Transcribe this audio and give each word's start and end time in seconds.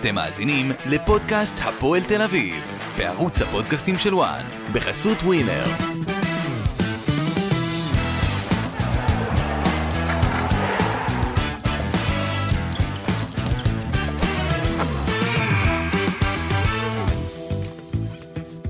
אתם 0.00 0.14
מאזינים 0.14 0.72
לפודקאסט 0.90 1.58
הפועל 1.62 2.02
תל 2.02 2.22
אביב, 2.22 2.54
בערוץ 2.98 3.42
הפודקאסטים 3.42 3.94
של 3.98 4.14
וואן, 4.14 4.42
בחסות 4.72 5.18
ווינר. 5.18 5.64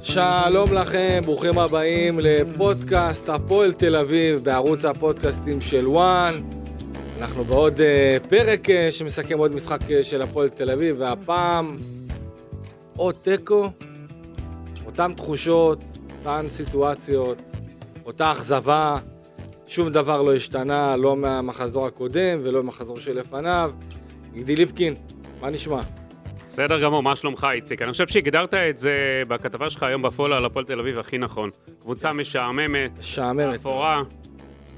שלום 0.02 0.72
לכם, 0.72 1.20
ברוכים 1.24 1.58
הבאים 1.58 2.20
לפודקאסט 2.22 3.28
הפועל 3.28 3.72
תל 3.72 3.96
אביב 3.96 4.44
בערוץ 4.44 4.84
הפודקאסטים 4.84 5.60
של 5.60 5.88
וואן. 5.88 6.57
אנחנו 7.18 7.44
בעוד 7.44 7.76
uh, 7.76 8.28
פרק 8.28 8.66
uh, 8.66 8.72
שמסכם 8.90 9.38
עוד 9.38 9.54
משחק 9.54 9.80
uh, 9.82 10.02
של 10.02 10.22
הפועל 10.22 10.48
תל 10.50 10.70
אביב, 10.70 10.96
והפעם 10.98 11.76
עוד 12.96 13.14
תיקו, 13.14 13.70
אותן 14.86 15.12
תחושות, 15.16 15.78
אותן 16.18 16.46
סיטואציות, 16.48 17.38
אותה 18.06 18.32
אכזבה, 18.32 18.98
שום 19.66 19.88
דבר 19.88 20.22
לא 20.22 20.34
השתנה, 20.34 20.96
לא 20.96 21.16
מהמחזור 21.16 21.86
הקודם 21.86 22.38
ולא 22.40 22.62
מהמחזור 22.62 22.98
שלפניו. 22.98 23.72
יגדי 24.34 24.56
ליפקין, 24.56 24.94
מה 25.40 25.50
נשמע? 25.50 25.80
בסדר 26.46 26.82
גמור, 26.82 27.02
מה 27.02 27.16
שלומך 27.16 27.46
איציק? 27.52 27.82
אני 27.82 27.92
חושב 27.92 28.06
שהגדרת 28.06 28.54
את 28.54 28.78
זה 28.78 29.22
בכתבה 29.28 29.70
שלך 29.70 29.82
היום 29.82 30.02
בפולו 30.02 30.36
על 30.36 30.44
הפועל 30.44 30.64
תל 30.64 30.80
אביב 30.80 30.98
הכי 30.98 31.18
נכון. 31.18 31.50
קבוצה 31.80 32.12
משעממת, 32.12 32.98
משעממת. 32.98 33.54
אפורה, 33.54 34.02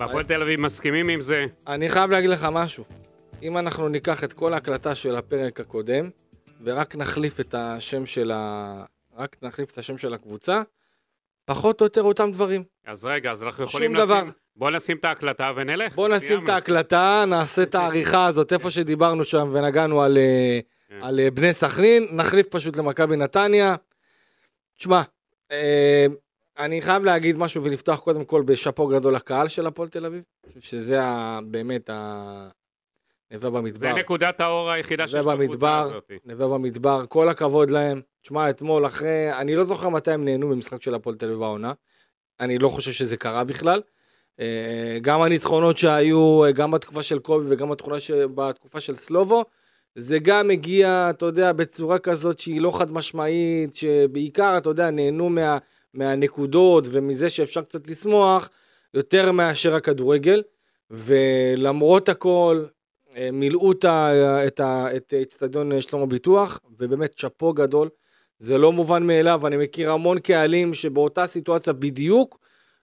והפועל 0.01 0.25
תל 0.25 0.43
אביב 0.43 0.61
מסכימים 0.61 1.09
עם 1.09 1.21
זה. 1.21 1.47
אני 1.67 1.89
חייב 1.89 2.11
להגיד 2.11 2.31
לך 2.31 2.49
משהו. 2.53 2.85
אם 3.43 3.59
אנחנו 3.59 3.89
ניקח 3.89 4.25
את 4.25 4.33
כל 4.33 4.55
ההקלטה 4.55 4.95
של 4.95 5.17
הפרק 5.17 5.61
הקודם, 5.61 6.11
ורק 6.65 6.97
נחליף 6.97 7.41
את 7.41 7.55
השם 7.55 8.07
של 8.07 8.31
ה... 8.35 8.85
רק 9.17 9.37
נחליף 9.43 9.71
את 9.71 9.79
השם 9.79 9.99
של 9.99 10.15
הקבוצה, 10.15 10.63
פחות 11.45 11.81
או 11.81 11.87
יותר 11.87 12.03
אותם 12.03 12.31
דברים. 12.31 12.65
אז 12.87 13.05
רגע, 13.05 13.31
אז 13.31 13.43
אנחנו 13.43 13.65
יכולים 13.65 13.97
דבר. 13.97 14.21
לשים... 14.21 14.33
בוא 14.57 14.71
נשים 14.71 14.97
את 14.97 15.05
ההקלטה 15.05 15.53
ונלך. 15.57 15.95
בוא 15.95 16.09
נשים. 16.09 16.45
את 16.45 16.49
ההקלטה, 16.49 17.25
נעשה 17.27 17.63
את 17.63 17.75
העריכה 17.75 18.27
הזאת, 18.27 18.53
איפה 18.53 18.71
שדיברנו 18.71 19.25
שם 19.25 19.51
ונגענו 19.53 20.03
על, 20.03 20.19
אה, 20.19 20.61
כן. 20.89 20.99
על 21.03 21.21
אה, 21.21 21.31
בני 21.31 21.53
סכנין, 21.53 22.07
נחליף 22.11 22.47
פשוט 22.49 22.77
למכבי 22.77 23.17
נתניה. 23.17 23.75
תשמע, 24.79 25.03
אה, 25.53 26.07
אני 26.61 26.83
חייב 26.83 27.05
להגיד 27.05 27.39
משהו 27.39 27.65
ולפתוח 27.65 28.01
קודם 28.01 28.25
כל 28.25 28.43
בשאפו 28.43 28.87
גדול 28.87 29.15
לקהל 29.15 29.49
של 29.49 29.67
הפועל 29.67 29.89
תל 29.89 30.07
אביב. 30.07 30.25
אני 30.45 30.61
חושב 30.61 30.77
שזה 30.77 31.03
ה- 31.03 31.41
באמת 31.45 31.91
ה... 31.91 32.49
נווה 33.31 33.51
במדבר. 33.51 33.79
זה 33.79 33.93
נקודת 33.93 34.41
האור 34.41 34.71
היחידה 34.71 35.09
שיש 35.09 35.25
בקבוצה 35.25 35.81
הזאת. 35.81 36.11
נווה 36.25 36.49
במדבר, 36.49 37.05
כל 37.09 37.29
הכבוד 37.29 37.71
להם. 37.71 38.01
תשמע, 38.23 38.51
אתמול 38.51 38.87
אחרי, 38.87 39.33
אני 39.33 39.57
לא 39.57 39.65
זוכר 39.65 39.89
מתי 39.89 40.11
הם 40.11 40.25
נהנו 40.25 40.49
במשחק 40.49 40.83
של 40.83 40.95
הפועל 40.95 41.17
תל 41.17 41.27
אביב 41.27 41.43
העונה. 41.43 41.73
אני 42.41 42.59
לא 42.59 42.69
חושב 42.69 42.93
שזה 42.93 43.17
קרה 43.17 43.45
בכלל. 43.45 43.81
אה, 44.41 44.99
גם 45.03 45.23
הניצחונות 45.23 45.77
שהיו, 45.79 46.45
אה, 46.45 46.53
גם 46.53 46.71
בתקופה 46.71 47.03
של 47.03 47.19
קובי 47.19 47.47
וגם 47.51 47.71
בתקופה 47.71 48.01
של, 48.01 48.27
בתקופה 48.35 48.81
של 48.81 48.97
סלובו, 48.97 49.45
זה 49.95 50.19
גם 50.19 50.51
הגיע, 50.51 51.07
אתה 51.11 51.27
יודע, 51.27 51.53
בצורה 51.53 51.99
כזאת 51.99 52.41
שהיא 52.41 52.61
לא 52.61 52.79
חד 52.79 52.93
משמעית, 52.93 53.75
שבעיקר, 53.75 54.59
אתה 54.59 54.71
יודע, 54.71 54.91
נהנו 54.91 55.29
מה, 55.31 55.59
מהנקודות 55.95 56.85
ומזה 56.91 57.31
שאפשר 57.31 57.63
קצת 57.63 57.89
לשמוח, 57.89 58.51
יותר 58.95 59.33
מאשר 59.33 59.75
הכדורגל. 59.75 60.43
ולמרות 60.91 62.09
הכל, 62.09 62.65
אה, 63.17 63.29
מילאו 63.33 63.73
את 63.73 65.15
אצטדיון 65.23 65.73
אה, 65.73 65.81
שלמה 65.81 66.07
ביטוח, 66.07 66.61
ובאמת 66.79 67.19
שאפו 67.19 67.53
גדול. 67.53 67.89
זה 68.39 68.59
לא 68.59 68.73
מובן 68.73 69.03
מאליו, 69.07 69.47
אני 69.47 69.57
מכיר 69.57 69.91
המון 69.91 70.21
קהלים 70.21 70.75
שבאותה 70.75 71.27
סיטואציה 71.27 71.73
בדיוק 71.73 72.39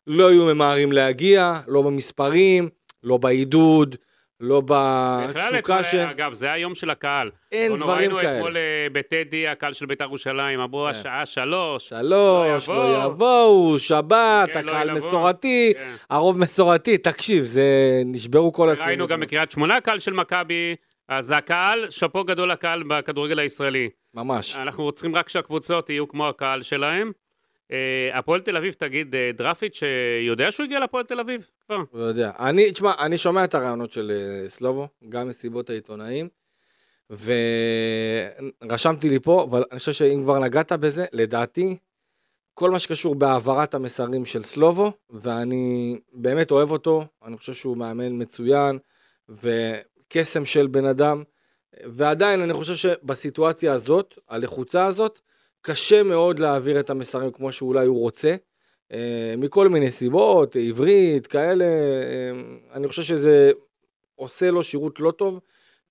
לא 0.07 0.27
היו 0.27 0.45
ממהרים 0.45 0.91
להגיע, 0.91 1.59
לא 1.67 1.81
במספרים, 1.81 2.69
לא 3.03 3.17
בעידוד, 3.17 3.95
לא 4.39 4.61
בכלל, 4.61 5.27
בתשוקה 5.27 5.83
ש... 5.83 5.95
אגב, 5.95 6.33
זה 6.33 6.51
היום 6.51 6.75
של 6.75 6.89
הקהל. 6.89 7.31
אין 7.51 7.77
דברים 7.77 7.97
ראינו 7.97 8.19
כאלה. 8.19 8.37
אתמול 8.37 8.57
אה, 8.57 8.87
בטדי, 8.91 9.47
הקהל 9.47 9.73
של 9.73 9.85
בית"ר 9.85 10.03
ירושלים, 10.03 10.59
אמרו 10.59 10.83
כן. 10.83 10.89
השעה 10.99 11.25
שלוש. 11.25 11.89
שלוש, 11.89 12.69
לא 12.69 12.75
לא 12.75 13.05
יבואו. 13.05 13.79
שבת, 13.79 14.49
כן, 14.53 14.65
לא 14.65 14.71
הקהל. 14.71 14.91
מסורתי, 14.91 15.73
כן. 15.77 15.95
הרוב 16.09 16.39
מסורתי, 16.39 16.97
תקשיב, 16.97 17.43
זה 17.43 18.01
נשברו 18.05 18.53
כל 18.53 18.69
הסינים. 18.69 18.87
ראינו 18.87 19.07
גם 19.07 19.19
בקריית 19.19 19.51
שמונה 19.51 19.81
קהל 19.81 19.99
של 19.99 20.13
מכבי, 20.13 20.75
אז 21.09 21.31
הקהל, 21.31 21.89
שאפו 21.89 22.23
גדול 22.23 22.51
לקהל 22.51 22.83
בכדורגל 22.83 23.39
הישראלי. 23.39 23.89
ממש. 24.13 24.55
אנחנו 24.55 24.91
צריכים 24.91 25.15
רק 25.15 25.29
שהקבוצות 25.29 25.89
יהיו 25.89 26.07
כמו 26.07 26.27
הקהל 26.27 26.61
שלהם. 26.61 27.11
אה, 27.71 28.17
הפועל 28.19 28.41
תל 28.41 28.57
אביב, 28.57 28.73
תגיד, 28.73 29.15
אה, 29.15 29.31
דרפיץ' 29.33 29.81
יודע 30.21 30.51
שהוא 30.51 30.63
הגיע 30.63 30.79
לפועל 30.79 31.03
תל 31.03 31.19
אביב 31.19 31.49
כבר? 31.65 31.83
לא 31.93 32.03
יודע. 32.03 32.31
אני, 32.39 32.71
תשמע, 32.71 32.91
אני 32.99 33.17
שומע 33.17 33.43
את 33.43 33.55
הרעיונות 33.55 33.91
של 33.91 34.11
אה, 34.11 34.49
סלובו, 34.49 34.87
גם 35.09 35.27
מסיבות 35.27 35.69
העיתונאים, 35.69 36.27
ורשמתי 38.63 39.09
לי 39.09 39.19
פה, 39.19 39.43
אבל 39.49 39.63
אני 39.71 39.79
חושב 39.79 39.91
שאם 39.91 40.19
כבר 40.23 40.39
נגעת 40.39 40.71
בזה, 40.71 41.05
לדעתי, 41.13 41.77
כל 42.53 42.71
מה 42.71 42.79
שקשור 42.79 43.15
בהעברת 43.15 43.73
המסרים 43.73 44.25
של 44.25 44.43
סלובו, 44.43 44.91
ואני 45.09 45.99
באמת 46.13 46.51
אוהב 46.51 46.71
אותו, 46.71 47.05
אני 47.25 47.37
חושב 47.37 47.53
שהוא 47.53 47.77
מאמן 47.77 48.21
מצוין, 48.21 48.79
וקסם 49.29 50.45
של 50.45 50.67
בן 50.67 50.85
אדם, 50.85 51.23
ועדיין 51.83 52.41
אני 52.41 52.53
חושב 52.53 52.75
שבסיטואציה 52.75 53.73
הזאת, 53.73 54.19
הלחוצה 54.29 54.85
הזאת, 54.85 55.21
קשה 55.67 56.03
מאוד 56.03 56.39
להעביר 56.39 56.79
את 56.79 56.89
המסרים 56.89 57.31
כמו 57.31 57.51
שאולי 57.51 57.85
הוא 57.85 57.99
רוצה. 57.99 58.35
אה, 58.91 59.33
מכל 59.37 59.69
מיני 59.69 59.91
סיבות, 59.91 60.55
עברית, 60.55 61.27
כאלה, 61.27 61.65
אה, 61.65 62.31
אני 62.73 62.87
חושב 62.87 63.01
שזה 63.01 63.51
עושה 64.15 64.51
לו 64.51 64.63
שירות 64.63 64.99
לא 64.99 65.11
טוב, 65.11 65.39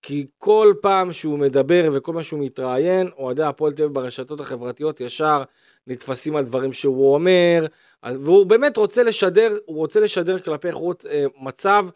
כי 0.03 0.27
כל 0.39 0.75
פעם 0.83 1.13
שהוא 1.13 1.39
מדבר 1.39 1.91
וכל 1.93 2.13
פעם 2.13 2.23
שהוא 2.23 2.41
מתראיין, 2.45 3.11
אוהדי 3.19 3.43
הפועל 3.43 3.73
תל 3.73 3.83
אביב 3.83 3.95
ברשתות 3.95 4.41
החברתיות 4.41 5.01
ישר 5.01 5.43
נתפסים 5.87 6.37
על 6.37 6.45
דברים 6.45 6.73
שהוא 6.73 7.15
אומר, 7.15 7.67
והוא 8.05 8.47
באמת 8.47 8.77
רוצה 8.77 9.03
לשדר, 9.03 9.57
הוא 9.67 9.77
רוצה 9.77 10.01
לשדר 10.01 10.39
כלפי 10.39 10.73
חוץ 10.73 11.07
אה, 11.07 11.25
מצב 11.41 11.87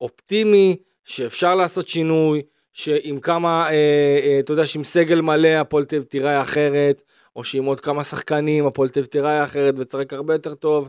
אופטימי, 0.00 0.76
שאפשר 1.04 1.54
לעשות 1.54 1.88
שינוי, 1.88 2.42
שעם 2.72 3.20
כמה, 3.20 3.68
אתה 4.40 4.52
יודע, 4.52 4.66
שעם 4.66 4.84
סגל 4.84 5.20
מלא 5.20 5.48
הפועל 5.48 5.84
תל 5.84 5.96
אביב 5.96 6.08
תיראה 6.08 6.42
אחרת, 6.42 7.02
או 7.38 7.44
שעם 7.44 7.64
עוד 7.64 7.80
כמה 7.80 8.04
שחקנים 8.04 8.66
הפועל 8.66 8.88
תל 8.88 9.00
אביב 9.00 9.10
תיראה 9.10 9.44
אחרת 9.44 9.74
ותשחק 9.78 10.12
הרבה 10.12 10.34
יותר 10.34 10.54
טוב. 10.54 10.88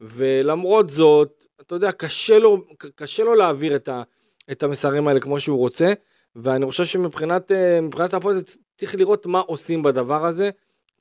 ולמרות 0.00 0.90
זאת, 0.90 1.44
אתה 1.60 1.74
יודע, 1.74 1.92
קשה 1.92 2.38
לו, 2.38 2.64
קשה 2.94 3.24
לו 3.24 3.34
להעביר 3.34 3.76
את, 3.76 3.88
ה, 3.88 4.02
את 4.50 4.62
המסרים 4.62 5.08
האלה 5.08 5.20
כמו 5.20 5.40
שהוא 5.40 5.58
רוצה, 5.58 5.92
ואני 6.36 6.66
חושב 6.66 6.84
שמבחינת 6.84 7.52
אה, 7.52 7.78
הפועל 8.12 8.34
זה 8.34 8.42
צריך 8.76 8.94
לראות 8.94 9.26
מה 9.26 9.40
עושים 9.40 9.82
בדבר 9.82 10.26
הזה, 10.26 10.50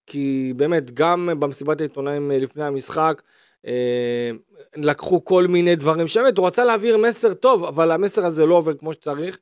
כי 0.06 0.54
באמת, 0.56 0.92
גם 0.92 1.30
במסיבת 1.40 1.82
העיתונאים 1.82 2.32
אה, 2.32 2.40
לפני 2.40 2.64
המשחק, 2.64 3.22
אה, 3.68 4.32
לקחו 4.76 5.26
כל 5.26 5.48
מיני 5.48 5.76
דברים 5.76 6.08
שבאמת, 6.08 6.38
הוא 6.38 6.48
רצה 6.48 6.64
להעביר 6.64 6.98
מסר 6.98 7.34
טוב, 7.34 7.64
אבל 7.64 7.92
המסר 7.92 8.26
הזה 8.26 8.46
לא 8.46 8.56
עובר 8.56 8.74
כמו 8.74 8.94
שצריך. 8.94 9.38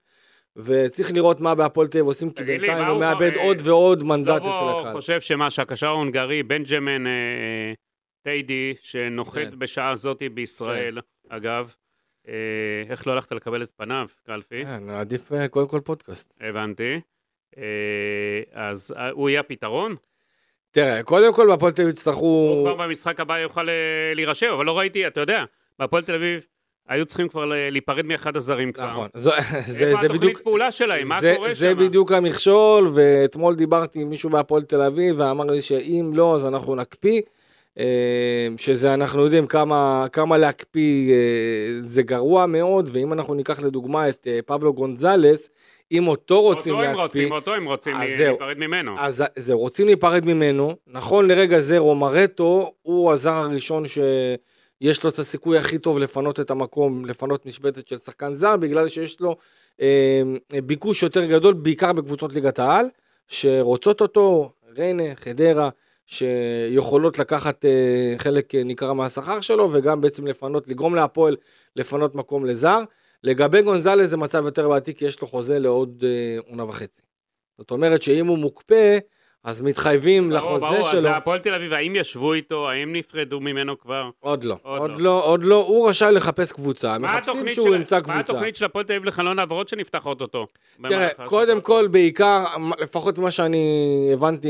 וצריך 0.55 1.11
לראות 1.13 1.39
מה 1.39 1.55
בהפועל 1.55 1.87
תל 1.87 1.97
אביב 1.97 2.07
עושים, 2.07 2.29
כי 2.29 2.43
בינתיים 2.43 2.85
הוא 2.85 2.99
מאבד 2.99 3.35
עוד 3.35 3.57
אה, 3.57 3.63
ועוד 3.65 4.03
מנדט 4.03 4.41
אצל 4.41 4.79
הקהל. 4.79 4.93
חושב 4.93 5.21
שמה, 5.21 5.51
שהקשר 5.51 5.87
ההונגרי, 5.87 6.43
בנג'מן 6.43 7.07
אה, 7.07 7.73
טיידי, 8.23 8.73
שנוחת 8.81 9.33
כן. 9.33 9.59
בשעה 9.59 9.95
זאת 9.95 10.23
בישראל, 10.33 10.99
אגב, 11.29 11.73
אה, 12.27 12.33
איך 12.89 13.07
לא 13.07 13.11
הלכת 13.11 13.31
לקבל 13.31 13.63
את 13.63 13.71
פניו, 13.75 14.07
קלפי? 14.25 14.65
כן, 14.65 14.89
עדיף 14.89 15.31
אה, 15.31 15.47
קודם 15.47 15.67
כל 15.67 15.79
פודקאסט. 15.83 16.33
הבנתי. 16.41 16.99
אה, 17.57 18.41
אז 18.53 18.93
אה, 18.97 19.09
הוא 19.09 19.29
יהיה 19.29 19.39
הפתרון? 19.39 19.95
תראה, 20.71 21.03
קודם 21.03 21.33
כל 21.33 21.47
בהפועל 21.47 21.71
תל 21.71 21.81
אביב 21.81 21.93
יצטרכו... 21.93 22.25
הוא 22.55 22.63
כבר 22.63 22.75
במשחק 22.85 23.19
הבא 23.19 23.39
יוכל 23.39 23.69
אה, 23.69 24.13
להירשם, 24.15 24.51
אבל 24.53 24.65
לא 24.65 24.77
ראיתי, 24.77 25.07
אתה 25.07 25.19
יודע, 25.21 25.43
בהפועל 25.79 26.03
תל 26.03 26.15
אביב 26.15 26.45
היו 26.89 27.05
צריכים 27.05 27.27
כבר 27.27 27.45
להיפרד 27.45 28.05
מאחד 28.05 28.35
הזרים 28.37 28.71
כבר. 28.71 28.85
נכון, 28.91 29.07
זה 29.15 29.31
איפה 29.37 29.51
זה 29.67 29.85
התוכנית 29.87 30.11
בדיוק... 30.21 30.41
פעולה 30.41 30.71
שלהם? 30.71 31.07
מה 31.07 31.21
זה- 31.21 31.33
קורה 31.35 31.49
שם? 31.49 31.55
זה 31.55 31.75
בדיוק 31.75 32.11
המכשול, 32.11 32.91
ואתמול 32.93 33.55
דיברתי 33.55 34.01
עם 34.01 34.09
מישהו 34.09 34.29
בהפועל 34.29 34.61
תל 34.61 34.81
אביב, 34.81 35.15
ואמר 35.19 35.45
לי 35.45 35.61
שאם 35.61 36.11
לא, 36.13 36.35
אז 36.35 36.45
אנחנו 36.45 36.75
נקפיא. 36.75 37.21
אה, 37.79 37.83
שזה 38.57 38.93
אנחנו 38.93 39.21
יודעים 39.23 39.47
כמה, 39.47 40.05
כמה 40.11 40.37
להקפיא 40.37 41.13
אה, 41.13 41.17
זה 41.81 42.03
גרוע 42.03 42.45
מאוד, 42.45 42.89
ואם 42.93 43.13
אנחנו 43.13 43.33
ניקח 43.33 43.59
לדוגמה 43.63 44.09
את 44.09 44.27
אה, 44.29 44.39
פבלו 44.45 44.73
גונזלס, 44.73 45.49
אם 45.91 46.07
אותו 46.07 46.41
רוצים 46.41 46.73
אותו 46.73 46.83
הם 46.85 46.89
להקפיא, 46.89 47.03
רוצים, 47.03 47.31
אותו 47.31 47.53
הם 47.53 47.65
רוצים 47.65 47.95
אז 47.95 48.01
לי- 48.01 48.17
זהו. 48.17 48.27
להיפרד 48.39 48.57
ממנו. 48.57 48.95
אז 48.99 49.23
זהו, 49.35 49.59
רוצים 49.59 49.85
להיפרד 49.87 50.25
ממנו. 50.25 50.75
נכון 50.87 51.27
לרגע 51.27 51.59
זה 51.59 51.77
רומרטו 51.77 52.71
הוא 52.81 53.11
הזר 53.11 53.33
הראשון 53.33 53.83
שיש 54.83 55.03
לו 55.03 55.09
את 55.09 55.19
הסיכוי 55.19 55.57
הכי 55.57 55.77
טוב 55.77 55.97
לפנות 55.97 56.39
את 56.39 56.51
המקום, 56.51 57.05
לפנות 57.05 57.45
משבצת 57.45 57.87
של 57.87 57.97
שחקן 57.97 58.33
זר, 58.33 58.57
בגלל 58.57 58.87
שיש 58.87 59.19
לו 59.19 59.35
אה, 59.81 60.21
ביקוש 60.65 61.03
יותר 61.03 61.25
גדול, 61.25 61.53
בעיקר 61.53 61.93
בקבוצות 61.93 62.33
ליגת 62.33 62.59
העל. 62.59 62.85
שרוצות 63.27 64.01
אותו, 64.01 64.51
ריינה, 64.77 65.03
חדרה, 65.15 65.69
שיכולות 66.05 67.19
לקחת 67.19 67.65
אה, 67.65 68.13
חלק 68.17 68.55
אה, 68.55 68.63
ניכר 68.63 68.93
מהשכר 68.93 69.41
שלו, 69.41 69.69
וגם 69.73 70.01
בעצם 70.01 70.27
לפנות, 70.27 70.67
לגרום 70.67 70.95
להפועל 70.95 71.35
לפנות 71.75 72.15
מקום 72.15 72.45
לזר. 72.45 72.79
לגבי 73.23 73.61
גונזלס 73.61 74.09
זה 74.09 74.17
מצב 74.17 74.45
יותר 74.45 74.69
בעייתי, 74.69 74.93
כי 74.93 75.05
יש 75.05 75.21
לו 75.21 75.27
חוזה 75.27 75.59
לעוד 75.59 76.03
אה, 76.57 76.65
וחצי. 76.65 77.01
זאת 77.57 77.71
אומרת 77.71 78.01
שאם 78.01 78.27
הוא 78.27 78.37
מוקפא, 78.37 78.97
אז 79.43 79.61
מתחייבים 79.61 80.29
ברור, 80.29 80.37
לחוזה 80.41 80.65
ברור, 80.65 80.89
שלו. 80.89 80.99
אז 81.09 81.15
הפועל 81.17 81.39
תל 81.39 81.53
אביב, 81.53 81.73
האם 81.73 81.95
ישבו 81.95 82.33
איתו, 82.33 82.69
האם 82.69 82.93
נפרדו 82.93 83.39
ממנו 83.39 83.79
כבר? 83.79 84.09
עוד 84.19 84.43
לא, 84.43 84.57
עוד 84.61 84.81
עוד 84.81 84.91
לא. 84.91 84.97
לא, 85.03 85.23
עוד 85.25 85.43
לא, 85.43 85.55
הוא 85.67 85.89
רשאי 85.89 86.11
לחפש 86.11 86.51
קבוצה, 86.51 86.97
מה 86.97 87.13
מחפשים 87.15 87.47
שהוא 87.49 87.67
של- 87.69 87.73
ימצא 87.75 87.95
מה 87.95 88.01
קבוצה. 88.01 88.19
התוכנית 88.19 88.55
של 88.55 88.65
הפועל 88.65 88.85
תל 88.85 88.93
אביב 88.93 89.05
לחלון 89.05 89.39
העברות 89.39 89.69
שנפתח 89.69 90.05
אוטוטו? 90.05 90.47
תראה, 90.87 91.07
קודם? 91.25 91.61
כל, 91.61 91.87
בעיקר, 91.91 92.43
לפחות 92.79 93.17
ממה 93.17 93.31
שאני 93.31 93.65
הבנתי 94.13 94.47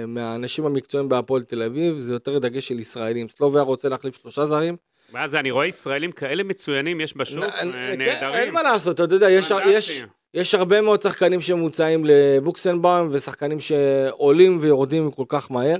אה, 0.00 0.06
מהאנשים 0.06 0.66
המקצועיים 0.66 1.08
בהפועל 1.08 1.42
תל 1.42 1.62
אביב, 1.62 1.96
זה 1.98 2.12
יותר 2.12 2.38
דגש 2.38 2.68
של 2.68 2.80
ישראלים. 2.80 3.26
סלוביה 3.28 3.62
רוצה 3.62 3.88
להחליף 3.88 4.18
שלושה 4.22 4.46
זרים. 4.46 4.76
מה 5.12 5.28
זה, 5.28 5.40
אני 5.40 5.50
רואה 5.50 5.66
ישראלים 5.66 6.12
כאלה 6.12 6.42
מצוינים 6.44 7.00
יש 7.00 7.16
בשוק, 7.16 7.44
אה, 7.44 7.50
כן, 7.50 7.70
אין 7.74 7.98
נהדרים. 8.00 8.54
מה 8.54 8.62
לעשות, 8.62 9.00
אתה 9.00 9.14
יודע, 9.14 9.30
יש. 9.30 10.04
יש, 10.34 10.54
הרבה 10.54 10.80
מאוד 10.80 11.02
שחקנים 11.02 11.40
שמוצאים 11.40 12.04
לבוקסנבאום, 12.04 13.08
ושחקנים 13.10 13.60
שעולים 13.60 14.58
ויורדים 14.60 15.10
כל 15.10 15.24
כך 15.28 15.50
מהר. 15.50 15.76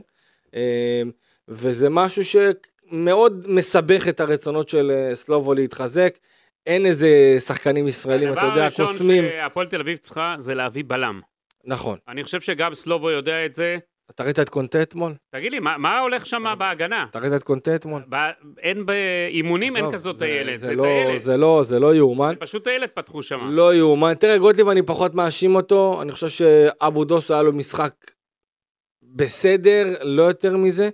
אה, 0.54 1.02
וזה 1.48 1.90
משהו 1.90 2.22
שמאוד 2.24 3.46
מסבך 3.48 4.08
את 4.08 4.20
הרצונות 4.20 4.68
של 4.68 4.90
אה, 4.90 5.14
סלובו 5.14 5.54
להתחזק. 5.54 6.18
אין 6.66 6.86
איזה 6.86 7.36
שחקנים 7.38 7.88
ישראלים, 7.88 8.32
אתה 8.32 8.40
יודע, 8.40 8.50
הדבר 8.50 8.62
הראשון 8.62 8.86
קוסמים. 8.86 9.24
שהפועל 9.24 9.66
תל 9.66 9.80
אביב 9.80 9.98
צריכה 9.98 10.34
זה 10.38 10.54
להביא 10.54 10.84
בלם. 10.86 11.20
נכון. 11.64 11.98
אני 12.08 12.24
חושב 12.24 12.40
שגם 12.40 12.74
סלובו 12.74 13.10
יודע 13.10 13.46
את 13.46 13.54
זה. 13.54 13.78
אתה 14.10 14.22
ראית 14.24 14.38
את 14.40 14.48
קונטה 14.48 14.82
אתמול? 14.82 15.14
תגיד 15.30 15.52
לי, 15.52 15.58
מה 15.58 15.78
מה 15.78 15.98
הולך 16.00 16.26
שם 16.26 16.44
בהגנה? 16.58 17.06
אתה 17.10 17.18
ראית 17.18 17.32
את 17.32 17.42
קונטה 17.42 17.74
אתמול? 17.74 18.02
ב- 18.08 18.16
אין 18.58 18.86
באימונים, 18.86 19.76
אין 19.76 19.92
כזאת 19.92 20.18
זה- 20.18 20.24
טיילת, 20.24 20.60
זה 20.60 20.66
זה 20.66 20.74
לא- 20.74 20.82
טיילת. 20.82 21.22
זה 21.22 21.36
לא, 21.36 21.62
זה 21.66 21.80
לא 21.80 21.94
יאומן. 21.94 22.34
פשוט 22.40 22.64
טיילת 22.64 22.90
פתחו 22.94 23.22
שם. 23.22 23.40
לא 23.50 23.74
יאומן. 23.74 24.14
תראה, 24.14 24.38
גוטליב, 24.38 24.68
אני 24.68 24.82
פחות 24.82 25.14
מאשים 25.14 25.54
אותו. 25.54 26.02
אני 26.02 26.12
חושב 26.12 26.28
שאבו 26.28 27.04
דוסו 27.04 27.34
היה 27.34 27.42
לו 27.42 27.52
משחק 27.52 27.92
בסדר, 29.02 29.94
לא 30.02 30.22
יותר 30.22 30.56
מזה. 30.56 30.90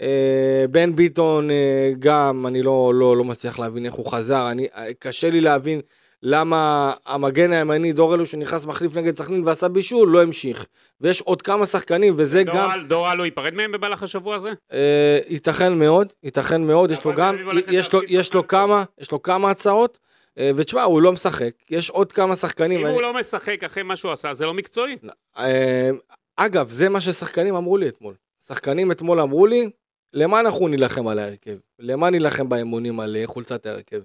אה, 0.00 0.64
בן 0.70 0.96
ביטון 0.96 1.50
אה, 1.50 1.90
גם, 1.98 2.46
אני 2.46 2.62
לא, 2.62 2.92
לא, 2.94 3.16
לא 3.16 3.24
מצליח 3.24 3.58
להבין 3.58 3.86
איך 3.86 3.94
הוא 3.94 4.12
חזר. 4.12 4.50
אני, 4.50 4.66
אה, 4.76 4.94
קשה 4.98 5.30
לי 5.30 5.40
להבין 5.40 5.80
למה 6.22 6.92
המגן 7.06 7.52
הימני, 7.52 7.92
דורלו, 7.92 8.26
שנכנס 8.26 8.64
מחליף 8.64 8.96
נגד 8.96 9.16
סכנין 9.16 9.42
ועשה 9.46 9.68
בישול, 9.68 10.08
לא 10.08 10.22
המשיך. 10.22 10.66
ויש 11.00 11.20
עוד 11.20 11.42
כמה 11.42 11.66
שחקנים, 11.66 12.14
וזה 12.16 12.42
דור 12.44 12.54
גם... 12.54 12.86
דור 12.88 13.12
אלו 13.12 13.24
ייפרד 13.24 13.54
מהם 13.54 13.72
במהלך 13.72 14.02
השבוע 14.02 14.34
הזה? 14.36 14.48
אה, 14.72 15.18
ייתכן 15.28 15.72
מאוד, 15.78 16.12
ייתכן 16.22 16.62
מאוד, 16.62 16.90
יש 16.90 17.04
לו 17.04 17.14
גם, 17.14 17.34
יש 17.70 17.92
לו, 17.92 18.00
יש 18.08 18.34
לו 18.34 18.46
כמה, 18.46 18.84
יש 19.00 19.12
לו 19.12 19.22
כמה 19.22 19.50
הצעות, 19.50 19.98
אה, 20.38 20.50
ותשמע, 20.56 20.82
הוא 20.82 21.02
לא 21.02 21.12
משחק, 21.12 21.50
יש 21.70 21.90
עוד 21.90 22.12
כמה 22.12 22.36
שחקנים. 22.36 22.78
אם 22.78 22.84
ואני- 22.84 22.94
הוא 22.94 23.02
לא 23.02 23.14
משחק 23.14 23.64
אחרי 23.64 23.82
מה 23.82 23.96
שהוא 23.96 24.12
עשה, 24.12 24.32
זה 24.34 24.44
לא 24.46 24.54
מקצועי. 24.54 24.96
אה, 25.38 25.90
אגב, 26.36 26.68
זה 26.68 26.88
מה 26.88 27.00
ששחקנים 27.00 27.54
אמרו 27.54 27.76
לי 27.76 27.88
אתמול. 27.88 28.14
שחקנים 28.46 28.92
אתמול 28.92 29.20
אמרו 29.20 29.46
לי, 29.46 29.70
למה 30.14 30.40
אנחנו 30.40 30.68
נילחם 30.68 31.08
על 31.08 31.18
ההרכב? 31.18 31.56
למה 31.78 32.10
נילחם 32.10 32.48
באמונים 32.48 33.00
על 33.00 33.16
חולצת 33.24 33.66
ההרכב? 33.66 34.00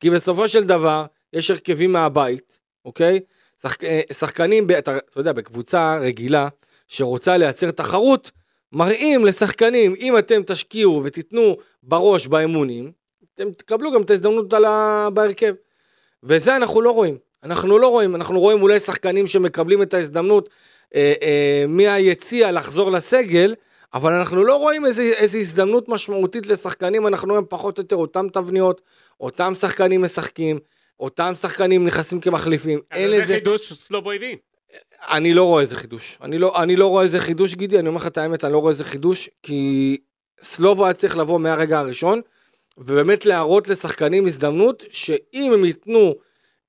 כי 0.00 0.10
בסופו 0.10 0.48
של 0.48 0.64
דבר, 0.64 1.04
יש 1.32 1.50
הרכבים 1.50 1.92
מהבית, 1.92 2.60
אוקיי? 2.84 3.20
שחק... 3.62 3.84
אה, 3.84 4.00
שחקנים. 4.12 4.66
אתה, 4.78 4.96
אתה 4.96 5.20
יודע, 5.20 5.32
בקבוצה 5.32 5.98
רגילה, 6.00 6.48
שרוצה 6.88 7.36
לייצר 7.36 7.70
תחרות, 7.70 8.30
מראים 8.72 9.24
לשחקנים, 9.24 9.94
אם 9.98 10.18
אתם 10.18 10.42
תשקיעו 10.46 11.02
ותיתנו 11.04 11.56
בראש 11.82 12.26
באמונים, 12.26 12.92
אתם 13.34 13.50
תקבלו 13.52 13.92
גם 13.92 14.02
את 14.02 14.10
ההזדמנות 14.10 14.52
על 14.54 14.64
ה... 14.64 15.08
בהרכב. 15.14 15.54
וזה 16.22 16.56
אנחנו 16.56 16.80
לא 16.80 16.90
רואים. 16.90 17.16
אנחנו 17.44 17.78
לא 17.78 17.88
רואים, 17.88 18.14
אנחנו 18.14 18.40
רואים 18.40 18.62
אולי 18.62 18.80
שחקנים 18.80 19.26
שמקבלים 19.26 19.82
את 19.82 19.94
ההזדמנות 19.94 20.48
אה, 20.94 21.12
אה, 21.22 21.64
מהיציע 21.68 22.52
לחזור 22.52 22.90
לסגל, 22.90 23.54
אבל 23.94 24.12
אנחנו 24.12 24.44
לא 24.44 24.56
רואים 24.56 24.86
איזה, 24.86 25.02
איזה 25.02 25.38
הזדמנות 25.38 25.88
משמעותית 25.88 26.46
לשחקנים, 26.46 27.06
אנחנו 27.06 27.28
רואים 27.28 27.46
פחות 27.48 27.78
או 27.78 27.82
יותר 27.82 27.96
אותם 27.96 28.26
תבניות, 28.32 28.80
אותם 29.20 29.54
שחקנים 29.54 30.02
משחקים, 30.02 30.58
אותם 31.00 31.32
שחקנים 31.34 31.84
נכנסים 31.84 32.20
כמחליפים, 32.20 32.78
אין 32.90 33.10
זה 33.10 33.16
לזה, 33.16 33.34
חידוש 33.34 33.68
שסלובו 33.68 34.12
הביא. 34.12 34.36
אני 35.10 35.34
לא 35.34 35.42
רואה 35.42 35.62
איזה 35.62 35.76
חידוש, 35.76 36.18
אני 36.22 36.38
לא, 36.38 36.62
אני 36.62 36.76
לא 36.76 36.86
רואה 36.86 37.04
איזה 37.04 37.20
חידוש 37.20 37.54
גידי, 37.54 37.78
אני 37.78 37.88
אומר 37.88 38.00
לך 38.00 38.06
את 38.06 38.18
האמת, 38.18 38.44
אני 38.44 38.52
לא 38.52 38.58
רואה 38.58 38.72
איזה 38.72 38.84
חידוש, 38.84 39.28
כי 39.42 39.96
סלובו 40.42 40.84
היה 40.84 40.94
צריך 40.94 41.16
לבוא 41.16 41.40
מהרגע 41.40 41.78
הראשון, 41.78 42.20
ובאמת 42.78 43.26
להראות 43.26 43.68
לשחקנים 43.68 44.26
הזדמנות, 44.26 44.84
שאם 44.90 45.52
הם 45.52 45.64
ייתנו 45.64 46.14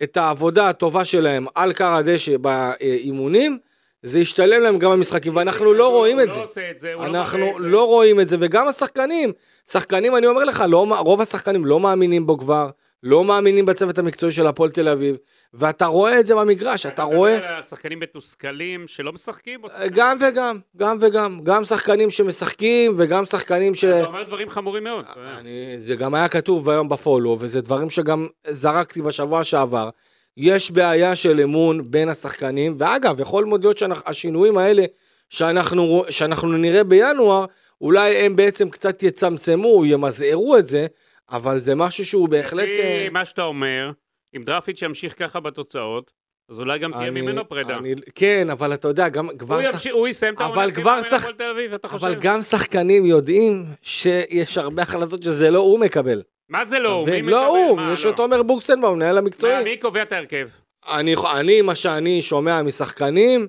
את 0.04 0.18
העבודה 0.18 0.70
הטובה 0.70 1.06
שלהם 1.06 1.46
על 1.56 1.74
קר 1.74 1.94
הדשא 1.94 2.38
באימונים, 2.38 3.58
זה 4.02 4.20
ישתלם 4.20 4.62
להם 4.62 4.80
גם 4.80 4.92
במשחקים, 4.92 5.36
ואנחנו 5.36 5.74
לא 5.74 5.90
רואים 5.90 6.20
את 6.20 6.26
הוא 6.26 6.34
זה. 6.34 6.40
לא 6.40 6.44
עושה 6.44 6.72
את 6.72 6.78
זה, 6.78 6.94
הוא 6.94 7.04
לא 7.06 7.10
אנחנו 7.10 7.50
את 7.50 7.62
זה. 7.62 7.68
לא 7.68 7.86
רואים 7.86 8.20
את 8.20 8.30
זה, 8.30 8.38
וגם 8.40 8.68
השחקנים, 8.68 9.32
שחקנים, 9.70 10.16
אני 10.16 10.28
אומר 10.28 10.44
לך, 10.46 10.64
לא, 10.70 10.86
רוב 11.00 11.22
השחקנים 11.22 11.66
לא 11.66 11.80
מאמינים 11.80 12.26
בו 12.26 12.38
כבר, 12.38 12.70
לא 13.08 13.24
מאמינים 13.24 13.66
בצוות 13.66 13.98
המקצועי 13.98 14.32
של 14.32 14.48
הפועל 14.48 14.70
תל 14.70 14.88
אביב, 14.88 15.16
ואתה 15.54 15.86
רואה 15.86 16.20
את 16.20 16.26
זה 16.26 16.36
במגרש, 16.36 16.86
אתה 16.86 17.04
רואה, 17.04 17.58
השחקנים 17.58 18.00
מתוסכלים 18.00 18.88
שלא 18.88 19.14
משחקים? 19.14 19.60
שחקנים- 19.68 19.90
גם 19.94 20.18
וגם, 20.22 20.60
גם 20.78 20.98
וגם, 21.02 21.40
גם 21.44 21.66
שחקנים 21.66 22.10
שמשחקים, 22.10 22.94
וגם 22.98 23.26
שחקנים 23.26 23.76
ש... 23.76 23.86
אתה 23.86 24.06
אומר 24.08 24.24
דברים 24.24 24.50
חמורים 24.50 24.84
מאוד. 24.84 25.06
אני, 25.38 25.74
זה 25.78 25.96
גם 25.96 26.14
היה 26.16 26.28
כתוב 26.28 26.70
היום 26.70 26.90
בפולו, 26.90 27.38
וזה 27.40 27.62
דברים 27.62 27.90
שגם 27.90 28.28
זרקתי 28.48 29.02
בשבוע 29.02 29.44
שעבר. 29.44 29.90
יש 30.38 30.72
בעיה 30.72 31.16
של 31.16 31.42
אמון 31.42 31.92
בין 31.92 32.10
השחקנים, 32.10 32.76
ואגב, 32.78 33.20
יכול 33.20 33.46
מאוד 33.46 33.64
להיות 33.64 33.78
שהשינויים 33.78 34.58
האלה 34.58 34.84
שאנחנו, 35.30 36.04
שאנחנו 36.10 36.58
נראה 36.58 36.84
בינואר, 36.84 37.46
אולי 37.82 38.16
הם 38.16 38.36
בעצם 38.36 38.70
קצת 38.70 39.04
יצמצמו, 39.04 39.86
ימזערו 39.86 40.58
את 40.58 40.68
זה, 40.68 40.88
אבל 41.32 41.60
זה 41.60 41.76
משהו 41.76 42.06
שהוא 42.06 42.30
בהחלט... 42.30 42.68
לפי 42.68 43.10
מה 43.10 43.26
שאתה 43.26 43.44
אומר, 43.44 43.92
אם 44.36 44.44
דרפיץ' 44.44 44.82
ימשיך 44.82 45.16
ככה 45.20 45.40
בתוצאות, 45.40 46.12
אז 46.50 46.60
אולי 46.60 46.80
גם 46.80 46.92
תהיה 46.94 47.08
אני- 47.08 47.22
ממנו 47.22 47.50
פרידה. 47.50 47.78
אני, 47.78 47.94
כן, 48.16 48.48
אבל 48.52 48.74
אתה 48.74 48.88
יודע, 48.88 49.10
גם 49.10 49.28
כבר... 49.38 49.56
הוא 49.56 49.64
שח- 49.64 49.74
ימשיך- 49.74 49.94
הוא 49.94 50.08
יסיים 50.08 50.34
את 50.34 50.42
אבל 50.42 50.60
העונה 50.60 50.76
טובה 50.76 51.04
שח- 51.04 51.28
תל 51.30 51.44
אביב, 51.52 51.74
אתה 51.74 51.88
חושב? 51.88 52.06
אבל 52.06 52.16
גם 52.16 52.42
שחקנים 52.42 53.06
יודעים 53.06 53.66
שיש 53.82 54.58
הרבה 54.58 54.82
החלטות 54.84 55.24
שזה 55.24 55.50
לא 55.52 55.60
הוא 55.60 55.80
מקבל. 55.80 56.22
מה 56.50 56.66
זה 56.66 56.80
לא? 56.80 56.92
הוא? 56.92 57.10
מי 57.10 57.22
לא 57.22 57.38
מקבל? 57.42 57.48
הוא, 57.70 57.78
מה, 57.78 57.94
יש 57.94 58.06
לא? 58.06 58.10
את 58.10 58.20
עומר 58.20 58.44
בוקסנבאום, 58.44 58.96
מנהל 58.96 59.18
המקצועי. 59.18 59.64
מי 59.64 59.78
קובע 59.78 60.02
את 60.02 60.12
ההרכב? 60.12 60.48
אני, 60.88 61.16
אני, 61.40 61.62
מה 61.62 61.76
שאני 61.76 62.22
שומע 62.22 62.62
משחקנים, 62.62 63.48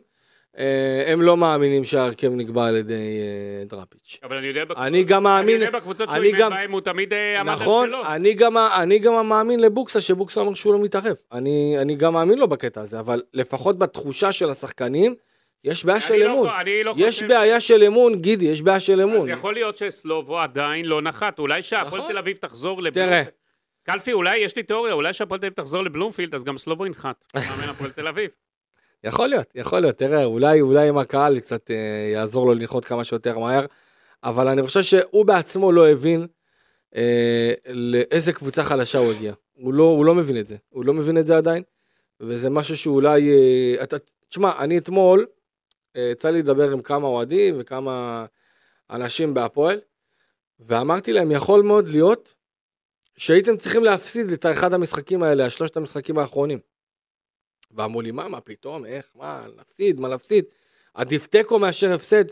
הם 1.07 1.23
לא 1.23 1.37
מאמינים 1.37 1.85
שההרכב 1.85 2.33
נקבע 2.35 2.67
על 2.67 2.77
ידי 2.77 2.95
אה, 2.95 3.65
דראפיץ'. 3.65 4.19
אבל 4.23 4.37
אני 4.37 4.47
יודע 4.47 4.65
בקבוצות- 4.65 4.87
אני 4.87 5.05
גם 5.05 5.23
מאמין, 5.23 5.57
אני 5.57 5.65
יודע 5.65 5.79
בקבוצות 5.79 6.09
שהוא 6.13 6.25
אימן 6.25 6.51
בהם, 6.51 6.73
הוא 6.73 6.81
תמיד 6.81 7.13
אה, 7.13 7.41
עמד 7.41 7.49
על 7.49 7.55
נכון, 7.55 7.89
שלו. 7.89 8.07
אני 8.07 8.35
גם, 8.35 8.57
אני 8.59 8.99
גם 8.99 9.29
מאמין 9.29 9.61
לבוקסה, 9.61 10.01
שבוקסה 10.01 10.41
אומר 10.41 10.55
שהוא 10.55 10.73
לא 10.73 10.79
מתערב. 10.81 11.17
אני, 11.33 11.77
אני 11.83 11.95
גם 11.95 12.13
מאמין 12.15 12.39
לו 12.39 12.49
בקטע 12.49 12.81
הזה, 12.81 13.01
אבל 13.01 13.23
לפחות 13.35 13.79
בתחושה 13.79 14.33
של 14.33 14.51
השחקנים, 14.51 15.15
יש 15.65 15.85
בעיה 15.85 16.01
של 16.01 16.17
לא- 16.17 16.33
אמון. 16.33 16.49
אני 16.61 16.85
לא 16.85 16.95
יש 16.97 17.15
חושב- 17.15 17.29
בעיה 17.29 17.61
של 17.61 17.83
אמון, 17.85 18.15
גידי, 18.21 18.45
יש 18.47 18.63
בעיה 18.63 18.81
של 18.81 19.01
אמון. 19.01 19.17
אז 19.21 19.29
יכול 19.29 19.55
להיות 19.55 19.77
שסלובו 19.77 20.39
עדיין 20.39 20.85
לא 20.87 21.03
נחת, 21.03 21.39
אולי 21.39 21.63
שהפועל 21.63 22.01
נכון. 22.01 22.13
תל 22.13 22.19
אביב 22.19 22.37
תחזור 22.37 22.77
תראה. 22.91 22.91
לבלומפילד. 23.07 23.29
קלפי, 23.83 24.13
אולי, 24.13 24.39
יש 24.39 24.57
לי 24.57 24.63
תיאוריה, 24.63 24.93
אולי 24.93 25.13
שהפועל 25.13 25.41
תל 25.41 25.47
אביב 25.47 25.57
תחזור 25.57 25.83
לבלומפילד, 25.83 26.35
אז 26.35 26.45
גם 26.45 26.59
סלובו 26.59 26.87
ינחת. 26.87 27.27
מאמן 27.35 27.47
הפועל 27.71 27.91
תל 27.91 28.09
אביב. 28.09 28.31
יכול 29.05 29.29
להיות, 29.29 29.47
יכול 29.55 29.81
להיות, 29.81 29.97
תראה, 29.99 30.25
אולי, 30.25 30.61
אולי 30.61 30.89
עם 30.89 30.99
הקהל 30.99 31.35
זה 31.35 31.41
קצת 31.41 31.71
אה, 31.71 32.11
יעזור 32.13 32.47
לו 32.47 32.55
לנחות 32.55 32.85
כמה 32.85 33.05
שיותר 33.05 33.39
מהר, 33.39 33.67
אבל 34.25 34.49
אני 34.49 34.63
חושב 34.63 34.83
שהוא 34.83 35.25
בעצמו 35.25 35.73
לא 35.73 35.89
הבין 35.89 36.27
אה, 36.97 37.53
לאיזה 37.67 38.33
קבוצה 38.33 38.65
חלשה 38.65 38.99
הוא 38.99 39.13
הגיע. 39.13 39.33
הוא 39.55 39.75
לא, 39.75 39.83
הוא 39.83 40.05
לא 40.05 40.15
מבין 40.15 40.39
את 40.39 40.47
זה, 40.47 40.57
הוא 40.69 40.85
לא 40.85 40.95
מבין 40.95 41.19
את 41.19 41.27
זה 41.27 41.37
עדיין, 41.37 41.63
וזה 42.21 42.51
משהו 42.51 42.77
שאולי, 42.77 43.31
אה, 43.31 43.83
אתה, 43.83 43.97
תשמע, 44.29 44.53
אני 44.59 44.79
אתמול, 44.79 45.27
אה, 45.97 46.09
יצא 46.13 46.31
לי 46.31 46.39
לדבר 46.39 46.71
עם 46.73 46.83
כמה 46.83 47.07
אוהדים 47.07 47.57
וכמה 47.59 48.27
אנשים 48.91 49.35
בהפועל, 49.35 49.81
ואמרתי 50.61 51.13
להם, 51.13 51.31
יכול 51.31 51.63
מאוד 51.63 51.89
להיות 51.89 52.35
שהייתם 53.17 53.57
צריכים 53.57 53.85
להפסיד 53.85 54.31
את 54.31 54.47
אחד 54.47 54.75
המשחקים 54.75 55.23
האלה, 55.23 55.47
השלושת 55.47 55.77
המשחקים 55.77 56.19
האחרונים. 56.19 56.59
ואמרו 57.71 58.01
לי, 58.01 58.11
מה, 58.11 58.29
מה 58.29 58.41
פתאום, 58.41 58.87
איך, 58.87 59.07
מה, 59.15 59.43
להפסיד, 59.57 60.01
מה 60.01 60.09
להפסיד? 60.09 60.45
עדיף 60.95 61.27
תיקו 61.27 61.59
מאשר 61.59 61.93
הפסד. 61.93 62.25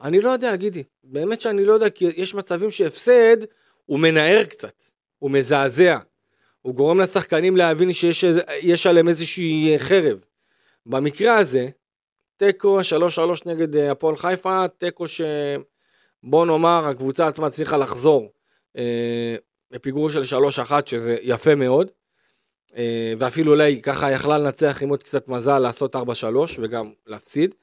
אני 0.00 0.20
לא 0.20 0.30
יודע, 0.30 0.56
גידי, 0.56 0.82
באמת 1.04 1.40
שאני 1.40 1.64
לא 1.64 1.72
יודע, 1.72 1.90
כי 1.90 2.04
יש 2.04 2.34
מצבים 2.34 2.70
שהפסד, 2.70 3.36
הוא 3.86 3.98
מנער 3.98 4.44
קצת, 4.44 4.74
הוא 5.18 5.30
מזעזע. 5.30 5.98
הוא 6.62 6.74
גורם 6.74 7.00
לשחקנים 7.00 7.56
להבין 7.56 7.92
שיש 7.92 8.86
עליהם 8.86 9.08
איזושהי 9.08 9.74
חרב. 9.78 10.18
במקרה 10.86 11.36
הזה, 11.36 11.68
תיקו, 12.36 12.80
3-3 12.80 12.82
נגד 13.46 13.76
אה, 13.76 13.90
הפועל 13.90 14.16
חיפה, 14.16 14.68
תיקו 14.78 15.04
שבוא 15.08 16.46
נאמר, 16.46 16.86
הקבוצה 16.86 17.26
עצמה 17.26 17.46
הצליחה 17.46 17.76
לחזור 17.76 18.32
אה, 18.76 19.36
בפיגור 19.70 20.10
של 20.10 20.22
3-1, 20.68 20.72
שזה 20.86 21.16
יפה 21.22 21.54
מאוד. 21.54 21.90
אה, 22.76 23.12
ואפילו 23.18 23.52
אולי 23.52 23.82
ככה 23.82 24.10
יכלה 24.10 24.38
לנצח 24.38 24.82
עם 24.82 24.88
עוד 24.88 25.02
קצת 25.02 25.28
מזל 25.28 25.58
לעשות 25.58 25.96
4-3 25.96 25.98
וגם 26.58 26.90
להפסיד. 27.06 27.54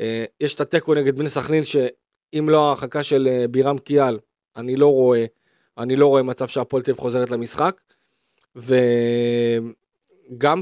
אה, 0.00 0.24
יש 0.40 0.54
את 0.54 0.60
התיקו 0.60 0.94
נגד 0.94 1.18
בני 1.18 1.30
סכנין, 1.30 1.64
שאם 1.64 2.48
לא 2.48 2.66
ההרחקה 2.66 3.02
של 3.02 3.28
אה, 3.30 3.48
בירם 3.48 3.78
קיאל, 3.78 4.18
אני 4.56 4.76
לא 4.76 4.92
רואה, 4.92 5.24
אני 5.78 5.96
לא 5.96 6.06
רואה 6.06 6.22
מצב 6.22 6.48
שהפועל 6.48 6.82
תל 6.82 6.94
חוזרת 6.94 7.30
למשחק. 7.30 7.80
וגם 8.56 8.72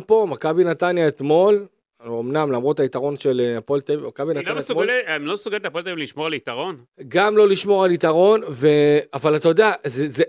פה, 0.00 0.26
מכבי 0.30 0.64
נתניה 0.64 1.08
אתמול, 1.08 1.66
אמנם 2.06 2.52
למרות 2.52 2.80
היתרון 2.80 3.16
של 3.16 3.54
הפועל 3.58 3.80
תל 3.80 3.92
אביב, 3.92 4.06
מכבי 4.06 4.34
לא 4.34 4.40
נתניה 4.40 4.58
אתמול, 4.58 4.88
הם 5.06 5.26
לא 5.26 5.34
מסוגלת 5.34 5.64
הפועל 5.64 5.84
תל 5.84 5.90
אביב 5.90 6.02
לשמור 6.02 6.26
על 6.26 6.34
יתרון? 6.34 6.84
גם 7.08 7.36
לא 7.36 7.48
לשמור 7.48 7.84
על 7.84 7.90
יתרון, 7.90 8.40
ו... 8.48 8.68
אבל 9.14 9.36
אתה 9.36 9.48
יודע, 9.48 9.72
זה, 9.84 10.08
זה... 10.08 10.24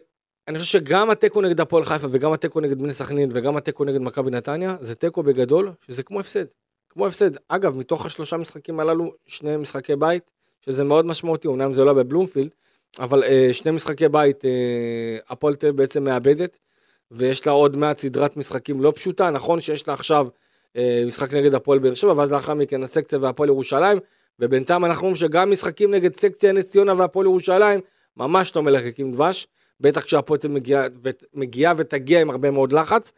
אני 0.47 0.59
חושב 0.59 0.71
שגם 0.71 1.09
התיקו 1.09 1.41
נגד 1.41 1.62
הפועל 1.62 1.83
חיפה 1.83 2.07
וגם 2.12 2.33
התיקו 2.33 2.59
נגד 2.59 2.81
בני 2.81 2.93
סכנין 2.93 3.29
וגם 3.33 3.57
התיקו 3.57 3.83
נגד 3.85 4.01
מכבי 4.01 4.31
נתניה, 4.31 4.75
זה 4.81 4.95
תיקו 4.95 5.23
בגדול, 5.23 5.71
שזה 5.88 6.03
כמו 6.03 6.19
הפסד. 6.19 6.45
כמו 6.89 7.07
הפסד. 7.07 7.31
אגב, 7.47 7.77
מתוך 7.77 8.05
השלושה 8.05 8.38
משחקים 8.38 8.79
הללו, 8.79 9.13
שני 9.25 9.57
משחקי 9.57 9.95
בית, 9.95 10.23
שזה 10.65 10.83
מאוד 10.83 11.05
משמעותי, 11.05 11.47
אומנם 11.47 11.73
זה 11.73 11.83
לא 11.83 11.93
בבלומפילד, 11.93 12.50
אבל 13.00 13.23
אה, 13.23 13.50
שני 13.51 13.71
משחקי 13.71 14.09
בית, 14.09 14.45
אה, 14.45 15.17
הפועל 15.29 15.55
תל 15.55 15.71
בעצם 15.71 16.03
מאבדת, 16.03 16.59
ויש 17.12 17.47
לה 17.47 17.53
עוד 17.53 17.77
מעט 17.77 17.97
סדרת 17.97 18.38
משחקים 18.38 18.81
לא 18.81 18.93
פשוטה, 18.95 19.29
נכון 19.29 19.59
שיש 19.59 19.88
לה 19.88 19.93
עכשיו 19.93 20.27
אה, 20.77 21.03
משחק 21.07 21.33
נגד 21.33 21.55
הפועל 21.55 21.79
באר 21.79 21.93
שבע, 21.93 22.13
ואז 22.17 22.31
לאחר 22.31 22.53
מכן 22.53 22.83
הסקציה 22.83 23.19
והפועל 23.21 23.50
ירושלים, 23.50 24.00
ובינתיים 24.39 24.85
אנחנו 24.85 25.01
רואים 25.01 25.15
שגם 25.15 25.51
משחקים 25.51 25.91
נגד 25.91 26.15
סקציה 26.15 26.51
נס 26.51 26.69
ציונה 26.69 26.93
והפועל 26.97 27.25
ירושלים, 27.25 27.79
ממש 28.17 28.55
לא 28.55 28.63
מלקקים 28.63 29.12
דבש, 29.12 29.47
בטח 29.80 30.01
כשהפועל 30.01 30.39
מגיעה 30.50 30.88
מגיעה 31.34 31.74
ותגיע 31.77 32.22
עם 32.22 32.30
הרבה 32.30 32.51
מאוד 32.51 32.72
לחץ, 32.72 33.13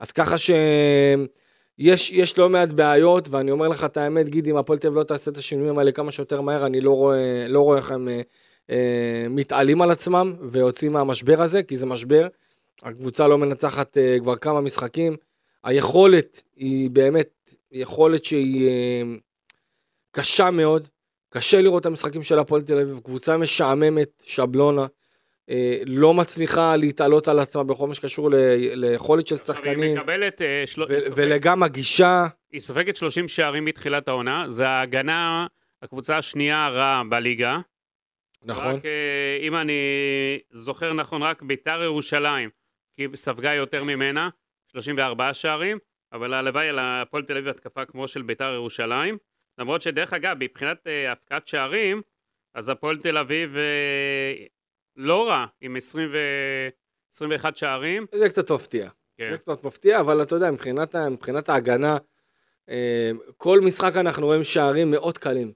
אז 0.00 0.12
ככה 0.12 0.38
שיש 0.38 2.10
יש 2.10 2.38
לא 2.38 2.48
מעט 2.48 2.68
בעיות, 2.68 3.28
ואני 3.28 3.50
אומר 3.50 3.68
לך 3.68 3.84
את 3.84 3.96
האמת, 3.96 4.28
גידי, 4.28 4.50
אם 4.50 4.56
הפועל 4.56 4.78
תל 4.78 4.86
אביב 4.86 4.98
לא 4.98 5.04
תעשה 5.04 5.30
את 5.30 5.36
השינויים 5.36 5.78
האלה 5.78 5.92
כמה 5.92 6.12
שיותר 6.12 6.40
מהר, 6.40 6.66
אני 6.66 6.80
לא 6.80 6.90
רואה, 6.90 7.46
לא 7.48 7.60
רואה 7.60 7.78
איך 7.78 7.90
הם 7.90 8.08
אה, 8.08 8.20
אה, 8.70 9.26
מתעלים 9.30 9.82
על 9.82 9.90
עצמם 9.90 10.34
ויוצאים 10.50 10.92
מהמשבר 10.92 11.42
הזה, 11.42 11.62
כי 11.62 11.76
זה 11.76 11.86
משבר. 11.86 12.26
הקבוצה 12.82 13.28
לא 13.28 13.38
מנצחת 13.38 13.98
אה, 13.98 14.16
כבר 14.20 14.36
כמה 14.36 14.60
משחקים. 14.60 15.16
היכולת 15.64 16.42
היא 16.56 16.90
באמת 16.90 17.54
יכולת 17.72 18.24
שהיא 18.24 18.68
אה, 18.68 19.02
קשה 20.10 20.50
מאוד. 20.50 20.88
קשה 21.28 21.60
לראות 21.60 21.80
את 21.80 21.86
המשחקים 21.86 22.22
של 22.22 22.38
הפועל 22.38 22.62
תל 22.62 22.78
אביב, 22.78 23.00
קבוצה 23.04 23.36
משעממת, 23.36 24.22
שבלונה, 24.26 24.86
לא 25.86 26.14
מצליחה 26.14 26.76
להתעלות 26.76 27.28
על 27.28 27.38
עצמה 27.38 27.64
בכל 27.64 27.86
מה 27.88 27.94
שקשור 27.94 28.30
ליכולת 28.74 29.26
של 29.26 29.34
היא 29.34 29.44
שחקנים, 29.44 29.96
מקבלת, 29.96 30.42
אה, 30.42 30.62
של- 30.66 30.82
ו- 30.82 30.86
היא 30.88 31.00
סופגת- 31.00 31.12
וגם 31.16 31.62
הגישה, 31.62 32.26
היא 32.52 32.60
סופגת 32.60 32.96
30 32.96 33.28
שערים 33.28 33.64
מתחילת 33.64 34.08
העונה, 34.08 34.44
זה 34.48 34.68
ההגנה, 34.68 35.46
הקבוצה 35.82 36.18
השנייה 36.18 36.66
הרעה 36.66 37.02
בליגה. 37.08 37.58
נכון? 38.44 38.64
רק, 38.76 38.84
אה, 38.84 38.90
אם 39.40 39.56
אני 39.56 39.72
זוכר 40.50 40.92
נכון, 40.92 41.22
רק 41.22 41.42
ביתר 41.42 41.82
ירושלים, 41.82 42.50
כי 42.96 43.06
ספגה 43.14 43.54
יותר 43.54 43.84
ממנה, 43.84 44.28
34 44.72 45.34
שערים, 45.34 45.78
אבל 46.12 46.34
הלוואי 46.34 46.68
על 46.68 46.78
הפועל 46.78 47.22
תל 47.22 47.32
אביב 47.36 47.48
התקפה 47.48 47.84
כמו 47.84 48.08
של 48.08 48.22
ביתר 48.22 48.52
ירושלים. 48.54 49.18
למרות 49.58 49.82
שדרך 49.82 50.12
אגב, 50.12 50.36
מבחינת 50.40 50.86
אה, 50.86 51.12
הפקעת 51.12 51.48
שערים, 51.48 52.02
אז 52.54 52.68
הפועל 52.68 52.96
תל 52.98 53.18
אביב 53.18 53.56
אה, 53.56 54.44
לא 55.00 55.28
רע, 55.28 55.46
עם 55.60 55.76
20 55.76 56.08
ו... 56.12 56.16
21 57.14 57.56
שערים. 57.56 58.06
זה 58.14 58.28
קצת 58.28 58.50
מפתיע. 58.50 58.88
כן. 59.18 59.28
זה 59.32 59.38
קצת 59.38 59.64
מפתיע, 59.64 60.00
אבל 60.00 60.22
אתה 60.22 60.34
יודע, 60.34 60.50
מבחינת, 60.50 60.96
מבחינת 60.96 61.48
ההגנה, 61.48 61.96
אה, 62.68 63.10
כל 63.36 63.60
משחק 63.60 63.96
אנחנו 63.96 64.26
רואים 64.26 64.44
שערים 64.44 64.90
מאוד 64.90 65.18
קלים. 65.18 65.52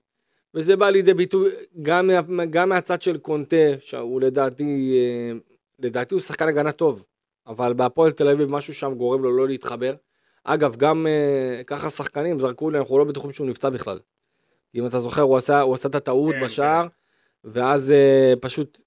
וזה 0.55 0.77
בא 0.77 0.91
לידי 0.91 1.15
ביטוי 1.15 1.51
גם, 1.83 2.11
מה, 2.29 2.45
גם 2.45 2.69
מהצד 2.69 3.03
של 3.03 3.19
קונטה, 3.19 3.57
שהוא 3.81 4.21
לדעתי, 4.21 4.97
אה, 4.97 5.39
לדעתי 5.79 6.15
הוא 6.15 6.23
שחקן 6.23 6.49
הגנה 6.49 6.73
טוב, 6.73 7.05
אבל 7.47 7.73
בהפועל 7.73 8.13
תל 8.13 8.29
אביב 8.29 8.53
משהו 8.53 8.75
שם 8.75 8.95
גורם 8.95 9.23
לו 9.23 9.37
לא 9.37 9.49
להתחבר. 9.49 9.95
אגב, 10.45 10.77
גם 10.77 11.07
אה, 11.07 11.65
ככה 11.65 11.91
שחקנים 11.91 12.41
זרקו 12.41 12.71
לי, 12.71 12.79
אנחנו 12.79 12.99
לא 12.99 13.05
בטוחים 13.05 13.33
שהוא 13.33 13.47
נפצע 13.47 13.71
בכלל. 13.71 13.99
אם 14.75 14.87
אתה 14.87 15.01
זוכר, 15.01 15.23
הוא 15.23 15.37
עשה, 15.37 15.61
הוא 15.61 15.75
עשה 15.75 15.89
את 15.89 15.95
הטעות 15.95 16.35
כן, 16.35 16.45
בשער, 16.45 16.87
ואז 17.45 17.93
אה, 17.93 18.33
פשוט 18.41 18.81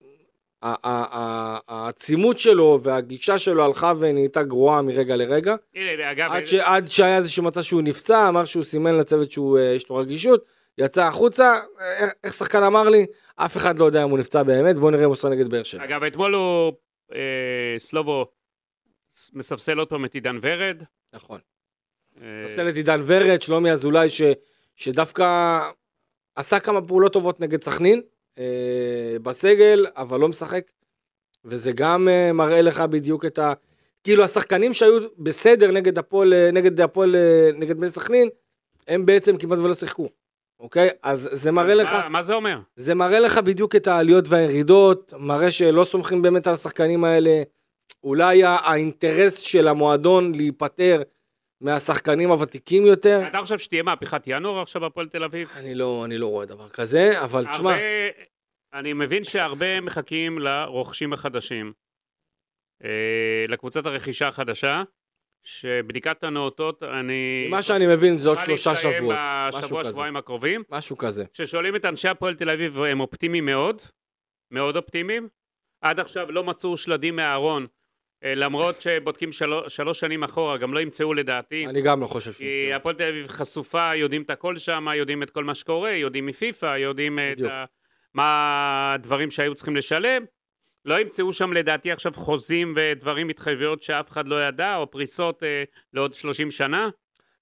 העצימות 0.64 2.40
שלו 2.40 2.80
והגישה 2.84 3.38
שלו 3.38 3.64
הלכה 3.64 3.94
ונהייתה 4.00 4.44
גרועה 4.44 4.82
מרגע 4.82 5.16
לרגע. 5.16 5.56
הנה, 5.76 6.12
אגב, 6.12 6.32
עד, 6.32 6.46
ש, 6.46 6.54
עד 6.54 6.88
שהיה 6.88 7.18
איזשהו 7.18 7.44
מצב 7.44 7.62
שהוא 7.62 7.82
נפצע, 7.82 8.30
אמר 8.30 8.46
שהוא 8.46 8.64
סימן 8.64 8.98
לצוות 8.98 9.32
שיש 9.32 9.90
לו 9.90 9.96
רגישות, 9.96 10.46
יצא 10.78 11.04
החוצה, 11.04 11.60
איך, 11.98 12.12
איך 12.24 12.34
שחקן 12.34 12.64
אמר 12.64 12.90
לי, 12.90 13.06
אף 13.36 13.58
אחד 13.58 13.80
לא 13.80 13.86
יודע 13.86 14.04
אם 14.04 14.10
הוא 14.10 14.20
נפצע 14.20 14.44
באמת, 14.44 14.76
בוא 14.76 14.92
נראה 14.92 15.04
אם 15.04 15.06
הוא 15.06 15.14
עושה 15.14 15.30
נגד 15.30 15.50
באר 15.50 15.64
שבע. 15.64 15.84
אגב, 15.84 16.04
אתמול 16.04 16.36
הוא, 16.36 16.74
אה, 17.14 17.76
סלובו, 17.78 18.26
מספסל 19.34 19.80
עוד 19.80 19.90
פעם 19.90 20.06
את 20.06 20.14
עידן 20.14 20.40
ורד. 20.42 20.84
נכון. 21.14 21.40
אה, 22.22 22.44
נפסל 22.46 22.70
את 22.70 22.76
עידן 22.76 23.02
ורד, 23.06 23.42
שלומי 23.42 23.72
אזולאי, 23.72 24.10
ש, 24.10 24.22
שדווקא 24.76 25.60
עשה 26.36 26.60
כמה 26.60 26.82
פעולות 26.82 27.14
טובות 27.14 27.40
נגד 27.40 27.62
סכנין, 27.62 28.02
אה, 28.39 28.44
בסגל, 29.24 29.86
אבל 29.96 30.20
לא 30.20 30.27
משחק. 30.27 30.63
וזה 31.46 31.72
גם 31.72 32.08
אה, 32.10 32.34
מראה 32.34 32.62
לך 32.62 32.79
בדיוק 32.79 33.25
את 33.25 33.39
ה... 33.39 33.53
כאילו 34.03 34.24
השחקנים 34.24 34.74
שהיו 34.74 35.00
בסדר 35.17 35.72
נגד 35.72 35.98
הפועל, 35.98 36.34
אה, 36.34 36.50
נגד 36.53 36.82
הפועל, 36.82 37.15
נגד 37.56 37.77
בני 37.77 37.91
סכנין, 37.91 38.29
הם 38.88 39.06
בעצם 39.06 39.38
כמעט 39.38 39.60
ולא 39.60 39.75
שיחקו. 39.75 40.08
אוקיי? 40.60 40.89
אז 41.03 41.29
זה 41.32 41.51
מראה 41.51 41.75
לך... 41.75 41.94
מה- 41.94 42.10
מה 42.10 42.24
זה 42.24 42.34
אומר? 42.34 42.60
זה 42.75 42.96
מראה 42.96 43.20
לך 43.20 43.38
בדיוק 43.38 43.75
את 43.75 43.88
העליות 43.88 44.25
והירידות, 44.27 45.13
מראה 45.20 45.51
שלא 45.51 45.84
סומכים 45.84 46.22
באמת 46.22 46.48
על 46.48 46.53
השחקנים 46.53 47.03
האלה. 47.03 47.44
אולי 48.03 48.44
האינטרס 48.46 49.38
של 49.38 49.67
המועדון 49.67 50.36
להיפטר 50.36 51.01
מהשחקנים 51.62 52.30
הוותיקים 52.30 52.86
יותר. 52.86 53.20
אתה 53.28 53.38
חושב 53.38 53.58
שתהיה 53.58 53.84
מהפכת 53.84 54.24
ינואר 54.28 54.62
עכשיו 54.62 54.82
בהפועל 54.82 55.10
תל 55.10 55.24
אביב? 55.24 55.50
אני 55.56 55.76
לא, 55.76 56.06
אני 56.06 56.18
לא 56.18 56.28
רואה 56.28 56.46
דבר 56.46 56.70
כזה, 56.70 57.24
אבל 57.24 57.46
תשמע, 57.52 57.72
הרבה, 57.72 57.84
אני 58.74 58.94
מבין 58.94 59.24
שהרבה 59.24 59.82
מחכים 59.82 60.40
לרוכשים 60.40 61.14
החדשים. 61.14 61.74
אה, 62.84 63.46
לקבוצת 63.48 63.86
הרכישה 63.86 64.28
החדשה, 64.28 64.84
שבדיקת 65.44 66.24
הנאותות, 66.24 66.84
אני... 66.84 67.48
מה 67.50 67.62
שאני 67.62 67.88
מבין 67.88 68.18
זה 68.18 68.30
עוד 68.30 68.38
שלושה 68.46 68.76
שבועות, 68.76 69.16
משהו 69.48 69.62
בשבוע, 69.62 69.82
כזה, 69.82 69.90
שבועיים 69.90 70.16
הקרובים. 70.16 70.64
משהו 70.70 70.98
כזה. 70.98 71.26
כששואלים 71.34 71.76
את 71.76 71.86
אנשי 71.86 72.08
הפועל 72.08 72.36
תל 72.36 72.50
אביב, 72.50 72.80
הם 72.80 73.00
אופטימיים 73.00 73.46
מאוד, 73.46 73.82
מאוד 74.52 74.76
אופטימיים. 74.76 75.30
עד 75.82 76.00
עכשיו 76.00 76.32
לא 76.32 76.44
מצאו 76.44 76.78
שלדים 76.78 77.16
מהארון, 77.16 77.68
למרות 78.24 78.82
שבודקים 78.82 79.32
שלוש, 79.32 79.76
שלוש 79.76 80.00
שנים 80.00 80.24
אחורה, 80.24 80.58
גם 80.58 80.74
לא 80.74 80.80
ימצאו 80.80 81.14
לדעתי. 81.14 81.66
אני 81.66 81.82
גם 81.82 82.02
לא 82.02 82.08
חושב 82.08 82.32
כי 82.32 82.58
שהוא 82.64 82.74
הפועל 82.74 82.96
תל 82.96 83.04
אביב 83.04 83.28
חשופה, 83.28 83.96
יודעים 83.96 84.22
את 84.22 84.30
הכל 84.30 84.58
שם, 84.58 84.88
יודעים 84.96 85.24
את 85.24 85.30
כל 85.30 85.44
מה 85.44 85.56
שקורה, 85.56 85.92
יודעים 85.92 86.26
מפיפ"א, 86.26 86.78
יודעים 86.78 87.20
את. 87.20 87.42
ה... 87.42 87.66
מה 88.18 88.94
הדברים 88.94 89.32
שהיו 89.32 89.56
צריכים 89.56 89.76
לשלם. 89.76 90.26
לא 90.86 91.00
ימצאו 91.00 91.34
שם 91.34 91.54
לדעתי 91.54 91.92
עכשיו 91.92 92.14
חוזים 92.14 92.74
ודברים, 92.76 93.30
התחייבויות 93.30 93.84
שאף 93.84 94.12
אחד 94.12 94.28
לא 94.28 94.48
ידע, 94.48 94.76
או 94.76 94.92
פריסות 94.92 95.44
אה, 95.44 95.64
לעוד 95.94 96.14
30 96.14 96.52
שנה. 96.52 96.90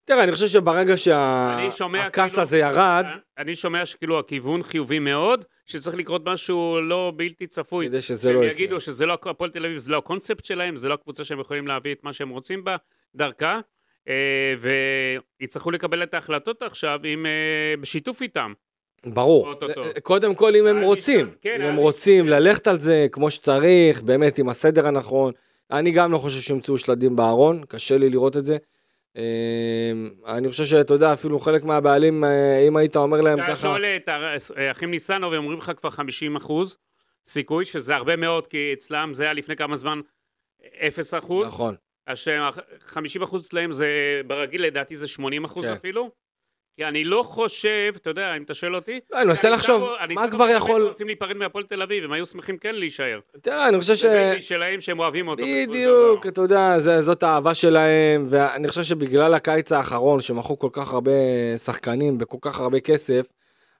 תראה, 0.06 0.24
אני 0.24 0.32
חושב 0.32 0.48
שברגע 0.48 0.98
שהכעס 0.98 2.32
כאילו- 2.32 2.42
הזה 2.44 2.58
ירד, 2.58 3.06
אני 3.38 3.56
שומע 3.56 3.86
שכאילו 3.86 4.20
הכיוון 4.20 4.64
חיובי 4.64 5.00
מאוד, 5.00 5.46
שצריך 5.66 5.96
לקרות 5.96 6.22
משהו 6.26 6.82
לא 6.82 7.14
בלתי 7.16 7.48
צפוי. 7.48 7.88
כדי 7.88 8.02
שזה 8.02 8.34
לא 8.34 8.38
הם 8.40 8.44
יקרה. 8.44 8.56
יגידו 8.56 8.80
שזה 8.80 9.06
לא, 9.06 9.18
הפועל 9.26 9.50
תל 9.50 9.66
אביב 9.66 9.78
זה 9.78 9.92
לא 9.92 9.98
הקונספט 9.98 10.46
שלהם, 10.46 10.76
זה 10.76 10.88
לא 10.90 10.94
הקבוצה 10.94 11.24
שהם 11.24 11.40
יכולים 11.40 11.68
להביא 11.68 11.94
את 11.94 12.04
מה 12.04 12.14
שהם 12.14 12.30
רוצים 12.30 12.64
בה, 12.64 12.76
דרכה, 13.16 13.60
אה, 14.08 14.14
ויצטרכו 15.40 15.72
לקבל 15.72 16.04
את 16.04 16.14
ההחלטות 16.14 16.62
עכשיו 16.62 17.00
עם, 17.04 17.26
אה, 17.26 17.32
בשיתוף 17.82 18.22
איתם. 18.22 18.54
ברור. 19.06 19.54
קודם 20.04 20.36
כל, 20.36 20.56
אם 20.56 20.68
הם 20.68 20.82
רוצים, 20.82 21.30
כן, 21.42 21.62
אם 21.62 21.68
הם. 21.68 21.76
רוצים 21.76 22.28
ללכת 22.28 22.68
על 22.68 22.80
זה 22.80 23.08
כמו 23.12 23.32
שצריך, 23.32 24.02
באמת 24.02 24.38
עם 24.38 24.50
הסדר 24.50 24.88
הנכון. 24.88 25.34
אני 25.72 25.92
גם 25.92 26.12
לא 26.12 26.18
חושב 26.18 26.42
שימצאו 26.42 26.78
שלדים 26.78 27.16
בארון, 27.16 27.64
קשה 27.68 27.98
לי 27.98 28.10
לראות 28.10 28.38
את 28.38 28.46
זה. 28.46 28.58
אמ, 29.16 30.10
אני 30.28 30.50
חושב 30.50 30.64
שאתה 30.64 30.94
יודע, 30.94 31.14
אפילו 31.14 31.40
חלק 31.40 31.64
מהבעלים, 31.64 32.24
אה, 32.24 32.64
אם 32.68 32.78
היית 32.78 32.96
אומר 32.96 33.22
להם 33.22 33.38
אתה 33.40 33.48
ככה, 33.48 33.56
שואל 33.56 33.86
את 33.86 34.10
האחים 34.56 34.92
ניסנוב, 34.92 35.34
הם 35.34 35.40
אומרים 35.44 35.58
לך 35.60 35.72
כבר 35.78 35.90
50 35.90 36.36
אחוז 36.36 36.78
סיכוי, 37.28 37.66
שזה 37.66 37.96
הרבה 37.96 38.16
מאוד, 38.16 38.48
כי 38.48 38.74
אצלם 38.74 39.14
זה 39.14 39.24
היה 39.24 39.34
לפני 39.34 39.56
כמה 39.56 39.76
זמן 39.76 40.00
0 40.88 41.14
אחוז. 41.14 41.44
נכון, 41.44 41.76
אז 42.08 42.18
ש- 42.20 42.30
50 42.80 43.22
אחוז 43.22 43.46
אצלהם 43.46 43.72
זה, 43.72 43.88
ברגיל 44.28 44.64
לדעתי 44.66 44.96
זה 44.98 45.08
80 45.08 45.44
אחוז 45.46 45.66
כן. 45.66 45.74
אפילו. 45.74 46.12
כי 46.76 46.86
אני 46.86 47.04
לא 47.04 47.24
חושב, 47.24 47.94
אתה 47.96 48.10
יודע, 48.10 48.38
אם 48.38 48.44
אתה 48.44 48.54
שואל 48.54 48.76
אותי... 48.76 49.00
לא, 49.12 49.18
אני 49.18 49.28
מנסה 49.28 49.50
לחשוב, 49.50 49.90
מה 50.10 50.32
כבר 50.32 50.50
יכול... 50.50 50.88
רוצים 50.88 51.08
להיפרד 51.08 51.38
מהפועל 51.38 51.64
תל 51.64 51.82
אביב, 51.82 52.04
הם 52.04 52.12
היו 52.12 52.26
שמחים 52.26 52.58
כן 52.58 52.76
להישאר. 52.76 53.20
תראה, 53.42 53.68
אני 53.68 53.80
חושב 53.80 53.96
ש... 53.96 54.02
זה 54.02 54.36
שלהם 54.40 54.82
שהם 54.82 55.00
אוהבים 55.00 55.28
אותו. 55.28 55.44
בדיוק. 55.44 56.28
אתה 56.28 56.42
יודע, 56.42 56.80
זאת 56.80 57.24
האהבה 57.24 57.54
שלהם, 57.54 58.28
ואני 58.30 58.68
חושב 58.68 58.84
שבגלל 58.84 59.34
הקיץ 59.34 59.72
האחרון, 59.72 60.22
שמכרו 60.22 60.60
כל 60.60 60.70
כך 60.72 60.94
הרבה 60.94 61.12
שחקנים 61.58 62.18
בכל 62.18 62.38
כך 62.42 62.60
הרבה 62.60 62.80
כסף, 62.80 63.26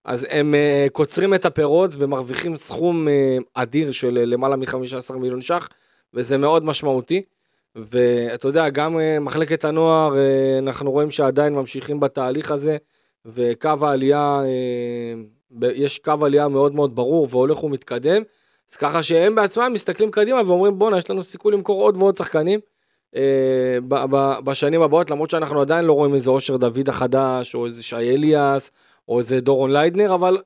אז 0.06 0.28
הם 0.30 0.56
אה, 0.56 0.88
קוצרים 0.92 1.34
את 1.34 1.46
הפירות 1.46 1.92
ומרוויחים 1.98 2.56
סכום 2.56 3.08
אה, 3.08 3.38
אדיר 3.54 3.92
של 3.92 4.18
אה, 4.18 4.26
למעלה 4.26 4.56
מ-15 4.56 5.14
מיליון 5.14 5.42
ש"ח, 5.42 5.70
וזה 6.14 6.38
מאוד 6.38 6.66
משמעותי. 6.66 7.22
ואתה 7.76 8.48
יודע, 8.48 8.70
גם 8.70 9.00
אה, 9.00 9.20
מחלקת 9.20 9.66
הנוער, 9.66 10.18
אה, 10.18 10.58
אנחנו 10.60 10.92
רואים 10.92 11.12
שעדיין 11.12 11.54
ממשיכים 11.54 12.00
בתהליך 12.00 12.52
הזה, 12.52 12.78
וקו 13.26 13.70
העלייה, 13.82 14.42
אה, 14.46 15.70
יש 15.74 16.00
קו 16.00 16.26
עלייה 16.26 16.48
מאוד 16.48 16.76
מאוד 16.76 16.96
ברור 16.96 17.28
והולך 17.30 17.64
ומתקדם. 17.64 18.22
אז 18.72 18.76
ככה 18.76 19.04
שהם 19.04 19.36
בעצמם 19.36 19.72
מסתכלים 19.74 20.12
קדימה 20.12 20.42
ואומרים 20.48 20.80
בואנה 20.80 20.98
יש 20.98 21.10
לנו 21.10 21.24
סיכוי 21.24 21.54
למכור 21.54 21.82
עוד 21.82 21.98
ועוד 21.98 22.18
שחקנים 22.18 22.60
בשנים 24.44 24.82
הבאות 24.82 25.12
למרות 25.12 25.30
שאנחנו 25.30 25.62
עדיין 25.62 25.86
לא 25.86 25.94
רואים 25.94 26.14
איזה 26.14 26.30
אושר 26.30 26.58
דוד 26.58 26.90
החדש 26.90 27.56
או 27.56 27.66
איזה 27.66 27.84
שי 27.84 27.96
אליאס 27.96 28.72
או 29.08 29.20
איזה 29.20 29.42
דורון 29.42 29.72
ליידנר 29.72 30.16
אבל 30.16 30.38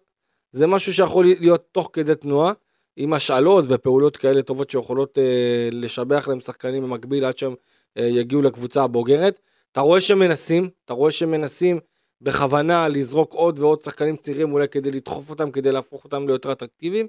זה 0.51 0.67
משהו 0.67 0.93
שיכול 0.93 1.25
להיות 1.39 1.63
תוך 1.71 1.89
כדי 1.93 2.15
תנועה 2.15 2.53
עם 2.95 3.13
השאלות 3.13 3.65
ופעולות 3.67 4.17
כאלה 4.17 4.41
טובות 4.41 4.69
שיכולות 4.69 5.17
אה, 5.17 5.69
לשבח 5.71 6.27
להם 6.27 6.39
שחקנים 6.39 6.83
במקביל 6.83 7.25
עד 7.25 7.37
שהם 7.37 7.55
אה, 7.97 8.03
יגיעו 8.03 8.41
לקבוצה 8.41 8.83
הבוגרת. 8.83 9.39
אתה 9.71 9.81
רואה 9.81 10.01
שהם 10.01 10.19
מנסים, 10.19 10.69
אתה 10.85 10.93
רואה 10.93 11.11
שהם 11.11 11.31
מנסים 11.31 11.79
בכוונה 12.21 12.87
לזרוק 12.87 13.33
עוד 13.33 13.59
ועוד 13.59 13.81
שחקנים 13.81 14.15
צעירים 14.15 14.53
אולי 14.53 14.67
כדי 14.67 14.91
לדחוף 14.91 15.29
אותם, 15.29 15.51
כדי 15.51 15.71
להפוך 15.71 16.03
אותם 16.03 16.27
ליותר 16.27 16.51
אטרקטיביים. 16.51 17.07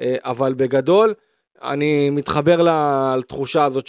אה, 0.00 0.16
אבל 0.20 0.54
בגדול, 0.54 1.14
אני 1.62 2.10
מתחבר 2.10 2.66
לתחושה 3.18 3.64
הזאת 3.64 3.86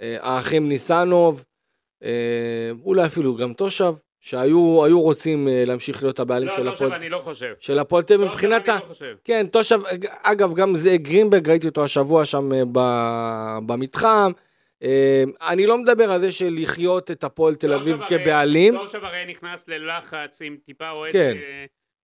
שהאחים 0.00 0.68
ניסנוב, 0.68 1.44
אה, 2.02 2.70
אולי 2.84 3.06
אפילו 3.06 3.36
גם 3.36 3.52
תושב, 3.52 3.94
שהיו 4.20 4.84
היו 4.84 5.00
רוצים 5.00 5.48
אה, 5.48 5.64
להמשיך 5.66 6.02
להיות 6.02 6.20
הבעלים 6.20 6.48
לא, 6.48 6.54
של 6.56 6.62
לא 6.62 6.70
הפועל. 6.70 6.90
עכשיו, 6.90 7.02
אני 7.02 7.10
לא 7.10 7.18
חושב. 7.18 7.54
של 7.60 7.78
הפועל 7.78 8.02
תל 8.02 8.14
אביב 8.14 8.26
לא, 8.26 8.32
מבחינת 8.32 8.68
ה... 8.68 8.74
לא 8.74 8.94
חושב. 8.94 9.14
כן, 9.24 9.46
תושב, 9.46 9.80
אגב, 10.22 10.54
גם 10.54 10.74
זה 10.74 10.96
גרינברג, 10.96 11.48
ראיתי 11.48 11.68
אותו 11.68 11.84
השבוע 11.84 12.24
שם 12.24 12.52
אה, 12.52 12.62
ב- 12.72 13.58
במתחם. 13.66 14.32
אה, 14.82 15.24
אני 15.48 15.66
לא 15.66 15.78
מדבר 15.78 16.12
על 16.12 16.20
זה 16.20 16.32
של 16.32 16.54
לחיות 16.58 17.10
את 17.10 17.24
הפועל 17.24 17.54
תל 17.54 17.66
לא, 17.66 17.76
אביב 17.76 18.02
כבעלים. 18.06 18.74
לא 18.74 18.84
עכשיו 18.84 19.06
הרי 19.06 19.24
נכנס 19.28 19.68
ללחץ 19.68 20.42
עם 20.42 20.56
טיפה 20.66 20.90
אוהד, 20.90 21.12
כן. 21.12 21.36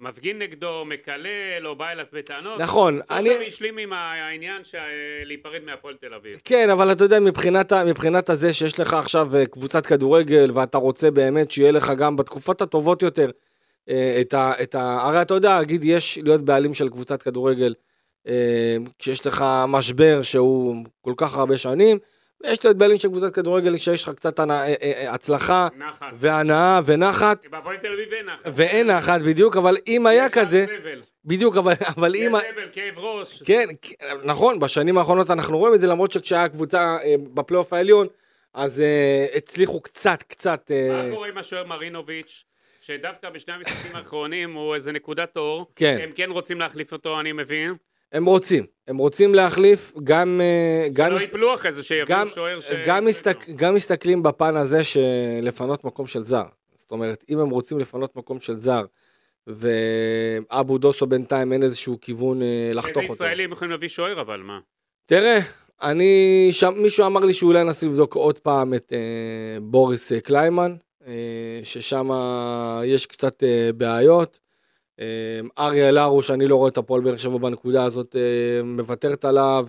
מפגין 0.00 0.38
נגדו, 0.38 0.84
מקלל, 0.84 1.66
או 1.66 1.76
בא 1.76 1.90
אליו 1.90 2.04
בטענות. 2.12 2.60
נכון, 2.60 3.00
אני... 3.10 3.36
אני... 3.36 3.46
השלים 3.46 3.78
עם 3.78 3.92
העניין 3.92 4.64
של 4.64 4.78
להיפרד 5.24 5.60
מהפועל 5.64 5.94
תל 5.94 6.14
אביב. 6.14 6.40
כן, 6.44 6.70
אבל 6.70 6.92
אתה 6.92 7.04
יודע, 7.04 7.20
מבחינת, 7.20 7.72
מבחינת 7.72 8.30
הזה 8.30 8.52
שיש 8.52 8.80
לך 8.80 8.92
עכשיו 8.92 9.36
אה, 9.36 9.46
קבוצת 9.46 9.86
כדורגל, 9.86 10.50
ואתה 10.54 10.78
רוצה 10.78 11.10
באמת 11.10 11.50
שיהיה 11.50 11.72
לך 11.72 11.92
גם 11.96 12.16
בתקופות 12.16 12.62
הטובות 12.62 13.02
יותר, 13.02 13.30
אה, 13.88 14.18
את 14.20 14.34
ה... 14.34 14.52
את 14.62 14.74
ה 14.74 14.98
הרי 15.02 15.22
אתה 15.22 15.34
יודע, 15.34 15.60
נגיד, 15.60 15.84
יש 15.84 16.18
להיות 16.22 16.40
בעלים 16.40 16.74
של 16.74 16.88
קבוצת 16.88 17.22
כדורגל, 17.22 17.74
אה, 18.28 18.76
כשיש 18.98 19.26
לך 19.26 19.44
משבר 19.68 20.22
שהוא 20.22 20.76
כל 21.00 21.12
כך 21.16 21.36
הרבה 21.36 21.56
שנים, 21.56 21.98
ויש 22.44 22.64
להיות 22.64 22.76
בעלים 22.76 22.98
של 22.98 23.08
קבוצת 23.08 23.34
כדורגל 23.34 23.76
שיש 23.76 24.02
לך 24.02 24.14
קצת 24.14 24.38
הנא- 24.38 24.52
אה, 24.52 24.74
אה, 24.82 25.12
הצלחה. 25.14 25.68
והנאה 26.14 26.80
ונחת, 26.84 27.46
בהפועל 27.50 27.76
תל 27.76 27.92
אביב 27.92 28.12
אין 28.12 28.26
נחת. 28.26 28.40
ואין 28.54 28.86
נחת 28.90 29.20
בדיוק, 29.20 29.56
אבל 29.56 29.76
אם 29.86 30.06
היה 30.06 30.26
יש 30.26 30.32
כזה. 30.32 30.64
בדיוק, 31.24 31.56
אבל, 31.56 31.72
אבל 31.96 32.14
יש 32.14 32.26
אם... 32.26 32.34
ה- 32.34 32.40
סבל, 32.40 32.68
כאב 32.72 32.98
ראש. 32.98 33.42
כן, 33.42 33.66
נכון, 34.24 34.58
בשנים 34.60 34.98
האחרונות 34.98 35.30
אנחנו 35.30 35.58
רואים 35.58 35.74
את 35.74 35.80
זה, 35.80 35.86
למרות 35.86 36.12
שכשהיה 36.12 36.48
קבוצה 36.48 36.96
אה, 37.04 37.14
בפלייאוף 37.34 37.72
העליון, 37.72 38.06
אז 38.54 38.80
אה, 38.80 39.26
הצליחו 39.34 39.80
קצת, 39.80 40.22
קצת... 40.22 40.70
אה, 40.70 41.02
מה 41.08 41.14
קורה 41.14 41.28
עם 41.28 41.38
השוער 41.38 41.64
מרינוביץ', 41.66 42.44
שדווקא 42.80 43.30
בשני 43.30 43.54
המשחקים 43.54 43.96
האחרונים 43.96 44.54
הוא 44.54 44.74
איזה 44.74 44.92
נקודת 44.92 45.36
אור. 45.36 45.66
כן. 45.76 45.98
הם 46.02 46.10
כן 46.14 46.30
רוצים 46.30 46.60
להחליף 46.60 46.92
אותו, 46.92 47.20
אני 47.20 47.32
מבין. 47.32 47.74
הם 48.12 48.24
רוצים, 48.26 48.64
הם 48.88 48.96
רוצים 48.96 49.34
להחליף, 49.34 49.92
גם... 50.04 50.40
אה, 50.40 50.88
גם 50.92 51.10
לא 51.10 51.16
מס- 51.16 51.22
ייפלו 51.22 51.54
אחרי 51.54 51.72
זה, 51.72 51.82
שיביאו 51.82 52.06
גם, 52.06 52.28
שוער 52.34 52.60
ש... 52.60 52.70
גם, 52.86 53.04
מסתק, 53.04 53.44
גם 53.56 53.74
מסתכלים 53.74 54.22
בפן 54.22 54.56
הזה 54.56 54.84
שלפנות 54.84 55.84
מקום 55.84 56.06
של 56.06 56.22
זר. 56.24 56.44
זאת 56.76 56.90
אומרת, 56.90 57.24
אם 57.28 57.38
הם 57.38 57.50
רוצים 57.50 57.78
לפנות 57.78 58.16
מקום 58.16 58.40
של 58.40 58.58
זר, 58.58 58.84
ואבו 59.46 60.78
דוסו 60.78 61.06
בינתיים 61.06 61.52
אין 61.52 61.62
איזשהו 61.62 61.98
כיוון 62.00 62.42
אה, 62.42 62.70
לחתוך 62.74 62.96
איזה 62.96 63.00
אותו. 63.12 63.14
ישראלים 63.14 63.52
יכולים 63.52 63.70
להביא 63.70 63.88
שוער, 63.88 64.20
אבל 64.20 64.40
מה? 64.40 64.58
תראה, 65.06 65.38
אני, 65.82 66.48
שם, 66.50 66.72
מישהו 66.76 67.06
אמר 67.06 67.20
לי 67.20 67.34
שאולי 67.34 67.64
ננסה 67.64 67.86
לבדוק 67.86 68.14
עוד 68.14 68.38
פעם 68.38 68.74
את 68.74 68.92
אה, 68.92 68.98
בוריס 69.62 70.12
אה, 70.12 70.20
קליימן, 70.20 70.76
אה, 71.06 71.12
ששם 71.62 72.08
יש 72.84 73.06
קצת 73.06 73.42
אה, 73.42 73.70
בעיות. 73.76 74.38
אה, 75.00 75.40
אריה 75.58 75.88
אלהרוש, 75.88 76.30
אני 76.30 76.46
לא 76.46 76.56
רואה 76.56 76.68
את 76.68 76.76
הפועל 76.78 77.00
באר 77.02 77.16
שבע 77.16 77.38
בנקודה 77.38 77.84
הזאת, 77.84 78.16
אה, 78.16 78.62
מוותרת 78.62 79.24
עליו, 79.24 79.68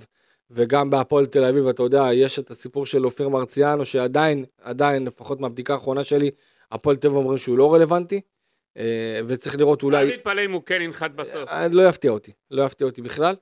וגם 0.52 0.90
בהפועל 0.90 1.26
תל 1.26 1.44
אביב, 1.44 1.68
אתה 1.68 1.84
יודע, 1.84 2.08
יש 2.14 2.40
את 2.40 2.52
הסיפור 2.52 2.86
של 2.86 3.06
אופיר 3.06 3.30
מרציאנו, 3.30 3.86
שעדיין, 3.86 4.46
עדיין, 4.62 5.06
לפחות 5.06 5.40
מהבדיקה 5.40 5.74
האחרונה 5.74 6.04
שלי, 6.04 6.32
הפועל 6.72 6.96
תל 6.96 7.08
אביב 7.08 7.18
אומרים 7.18 7.38
שהוא 7.38 7.58
לא 7.58 7.74
רלוונטי, 7.74 8.22
אה, 8.78 9.20
וצריך 9.28 9.58
לראות 9.58 9.84
אולי... 9.84 10.04
אל 10.04 10.18
תתפלא 10.18 10.46
אם 10.46 10.52
הוא 10.52 10.62
כן 10.66 10.82
ינחת 10.82 11.12
בסוף. 11.12 11.50
אה, 11.50 11.68
לא 11.68 11.88
יפתיע 11.90 12.12
אותי, 12.12 12.32
לא 12.52 12.64
יפתיע 12.64 12.88
אותי 12.88 13.02
בכלל. 13.02 13.36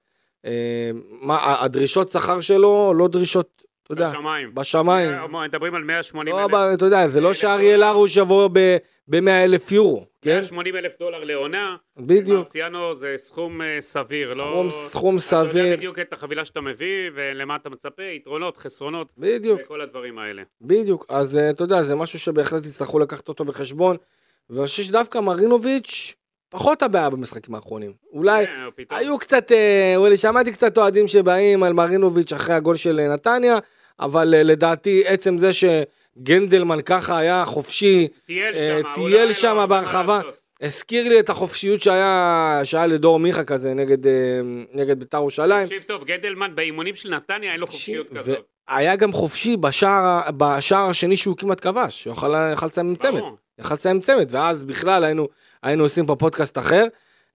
מה, 1.21 1.63
הדרישות 1.63 2.10
שכר 2.10 2.39
שלו, 2.39 2.93
לא 2.93 3.08
דרישות, 3.08 3.64
אתה 3.86 3.93
יודע, 3.93 4.10
בשמיים. 4.10 4.56
בשמיים. 4.56 5.13
אה, 5.13 5.28
מדברים 5.28 5.76
על 5.76 5.84
180 5.84 6.36
לא, 6.36 6.45
אלף. 6.45 6.54
אתה 6.74 6.86
יודע, 6.86 7.08
זה 7.08 7.21
לא 7.21 7.34
שאריאל 7.34 7.76
דולר. 7.76 7.86
הרוש 7.86 8.17
יבוא 8.17 8.50
ב-100 9.08 9.30
אלף 9.30 9.71
יורו, 9.71 10.06
כן? 10.21 10.36
180 10.36 10.76
אלף 10.76 11.00
דולר 11.00 11.24
לעונה. 11.24 11.76
בדיוק. 11.98 12.39
מרציאנו 12.39 12.93
זה 12.93 13.13
סכום 13.17 13.62
אה, 13.62 13.78
סביר, 13.80 14.34
לא... 14.34 14.43
סכום, 14.43 14.69
סכום 14.69 15.17
אתה 15.17 15.36
יודע 15.36 15.50
סביר, 15.52 15.76
בדיוק 15.78 16.00
את 16.00 16.13
החבילה 16.13 16.45
שאתה 16.45 16.62
מביא, 16.62 17.10
ולמה 17.13 17.56
אתה 17.56 17.69
מצפה, 17.69 18.04
יתרונות, 18.04 18.58
חסרונות, 18.58 19.12
בדיוק, 19.17 19.62
וכל 19.63 19.82
הדברים 19.82 20.19
האלה. 20.19 20.43
בדיוק. 20.62 21.06
אז 21.10 21.38
אה, 21.38 21.50
אתה 21.50 21.63
יודע, 21.63 21.82
זה 21.82 21.95
משהו 21.95 22.19
שבהחלט 22.19 22.65
יצטרכו 22.65 23.00
לקחת 23.00 23.28
אותו 23.28 23.45
בחשבון. 23.45 23.98
ואני 24.50 24.67
חושב 24.67 24.84
שדווקא 24.84 25.17
מרינוביץ', 25.17 26.15
פחות 26.56 26.84
הבעיה 26.84 27.10
במשחקים 27.10 27.56
האחרונים. 27.56 27.94
אולי, 28.13 28.46
פתאום. 28.76 29.00
היו 29.00 29.20
קצת, 29.20 29.52
אה, 29.52 29.94
אולי 29.96 30.18
שמעתי 30.18 30.52
קצת 30.52 30.78
אוהדים 30.78 31.08
שבאים 31.08 31.63
על 31.63 31.74
מרינוביץ' 31.74 32.34
אחרי 32.34 32.56
הגול 32.56 32.76
של 32.76 33.00
אה, 33.00 33.13
נתניה, 33.13 33.58
אבל 34.00 34.34
אה, 34.36 34.44
לדעתי 34.44 35.04
עצם 35.06 35.38
זה 35.38 35.50
שגנדלמן 35.54 36.82
ככה 36.82 37.18
היה 37.18 37.46
חופשי, 37.46 38.08
טייל 38.26 39.28
אה, 39.28 39.34
שם, 39.34 39.56
לא, 39.56 39.65
בהרחבה. 39.65 40.22
הזכיר 40.62 41.10
לי 41.10 41.20
את 41.20 41.30
החופשיות 41.30 41.82
שהיה, 41.82 42.62
שהיה 42.63 42.86
לדור 42.86 43.20
מיכה 43.20 43.44
כזה 43.44 43.74
נגד, 43.74 44.08
אה, 44.08 44.12
נגד 44.74 45.00
בית"ר 45.00 45.18
ירושלים. 45.18 45.68
תקשיב 45.68 45.84
טוב, 45.88 46.04
גדלמן 46.04 46.56
באימונים 46.56 46.96
של 46.96 47.10
נתניה 47.10 47.52
אין 47.52 47.60
לו 47.60 47.68
חופשיות 47.68 48.10
כזאת. 48.10 48.39
והיה 48.70 48.96
גם 48.96 49.12
חופשי 49.12 49.58
בשער, 49.58 50.22
בשער 50.38 50.89
השני 50.89 51.18
שהוא 51.18 51.38
כמעט 51.38 51.62
כבש, 51.62 52.06
הוא 52.06 52.13
יכל 52.13 52.65
לסיים 52.65 52.88
עם 52.89 52.96
צמד. 52.96 53.22
יכל 53.60 53.74
לסיים 53.74 53.96
עם 53.96 54.02
צמד, 54.02 54.28
ואז 54.30 54.63
בכלל 54.63 55.04
היינו, 55.04 55.28
היינו 55.65 55.84
עושים 55.84 56.06
פה 56.06 56.15
פודקאסט 56.15 56.58
אחר. 56.58 56.84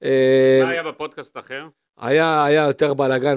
אה, 0.02 0.60
מה 0.64 0.70
היה 0.70 0.82
בפודקאסט 0.82 1.38
אחר? 1.38 1.66
היה, 1.98 2.44
היה 2.44 2.66
יותר 2.66 2.94
בלאגן 2.94 3.26
היה 3.26 3.36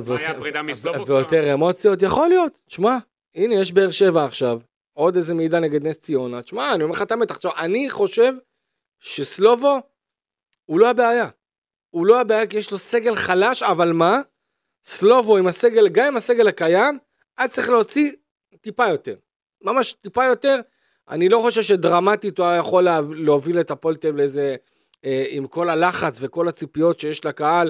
ויותר, 1.08 1.53
אמוציות, 1.53 2.01
יכול 2.01 2.27
להיות. 2.29 2.60
תשמע, 2.67 2.97
הנה 3.36 3.56
יש 3.56 3.71
באר 3.71 3.91
שבע 3.91 4.25
עכשיו, 4.25 4.60
עוד 4.93 5.15
איזה 5.15 5.34
מידע 5.34 5.60
נגד 5.60 5.88
נס 5.88 5.99
ציונה. 5.99 6.41
תשמע, 6.41 6.73
אני 6.73 6.84
אומר 6.84 6.95
לך 6.95 7.01
את 7.01 7.12
האמת, 7.12 7.32
עכשיו, 7.32 7.51
אני 7.58 7.89
חושב 7.89 8.34
שסלובו 8.99 9.77
הוא 10.65 10.79
לא 10.79 10.89
הבעיה. 10.89 11.27
הוא 11.89 12.06
לא 12.06 12.21
הבעיה 12.21 12.47
כי 12.47 12.58
יש 12.58 12.71
לו 12.71 12.77
סגל 12.77 13.15
חלש, 13.15 13.63
אבל 13.63 13.91
מה? 13.91 14.21
סלובו 14.86 15.38
עם 15.38 15.47
הסגל, 15.47 15.88
גם 15.89 16.06
עם 16.08 16.17
הסגל 16.17 16.47
הקיים, 16.47 16.97
אז 17.38 17.53
צריך 17.53 17.69
להוציא 17.69 18.12
טיפה 18.62 18.88
יותר. 18.89 19.15
ממש 19.62 19.93
טיפה 19.93 20.25
יותר. 20.25 20.56
אני 21.10 21.29
לא 21.29 21.39
חושב 21.41 21.62
שדרמטית 21.62 22.38
הוא 22.38 22.45
היה 22.47 22.58
יכול 22.60 22.84
לה- 22.84 22.99
להוביל 23.15 23.60
את 23.60 23.71
הפועל 23.71 23.95
תל 23.95 24.08
אביב 24.08 24.17
לאיזה, 24.19 24.41
אה, 24.41 24.56
עם 25.30 25.48
כל 25.48 25.70
הלחץ 25.70 26.18
וכל 26.22 26.48
הציפיות 26.48 27.00
שיש 27.00 27.26
לקהל, 27.26 27.70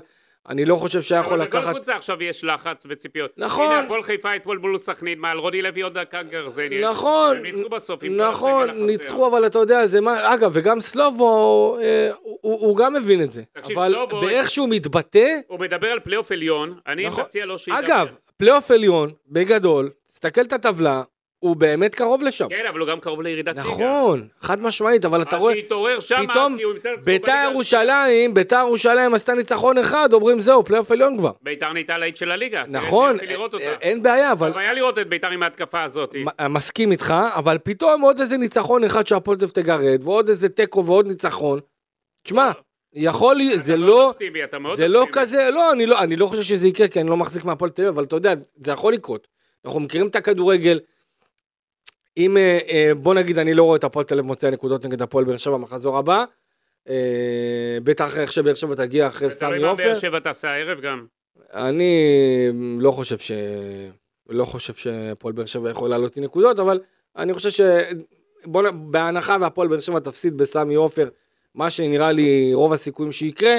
אני 0.50 0.66
לא 0.66 0.76
חושב 0.76 1.02
שהיה 1.02 1.22
יכול 1.22 1.34
אבל 1.34 1.44
לקחת... 1.44 1.70
קבוצה 1.76 1.96
עכשיו 1.96 2.24
יש 2.24 2.44
לחץ 2.44 2.86
וציפיות. 2.90 3.32
נכון. 3.38 3.66
הנה, 3.66 3.80
הפועל 3.80 4.04
חיפה 4.04 4.36
אתמול 4.36 4.58
מול 4.58 4.78
סכנין, 4.78 5.20
מעל 5.20 5.38
רודי 5.38 5.62
לוי 5.62 5.82
עוד 5.82 5.98
דקה 6.00 6.24
גרזני. 6.24 6.82
נכון, 6.82 7.38
הם 7.38 7.44
ניצחו 7.44 7.70
בסוף 7.70 8.04
נכון. 8.04 8.70
ניצחו, 8.70 9.28
אבל 9.28 9.46
אתה 9.46 9.60
יודע, 9.60 9.88
זה 9.88 10.02
מה, 10.02 10.34
אגב, 10.34 10.52
וגם 10.54 10.80
סלובו, 10.80 11.78
אה, 11.82 12.12
הוא, 12.22 12.38
הוא 12.42 12.78
גם 12.78 12.94
מבין 12.94 13.24
את 13.24 13.32
זה. 13.32 13.44
תקשיב, 13.54 13.78
אבל 13.80 13.94
סלובו- 13.94 14.22
באיך 14.22 14.50
שהוא 14.50 14.70
מתבטא, 14.70 15.40
הוא 15.48 15.60
מדבר 15.60 15.88
על 15.88 16.00
פלייאוף 16.00 16.32
עליון, 16.32 16.72
אני 16.88 17.06
נכון. 17.06 17.24
מציע 17.24 17.46
לו 17.46 17.58
שידבר. 17.58 17.80
אגב, 17.80 18.08
פלייאוף 18.38 18.72
עליון, 18.72 19.12
בגדול, 19.28 19.90
תסתכל 20.08 20.42
את 20.42 20.54
הטבלה, 20.54 21.04
הוא 21.44 21.56
באמת 21.56 21.96
קרוב 21.96 22.22
לשם. 22.22 22.50
כן, 22.50 22.66
אבל 22.70 22.80
הוא 22.80 22.88
גם 22.88 23.00
קרוב 23.00 23.22
לירידת 23.22 23.56
ליגה. 23.56 23.70
נכון, 23.70 24.28
חד 24.42 24.62
משמעית, 24.62 25.06
אבל 25.06 25.22
אתה 25.22 25.36
אז 25.36 25.42
רואה, 25.42 25.54
שיתעורר 25.54 26.00
שם, 26.00 26.16
פתאום 26.28 26.58
כי 26.58 26.64
הוא 26.64 26.74
ימצא 26.74 26.90
את 26.90 26.94
עצמו 26.94 27.06
ביתר. 27.06 27.50
ירושלים, 27.52 28.34
ביתר 28.34 28.64
ירושלים 28.68 29.14
עשתה 29.14 29.34
ניצחון 29.34 29.78
אחד, 29.78 30.14
אומרים 30.14 30.40
זהו, 30.40 30.64
פלייאוף 30.64 30.92
עליון 30.92 31.18
כבר. 31.18 31.32
ביתר 31.42 31.74
נהייתה 31.74 31.98
להיט 31.98 32.18
של 32.18 32.32
הליגה. 32.32 32.64
תראה 32.64 32.82
נכון, 32.82 33.18
אין 33.82 34.04
בעיה, 34.04 34.32
אבל 34.32 34.50
אבל 34.50 34.60
היה 34.60 34.74
לראות 34.74 35.00
את 35.00 35.10
ביתר 35.10 35.30
עם 35.30 35.44
ההתקפה 35.44 35.84
הזאת. 35.84 36.16
מסכים 36.50 36.92
איתך, 36.92 37.14
אבל 37.36 37.58
פתאום 37.64 38.02
עוד 38.02 38.20
איזה 38.20 38.38
ניצחון 38.38 38.84
אחד 38.84 39.08
שהפועל 39.08 39.38
תגרד, 39.38 40.04
ועוד 40.04 40.30
איזה 40.30 40.50
תיקו 40.50 40.86
ועוד 40.86 41.08
ניצחון. 41.08 41.60
תשמע, 42.24 42.52
יכול 42.94 43.36
להיות, 43.36 43.64
זה 43.64 43.78
לא, 43.78 44.14
זה 44.76 44.88
לא. 44.88 45.06
כזה, 45.12 45.50
לא, 45.52 45.72
אני 45.72 45.86
לא, 45.86 46.00
אני 46.00 46.16
לא 46.16 46.26
חושב 46.26 46.42
שזה 46.42 46.68
יקרה, 46.68 46.88
כי 46.88 47.02
אני 47.02 47.10
לא 47.10 47.18
מחזיק 47.18 47.46
מהפועל 47.46 47.72
תל 47.72 47.82
אביב, 47.82 47.94
אבל 47.94 48.04
אתה 48.04 48.16
יודע, 48.16 48.34
זה 48.56 48.72
יכול 48.72 48.94
לקרות. 48.94 49.28
אנחנו 49.66 49.80
מכירים 49.80 50.08
את 50.08 50.16
הכדורגל. 50.16 50.80
אם, 52.18 52.38
אה, 52.38 52.60
אה, 52.70 52.92
בוא 52.96 53.16
נגיד, 53.16 53.38
אני 53.38 53.54
לא 53.54 53.64
רואה 53.64 53.78
את 53.78 53.84
הפועל 53.84 54.06
תל 54.06 54.14
אביב 54.14 54.26
מוצא 54.26 54.50
נקודות 54.50 54.86
נגד 54.86 55.02
הפועל 55.02 55.26
באר 55.26 55.38
שבע 55.38 55.54
במחזור 55.54 55.98
הבא. 55.98 56.26
אה, 56.90 57.78
בטח 57.84 58.18
איך 58.18 58.32
שבאר 58.32 58.54
שבע 58.54 58.76
תגיע 58.76 59.08
אחרי 59.08 59.32
סמי 59.32 59.60
מה 59.60 59.70
עופר. 59.70 59.84
באר 59.84 59.96
שבע 59.96 60.20
תעשה 60.20 60.50
הערב 60.50 60.82
גם. 60.82 61.06
אני 61.54 62.52
לא 62.80 62.92
חושב 62.92 63.18
ש... 63.18 63.32
לא 64.30 64.46
חושב 64.46 64.74
שהפועל 64.74 65.34
באר 65.34 65.46
שבע 65.46 65.70
יכול 65.70 65.90
לעלות 65.90 66.18
לי 66.18 66.24
נקודות, 66.24 66.60
אבל 66.60 66.80
אני 67.18 67.34
חושב 67.34 67.50
ש... 67.50 67.62
בוא 68.46 68.64
נ... 68.64 68.92
בהנחה 68.92 69.38
והפועל 69.42 69.68
באר 69.68 69.80
שבע 69.80 70.00
תפסיד 70.00 70.38
בסמי 70.38 70.76
עופר, 70.76 71.10
מה 71.56 71.70
שנראה 71.70 72.12
לי 72.12 72.52
רוב 72.54 72.74
הסיכויים 72.74 73.12
שיקרה, 73.12 73.56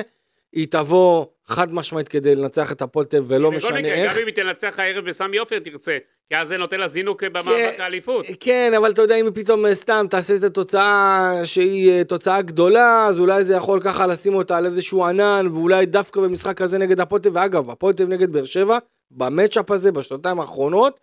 היא 0.53 0.67
תבוא 0.71 1.27
חד 1.47 1.75
משמעית 1.75 2.09
כדי 2.09 2.35
לנצח 2.35 2.73
את 2.73 2.83
הפועל 2.83 3.07
תל 3.07 3.23
ולא 3.27 3.53
משנה 3.53 3.79
איך. 3.79 4.13
גם 4.13 4.19
אם 4.21 4.27
היא 4.27 4.35
תנצח 4.35 4.79
הערב 4.79 5.05
בסמי 5.05 5.39
עופר 5.39 5.59
תרצה, 5.59 5.99
כי 6.29 6.37
אז 6.37 6.49
זה 6.49 6.57
נותן 6.57 6.81
לה 6.81 6.89
זינוק 6.89 7.25
במאבק 7.25 7.81
האליפות. 7.81 8.27
כן, 8.41 8.73
אבל 8.77 8.91
אתה 8.91 9.03
יודע, 9.03 9.15
אם 9.15 9.31
פתאום 9.35 9.67
אה, 9.67 9.75
סתם 9.75 10.07
תעשה 10.11 10.37
את 10.37 10.45
התוצאה 10.45 11.33
שהיא 11.45 11.91
אה, 11.91 12.05
תוצאה 12.05 12.43
גדולה, 12.43 13.07
אז 13.07 13.19
אולי 13.19 13.45
זה 13.45 13.55
יכול 13.55 13.81
ככה 13.81 14.07
לשים 14.07 14.35
אותה 14.35 14.57
על 14.57 14.67
איזשהו 14.67 15.05
ענן, 15.05 15.47
ואולי 15.53 15.87
דווקא 15.87 16.21
במשחק 16.21 16.61
הזה 16.61 16.79
נגד 16.79 17.01
הפועל 17.01 17.23
תל 17.23 17.29
אביב, 17.29 17.43
ואגב, 17.43 17.71
הפועל 17.71 17.95
תל 17.95 18.03
אביב 18.03 18.15
נגד 18.15 18.33
באר 18.33 18.45
שבע, 18.45 18.79
במצ'אפ 19.11 19.71
הזה, 19.71 19.93
בשנתיים 19.93 20.41
האחרונות, 20.41 21.01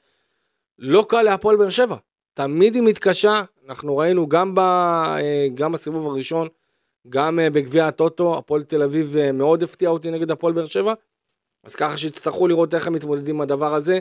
לא 0.80 1.06
קל 1.10 1.22
להפועל 1.22 1.58
באר 1.58 1.70
שבע. 1.70 1.96
תמיד 2.34 2.76
היא 2.76 2.84
מתקשה, 2.84 3.42
אנחנו 3.68 3.98
ראינו 3.98 4.30
גם, 4.30 4.56
ב, 4.56 4.60
אה, 4.60 5.48
גם 5.54 5.72
בסיבוב 5.72 6.12
הראשון, 6.12 6.48
גם 7.10 7.40
בגביע 7.54 7.88
הטוטו, 7.88 8.38
הפועל 8.38 8.64
תל 8.64 8.84
אביב 8.84 9.16
מאוד 9.34 9.64
הפתיע 9.64 9.90
אותי 9.90 10.12
נגד 10.12 10.32
הפועל 10.32 10.54
באר 10.54 10.66
שבע, 10.66 10.94
אז 11.64 11.76
ככה 11.76 11.98
שיצטרכו 11.98 12.48
לראות 12.48 12.76
איך 12.76 12.88
הם 12.88 12.94
מתמודדים 12.94 13.36
עם 13.36 13.42
הדבר 13.42 13.76
הזה. 13.76 14.00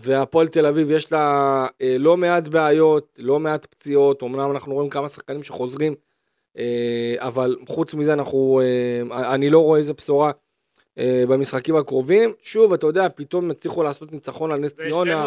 והפועל 0.00 0.48
תל 0.48 0.66
אביב 0.66 0.90
יש 0.90 1.12
לה 1.12 1.66
אה, 1.82 1.96
לא 1.98 2.16
מעט 2.16 2.48
בעיות, 2.48 3.18
לא 3.18 3.40
מעט 3.40 3.66
פציעות, 3.66 4.22
אמנם 4.22 4.50
אנחנו 4.50 4.74
רואים 4.74 4.90
כמה 4.90 5.08
שחקנים 5.08 5.42
שחוזרים, 5.42 5.94
אה, 6.58 7.14
אבל 7.18 7.56
חוץ 7.68 7.94
מזה 7.94 8.12
אנחנו, 8.12 8.60
אה, 8.62 9.34
אני 9.34 9.50
לא 9.50 9.58
רואה 9.58 9.78
איזה 9.78 9.92
בשורה 9.92 10.32
אה, 10.98 11.24
במשחקים 11.28 11.76
הקרובים. 11.76 12.32
שוב, 12.42 12.72
אתה 12.72 12.86
יודע, 12.86 13.08
פתאום 13.14 13.50
הצליחו 13.50 13.82
לעשות 13.82 14.12
ניצחון 14.12 14.52
על 14.52 14.60
נס 14.60 14.74
ציונה, 14.74 15.26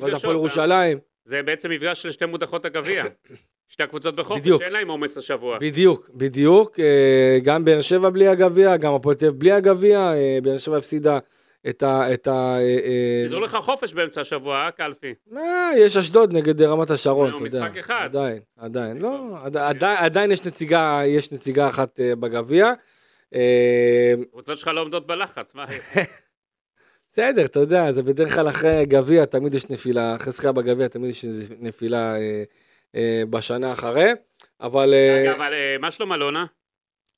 ואז. 0.00 0.14
הפועל 0.14 0.36
ירושלים, 0.36 0.98
זה 1.24 1.42
בעצם 1.42 1.70
מפגש 1.70 2.02
של 2.02 2.12
שתי 2.12 2.26
מודחות 2.26 2.64
הגביע. 2.64 3.04
שתי 3.68 3.82
הקבוצות 3.82 4.16
בחופש, 4.16 4.40
בדיוק. 4.40 4.62
שאין 4.62 4.72
להם 4.72 4.88
עומס 4.88 5.18
השבוע. 5.18 5.58
בדיוק, 5.58 6.10
בדיוק, 6.14 6.80
אה, 6.80 7.38
גם 7.42 7.64
באר 7.64 7.80
שבע 7.80 8.10
בלי 8.10 8.28
הגביע, 8.28 8.76
גם 8.76 8.94
הפועל 8.94 9.16
תל 9.16 9.26
אביב 9.26 9.40
בלי 9.40 9.52
הגביע, 9.52 9.98
אה, 9.98 10.38
באר 10.42 10.58
שבע 10.58 10.76
הפסידה 10.76 11.18
את 11.68 11.82
ה... 11.82 12.14
את 12.14 12.26
ה 12.26 12.30
אה, 12.30 12.60
אה, 12.60 13.20
סידרו 13.22 13.40
לך 13.40 13.56
חופש 13.60 13.92
באמצע 13.94 14.20
השבוע, 14.20 14.56
אה, 14.64 14.70
קלפי? 14.70 15.14
אה, 15.36 15.70
יש 15.78 15.96
אשדוד 15.96 16.32
נגד 16.32 16.62
רמת 16.62 16.90
השרון, 16.90 17.34
אתה 17.34 17.44
יודע. 17.44 17.46
משחק 17.64 17.76
אחד. 17.76 18.00
עדיין, 18.04 18.40
עדיין, 18.56 18.98
לא, 18.98 19.36
עד- 19.44 19.56
עדיין, 19.84 20.30
יש 20.30 20.44
נציגה, 20.44 21.00
יש 21.06 21.32
נציגה 21.32 21.68
אחת 21.68 22.00
אה, 22.00 22.16
בגביע. 22.16 22.72
אה, 23.34 24.14
הקבוצות 24.28 24.58
שלך 24.58 24.68
לא 24.68 24.80
עומדות 24.80 25.06
בלחץ, 25.06 25.54
מה? 25.54 25.64
בסדר, 27.10 27.44
אתה 27.44 27.60
יודע, 27.60 27.92
זה 27.92 28.02
בדרך 28.02 28.34
כלל 28.34 28.48
אחרי 28.48 28.86
גביע 28.86 29.24
תמיד 29.24 29.54
יש 29.54 29.70
נפילה, 29.70 30.16
אחרי 30.16 30.32
זכייה 30.32 30.52
בגביע 30.52 30.88
תמיד 30.88 31.10
יש 31.10 31.24
נפילה 31.60 32.16
אה, 32.16 32.42
אה, 32.94 33.22
בשנה 33.30 33.72
אחרי, 33.72 34.10
אבל... 34.60 34.94
אה, 34.94 35.24
אגב, 35.24 35.34
אבל, 35.40 35.52
אה, 35.54 35.76
מה 35.80 35.90
שלום 35.90 36.12
אלונה? 36.12 36.46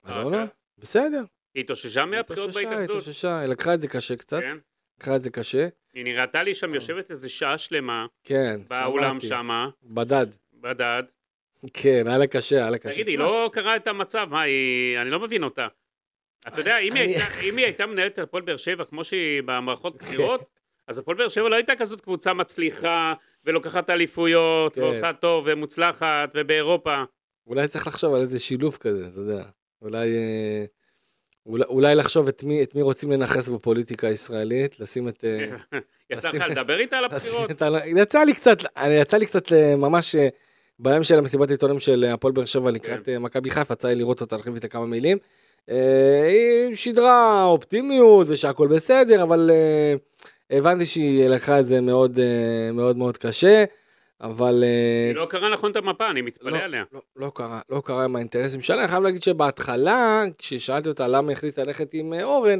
אלונה, 0.09 0.45
בסדר. 0.79 1.23
היא 1.55 1.65
התאוששה 1.65 2.05
מהבחירות 2.07 2.51
בהתאחדות? 2.55 2.81
התאוששה, 2.91 3.39
היא 3.39 3.49
לקחה 3.49 3.75
את 3.75 3.81
זה 3.81 3.89
קשה 3.89 4.17
קצת, 4.17 4.41
כן. 4.41 4.57
לקחה 5.01 5.17
את 5.17 5.23
זה 5.23 5.31
קשה. 5.31 5.69
היא 5.95 6.05
נראתה 6.05 6.43
לי 6.43 6.55
שם 6.55 6.75
יושבת 6.75 7.11
איזה 7.11 7.29
שעה 7.29 7.59
שלמה 7.59 8.07
כן, 8.25 8.61
באולם. 8.69 9.21
שמה, 9.21 9.69
בדד. 9.83 10.27
בדד. 10.55 11.03
כן, 11.75 12.03
היה 12.07 12.19
לה 12.19 12.27
קשה, 12.27 12.57
היה 12.57 12.71
לה 12.71 12.79
קשה. 12.79 12.93
תגיד, 12.93 13.09
היא 13.09 13.19
לא 13.19 13.51
קראה 13.53 13.77
את 13.77 13.87
המצב, 13.87 14.27
מה, 14.31 14.43
היא... 14.43 14.99
אני 14.99 15.11
לא 15.11 15.21
מבין 15.21 15.43
אותה. 15.45 15.67
אתה 16.49 16.61
יודע, 16.61 16.79
אם 16.79 16.93
היא 16.95 17.03
אני- 17.05 17.15
הייתה- 17.17 17.41
אם 17.43 17.57
היא 17.57 17.65
הייתה 17.65 17.87
מנהלת 17.87 18.13
את 18.13 18.19
הפועל 18.19 18.43
באר 18.43 18.57
שבע 18.57 18.85
כמו 18.85 19.05
שהיא 19.05 19.43
במערכות 19.47 19.93
כן. 20.01 20.07
בחירות, 20.07 20.45
אז 20.89 20.99
הפועל 20.99 21.17
באר 21.17 21.29
שבע 21.29 21.49
לא 21.49 21.55
הייתה 21.55 21.77
כזאת 21.77 22.01
קבוצה 22.01 22.33
מצליחה, 22.35 23.15
ולוקחת 23.45 23.91
אליפויות, 23.91 24.75
כן. 24.75 24.83
ועושה 24.83 25.13
טוב, 25.13 25.45
ומוצלחת, 25.49 26.31
ובאירופה. 26.35 27.03
אולי 27.47 27.69
צריך 27.69 27.87
לחשוב 27.87 28.15
על 28.15 28.21
איזה 28.21 28.39
שילוב 28.39 28.77
כזה, 28.81 29.07
אתה 29.09 29.21
יודע. 29.21 29.45
אולי, 29.83 30.09
אה, 30.17 30.65
אולי, 31.51 31.65
אולי 31.69 31.95
לחשוב 31.95 32.29
את 32.29 32.45
מי, 32.45 32.63
את 32.63 32.75
מי 32.75 32.83
רוצים 32.83 33.13
לנכס 33.13 33.49
בפוליטיקה 33.49 34.07
הישראלית, 34.07 34.81
לשים 34.81 35.09
את... 35.09 35.25
אה, 35.25 35.79
יצא 36.11 36.29
לך 36.29 36.45
לדבר 36.49 36.79
איתה 36.79 36.97
על 36.99 37.05
הבחירות? 37.05 37.51
יצא 37.97 38.23
לי 38.25 38.35
קצת, 38.35 38.59
אני- 38.77 38.95
יצא 38.95 39.17
לי 39.17 39.27
קצת 39.27 39.53
אה, 39.53 39.77
ממש 39.77 40.15
אה, 40.15 40.29
ביום 40.79 41.03
של 41.03 41.19
המסיבת 41.19 41.51
עיתונים 41.51 41.79
של 41.79 42.05
הפועל 42.15 42.33
באר 42.33 42.45
שבע 42.45 42.71
לקראת 42.71 43.05
כן. 43.05 43.19
מכבי 43.19 43.51
חיפה, 43.51 43.75
יצא 43.75 43.89
לי 43.89 43.95
לראות 43.95 44.21
אותה, 44.21 44.37
להחליף 44.37 44.55
איתה 44.55 44.69
כמה 44.69 44.87
מילים. 44.87 45.19
היא 46.29 46.75
שידרה 46.75 47.45
אופטימיות 47.45 48.27
ושהכול 48.31 48.69
בסדר, 48.69 49.23
אבל 49.23 49.51
הבנתי 50.51 50.87
שהיא 50.87 51.29
לקחה 51.29 51.61
את 51.61 51.67
זה 51.67 51.81
מאוד 51.81 52.19
מאוד 52.73 52.97
מאוד 52.97 53.17
קשה, 53.17 53.65
אבל... 54.21 54.65
אה, 54.65 55.07
היא 55.09 55.17
לא 55.17 55.27
קראה 55.31 55.49
נכון 55.49 55.71
את 55.71 55.77
המפה, 55.77 56.11
אני 56.11 56.23
מתפלא 56.23 56.51
לא, 56.51 56.59
עליה. 56.59 56.85
לא, 56.93 57.01
לא 57.17 57.31
קרה, 57.35 57.61
לא 57.71 57.83
קרה 57.85 58.05
עם 58.05 58.17
האינטרסים 58.17 58.61
שלה. 58.61 58.81
אני 58.81 58.89
חייב 58.89 59.03
להגיד 59.03 59.23
שבהתחלה, 59.23 60.23
כששאלתי 60.39 60.89
אותה 60.89 61.09
למה 61.09 61.33
החליטה 61.33 61.65
ללכת 61.65 61.95
עם 61.95 62.13
אה, 62.13 62.25
אורן, 62.25 62.59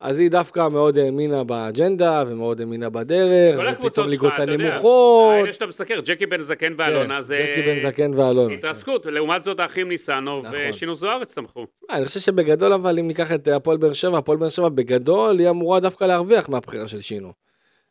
אז 0.00 0.18
היא 0.18 0.30
דווקא 0.30 0.68
מאוד 0.68 0.98
האמינה 0.98 1.44
באג'נדה 1.44 2.24
ומאוד 2.26 2.60
האמינה 2.60 2.90
בדרך, 2.90 3.78
ופתאום 3.80 4.08
ליגות 4.08 4.38
הנמוכות. 4.38 5.34
האלה 5.34 5.52
שאתה 5.52 5.66
מסקר, 5.66 6.00
ג'קי 6.04 6.26
בן 6.26 6.40
זקן 6.40 6.74
ואלונה, 6.78 7.14
כן, 7.14 7.20
זה 7.20 7.36
ג'קי 7.50 7.62
בן 7.62 7.80
זקן 7.80 8.14
ואלונה. 8.14 8.54
התרסקות, 8.54 9.06
לעומת 9.06 9.42
זאת 9.42 9.60
האחים 9.60 9.88
ניסנוב 9.88 10.46
נכון. 10.46 10.58
ושינו 10.68 10.94
זוארץ 10.94 11.34
תמכו. 11.34 11.66
אני 11.90 12.04
חושב 12.04 12.20
שבגדול 12.20 12.72
אבל 12.72 12.98
אם 12.98 13.06
ניקח 13.06 13.32
את 13.32 13.48
אה, 13.48 13.56
הפועל 13.56 13.76
באר 13.76 13.92
שבע, 13.92 14.18
הפועל 14.18 14.38
באר 14.38 14.48
שבע 14.48 14.68
בגדול 14.68 15.38
היא 15.38 15.50
אמורה 15.50 15.80
דווקא 15.80 16.04
להרוויח 16.04 16.48
מהבחירה 16.48 16.88
של 16.88 17.00
שינו. 17.00 17.32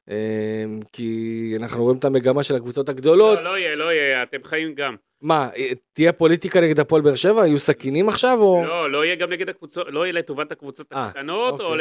אה, 0.09 0.63
כי 0.93 1.53
אנחנו 1.59 1.83
רואים 1.83 1.97
את 1.97 2.05
המגמה 2.05 2.43
של 2.43 2.55
הקבוצות 2.55 2.89
הגדולות. 2.89 3.37
לא, 3.37 3.43
לא 3.51 3.57
יהיה, 3.57 3.75
לא 3.75 3.93
יהיה, 3.93 4.23
אתם 4.23 4.37
חיים 4.43 4.73
גם. 4.73 4.95
מה, 5.21 5.49
אה, 5.57 5.69
תהיה 5.93 6.13
פוליטיקה 6.13 6.61
נגד 6.61 6.79
הפועל 6.79 7.01
באר 7.01 7.15
שבע? 7.15 7.47
יהיו 7.47 7.59
סכינים 7.59 8.09
עכשיו 8.09 8.37
או... 8.39 8.63
לא, 8.67 8.91
לא 8.91 9.05
יהיה 9.05 9.15
גם 9.15 9.29
נגד 9.29 9.49
הקבוצות, 9.49 9.87
לא 9.89 10.03
יהיה 10.05 10.13
לטובת 10.13 10.51
הקבוצות 10.51 10.93
אה, 10.93 11.05
הקטנות, 11.05 11.59
או 11.59 11.65
אוקיי. 11.65 11.77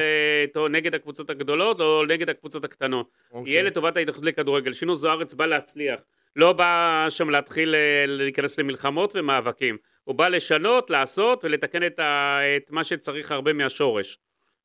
לת- 0.54 0.70
נגד 0.70 0.94
הקבוצות 0.94 1.30
הגדולות, 1.30 1.80
או 1.80 2.04
נגד 2.08 2.30
הקבוצות 2.30 2.64
הקטנות. 2.64 3.08
אוקיי. 3.32 3.52
יהיה 3.52 3.62
לטובת 3.62 3.96
ההתאחדות 3.96 4.24
לכדורגל. 4.24 4.72
שינו 4.72 4.96
זוארץ 4.96 5.34
בא 5.34 5.46
להצליח. 5.46 6.00
לא 6.36 6.52
בא 6.52 7.06
שם 7.08 7.30
להתחיל 7.30 7.74
אה, 7.74 8.04
להיכנס 8.06 8.58
למלחמות 8.58 9.12
ומאבקים. 9.16 9.76
הוא 10.04 10.14
בא 10.14 10.28
לשנות, 10.28 10.90
לעשות 10.90 11.44
ולתקן 11.44 11.86
את, 11.86 11.98
ה... 11.98 12.38
את 12.56 12.70
מה 12.70 12.84
שצריך 12.84 13.32
הרבה 13.32 13.52
מהשורש. 13.52 14.18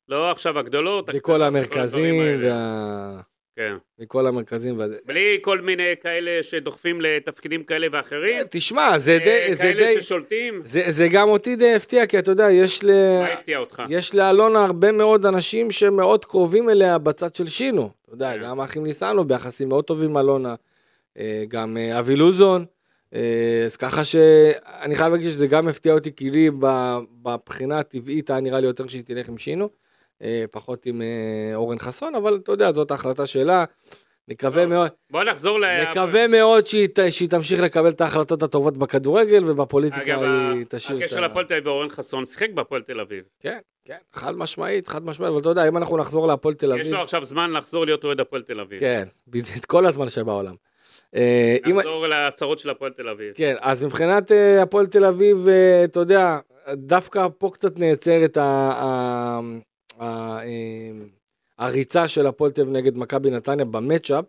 לא 0.08 0.30
עכשיו 0.30 0.58
הגדולות, 0.58 1.10
וכל 1.14 1.42
המרכזים. 1.42 2.14
וה... 2.42 3.20
כן. 3.56 3.76
וכל 3.98 4.26
המרכזים 4.26 4.78
והזה. 4.78 4.96
בלי 5.06 5.38
כל 5.42 5.60
מיני 5.60 5.94
כאלה 6.02 6.42
שדוחפים 6.42 7.00
לתפקידים 7.00 7.64
כאלה 7.64 7.86
ואחרים. 7.92 8.42
תשמע, 8.50 8.98
זה 8.98 9.12
אה, 9.12 9.18
די, 9.18 9.54
זה 9.54 9.62
כאלה 9.62 9.94
די, 9.94 10.02
ששולטים. 10.02 10.62
זה, 10.64 10.82
זה 10.86 11.08
גם 11.08 11.28
אותי 11.28 11.56
די 11.56 11.74
הפתיע, 11.74 12.06
כי 12.06 12.18
אתה 12.18 12.30
יודע, 12.30 12.50
יש 12.50 12.84
ל... 12.84 12.90
מה 13.20 13.32
הפתיע 13.32 13.58
אותך? 13.58 13.82
יש 13.88 14.14
לאלונה 14.14 14.64
הרבה 14.64 14.92
מאוד 14.92 15.26
אנשים 15.26 15.70
שמאוד 15.70 16.24
קרובים 16.24 16.70
אליה 16.70 16.98
בצד 16.98 17.34
של 17.34 17.46
שינו. 17.46 17.90
אתה 18.04 18.14
יודע, 18.14 18.32
כן. 18.34 18.42
גם 18.42 18.60
האחים 18.60 18.84
ניסנו 18.84 19.24
ביחסים 19.24 19.68
מאוד 19.68 19.84
טובים 19.84 20.10
עם 20.10 20.18
אלונה, 20.18 20.54
אה, 21.18 21.44
גם 21.48 21.76
אה, 21.76 21.98
אבי 21.98 22.16
לוזון. 22.16 22.64
אז 23.64 23.76
ככה 23.76 24.04
שאני 24.04 24.96
חייב 24.96 25.12
להגיד 25.12 25.30
שזה 25.30 25.46
גם 25.46 25.68
הפתיע 25.68 25.94
אותי, 25.94 26.16
כי 26.16 26.30
לי 26.30 26.50
בבחינה 27.22 27.78
הטבעית 27.78 28.30
היה 28.30 28.40
נראה 28.40 28.60
לי 28.60 28.66
יותר 28.66 28.86
שהיא 28.86 29.02
תלך 29.04 29.28
עם 29.28 29.38
שינו, 29.38 29.68
פחות 30.50 30.86
עם 30.86 31.02
אה, 31.02 31.54
אורן 31.54 31.78
חסון, 31.78 32.14
אבל 32.14 32.38
אתה 32.42 32.52
יודע, 32.52 32.72
זאת 32.72 32.90
ההחלטה 32.90 33.26
שלה. 33.26 33.64
נקווה 34.28 34.62
טוב, 34.62 34.72
מאוד, 34.72 34.90
בוא 35.10 35.24
נחזור 35.24 35.60
ל... 35.60 35.64
נקווה 35.90 36.28
מאוד 36.28 36.66
שהיא, 36.66 36.88
שהיא 37.10 37.28
תמשיך 37.28 37.60
לקבל 37.60 37.88
את 37.88 38.00
ההחלטות 38.00 38.42
הטובות 38.42 38.76
בכדורגל 38.76 39.50
ובפוליטיקה 39.50 40.02
אגב, 40.02 40.22
היא 40.22 40.64
תשאיר 40.68 40.98
את 40.98 41.02
הקשר 41.02 41.20
להפועל 41.20 41.44
תל 41.44 41.54
אביב 41.54 41.66
ואורן 41.66 41.88
חסון 41.88 42.24
שיחק 42.24 42.50
בהפועל 42.54 42.82
תל 42.82 43.00
אביב. 43.00 43.22
כן, 43.40 43.58
כן, 43.84 43.96
חד 44.12 44.36
משמעית, 44.36 44.88
חד 44.88 45.04
משמעית, 45.04 45.30
אבל 45.32 45.40
אתה 45.40 45.48
יודע, 45.48 45.68
אם 45.68 45.76
אנחנו 45.76 45.96
נחזור 45.96 46.26
להפועל 46.26 46.54
תל 46.54 46.72
אביב... 46.72 46.82
יש 46.86 46.92
לו 46.92 47.00
עכשיו 47.02 47.24
זמן 47.24 47.52
לחזור 47.52 47.84
להיות 47.84 48.04
אוהד 48.04 48.20
הפועל 48.20 48.42
תל 48.42 48.60
אביב. 48.60 48.80
כן, 48.80 49.04
בדיוק, 49.28 49.64
כל 49.66 49.86
הזמן 49.86 50.08
שבעולם. 50.08 50.54
אה, 51.14 51.56
נחזור 51.66 52.06
להצהרות 52.06 52.58
של 52.58 52.70
הפועל 52.70 52.92
תל 52.92 53.08
אביב. 53.08 53.32
כן, 53.34 53.54
אז 53.60 53.84
מבחינת 53.84 54.32
אה, 54.32 54.62
הפועל 54.62 54.86
תל 54.86 55.04
אביב, 55.04 55.48
אה, 55.48 55.84
אתה 55.84 56.00
יודע, 56.00 56.38
דווקא 56.72 57.26
פה 57.38 57.50
קצת 57.52 57.78
נעצרת 57.78 58.36
ה- 58.36 58.42
ה- 58.42 58.44
ה- 58.44 59.40
אה, 59.40 59.58
הריצה 61.58 62.08
של 62.08 62.26
הפועל 62.26 62.50
תל 62.50 62.60
אביב 62.60 62.76
נגד 62.76 62.98
מכבי 62.98 63.30
נתניה 63.30 63.64
במצ'אפ, 63.64 64.24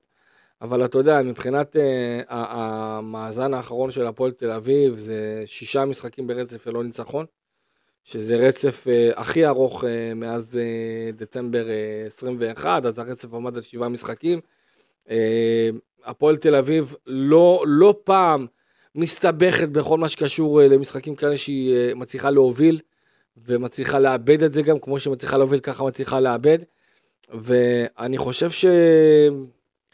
אבל 0.62 0.86
אתה 0.86 0.97
יודע, 0.97 1.21
מבחינת 1.21 1.75
אה, 1.75 2.21
המאזן 2.28 3.54
האחרון 3.54 3.91
של 3.91 4.08
הפועל 4.08 4.32
תל 4.32 4.51
אביב, 4.51 4.97
זה 4.97 5.43
שישה 5.45 5.86
משחקים 5.86 6.28
ברצף 6.28 6.67
ללא 6.67 6.84
ניצחון, 6.84 7.25
שזה 8.06 8.36
רצף 8.36 8.88
אה, 8.88 9.12
הכי 9.15 9.45
ארוך 9.45 9.84
אה, 9.84 10.13
מאז 10.15 10.60
דצמבר 11.15 11.69
אה, 11.69 12.04
21, 12.08 12.86
אז 12.86 12.99
הרצף 12.99 13.34
עמד 13.34 13.56
על 13.56 13.62
שבעה 13.62 13.89
משחקים. 13.89 14.39
הפועל 16.06 16.36
תל 16.36 16.56
אביב 16.56 16.95
לא, 17.08 17.63
לא 17.67 17.95
פעם 18.04 18.47
מסתבכת 18.95 19.69
בכל 19.69 19.97
מה 19.97 20.10
שקשור 20.10 20.62
למשחקים 20.62 21.15
כאלה 21.15 21.38
שהיא 21.38 21.93
מצליחה 21.95 22.30
להוביל 22.30 22.80
ומצליחה 23.45 24.00
לאבד 24.00 24.43
את 24.43 24.54
זה 24.54 24.62
גם, 24.62 24.80
כמו 24.80 25.00
שהיא 25.00 25.13
מצליחה 25.13 25.38
להוביל 25.38 25.60
ככה 25.60 25.84
מצליחה 25.84 26.19
לאבד. 26.19 26.60
ואני 27.34 28.17
חושב 28.17 28.52
ש... 28.52 28.65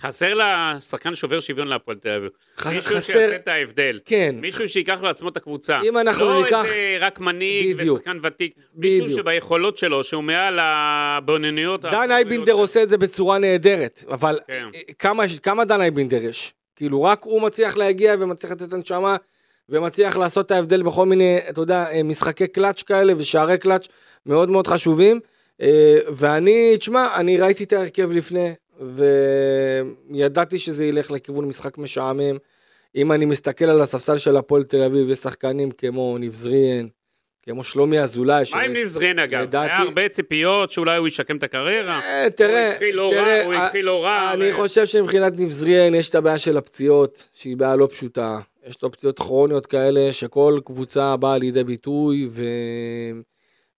חסר 0.01 0.33
לה 0.33 0.77
שחקן 0.81 1.15
שובר 1.15 1.39
שוויון 1.39 1.67
להפועל 1.67 1.97
תל 1.97 2.09
אביב. 2.09 2.29
מישהו 2.65 2.81
חסר, 2.83 2.99
שיעשה 3.01 3.35
את 3.35 3.47
ההבדל. 3.47 3.99
כן, 4.05 4.35
מישהו 4.39 4.67
שייקח 4.69 4.99
לעצמו 5.03 5.29
את 5.29 5.37
הקבוצה. 5.37 5.79
אם 5.83 5.97
אנחנו 5.97 6.25
לא 6.25 6.41
ניקח- 6.43 6.65
איזה 6.65 6.97
רק 7.05 7.19
מנהיג 7.19 7.77
בדיוק. 7.77 7.97
ושחקן 7.97 8.17
ותיק. 8.23 8.53
מישהו 8.75 9.05
בדיוק. 9.05 9.19
שביכולות 9.19 9.77
שלו, 9.77 10.03
שהוא 10.03 10.23
מעל 10.23 10.59
הבינוניות. 10.61 11.81
דן 11.81 12.11
אייבינדר 12.11 12.53
עושה 12.53 12.83
את 12.83 12.89
זה 12.89 12.97
בצורה 12.97 13.37
נהדרת, 13.37 14.03
אבל 14.07 14.39
כן. 14.47 14.67
כמה, 14.99 15.23
כמה 15.43 15.65
דן 15.65 15.81
אייבינדר 15.81 16.23
יש? 16.23 16.53
כאילו 16.75 17.03
רק 17.03 17.23
הוא 17.23 17.41
מצליח 17.41 17.77
להגיע 17.77 18.15
ומצליח 18.19 18.51
לתת 18.51 18.73
הנשמה 18.73 19.15
ומצליח 19.69 20.17
לעשות 20.17 20.45
את 20.45 20.51
ההבדל 20.51 20.81
בכל 20.83 21.05
מיני, 21.05 21.39
אתה 21.49 21.61
יודע, 21.61 21.85
משחקי 22.03 22.47
קלאץ' 22.47 22.81
כאלה 22.83 23.13
ושערי 23.17 23.57
קלאץ' 23.57 23.87
מאוד 24.25 24.49
מאוד 24.49 24.67
חשובים. 24.67 25.19
אה, 25.61 25.97
ואני, 26.13 26.77
תשמע, 26.77 27.07
אני 27.15 27.37
ראיתי 27.37 27.63
את 27.63 27.73
ההרכב 27.73 28.11
לפני, 28.11 28.53
וידעתי 30.09 30.57
שזה 30.57 30.85
ילך 30.85 31.11
לכיוון 31.11 31.45
משחק 31.45 31.77
משעמם. 31.77 32.37
אם 32.95 33.11
אני 33.11 33.25
מסתכל 33.25 33.65
על 33.65 33.81
הספסל 33.81 34.17
של 34.17 34.37
הפועל 34.37 34.63
תל 34.63 34.83
אביב, 34.83 35.09
יש 35.09 35.17
שחקנים 35.19 35.71
כמו 35.71 36.17
ניב 36.17 36.33
זריאן, 36.33 36.87
כמו 37.43 37.63
שלומי 37.63 37.99
אזולאי. 37.99 38.43
מה 38.53 38.61
עם 38.61 38.73
ניב 38.73 38.87
זרין 38.87 39.19
אגב? 39.19 39.41
לדעתי- 39.41 39.71
היה 39.73 39.81
הרבה 39.81 40.09
ציפיות 40.09 40.71
שאולי 40.71 40.97
הוא 40.97 41.07
ישקם 41.07 41.37
את 41.37 41.43
הקריירה. 41.43 41.99
אה, 41.99 42.27
תראה, 42.35 42.65
הוא 42.67 42.73
התחיל 42.73 42.95
לא 42.95 43.09
תראה, 43.13 43.37
רע, 43.39 43.43
הוא 43.45 43.53
אה, 43.53 43.65
התחיל 43.65 43.85
לא 43.85 44.03
רע. 44.03 44.33
אני 44.33 44.53
חושב 44.53 44.85
שמבחינת 44.85 45.39
ניב 45.39 45.51
יש 45.93 46.09
את 46.09 46.15
הבעיה 46.15 46.37
של 46.37 46.57
הפציעות, 46.57 47.27
שהיא 47.33 47.57
בעיה 47.57 47.75
לא 47.75 47.87
פשוטה. 47.91 48.39
יש 48.65 48.81
לו 48.83 48.91
פציעות 48.91 49.19
כרוניות 49.19 49.65
כאלה, 49.65 50.11
שכל 50.11 50.59
קבוצה 50.65 51.17
באה 51.17 51.37
לידי 51.37 51.63
ביטוי, 51.63 52.27
ו... 52.31 52.43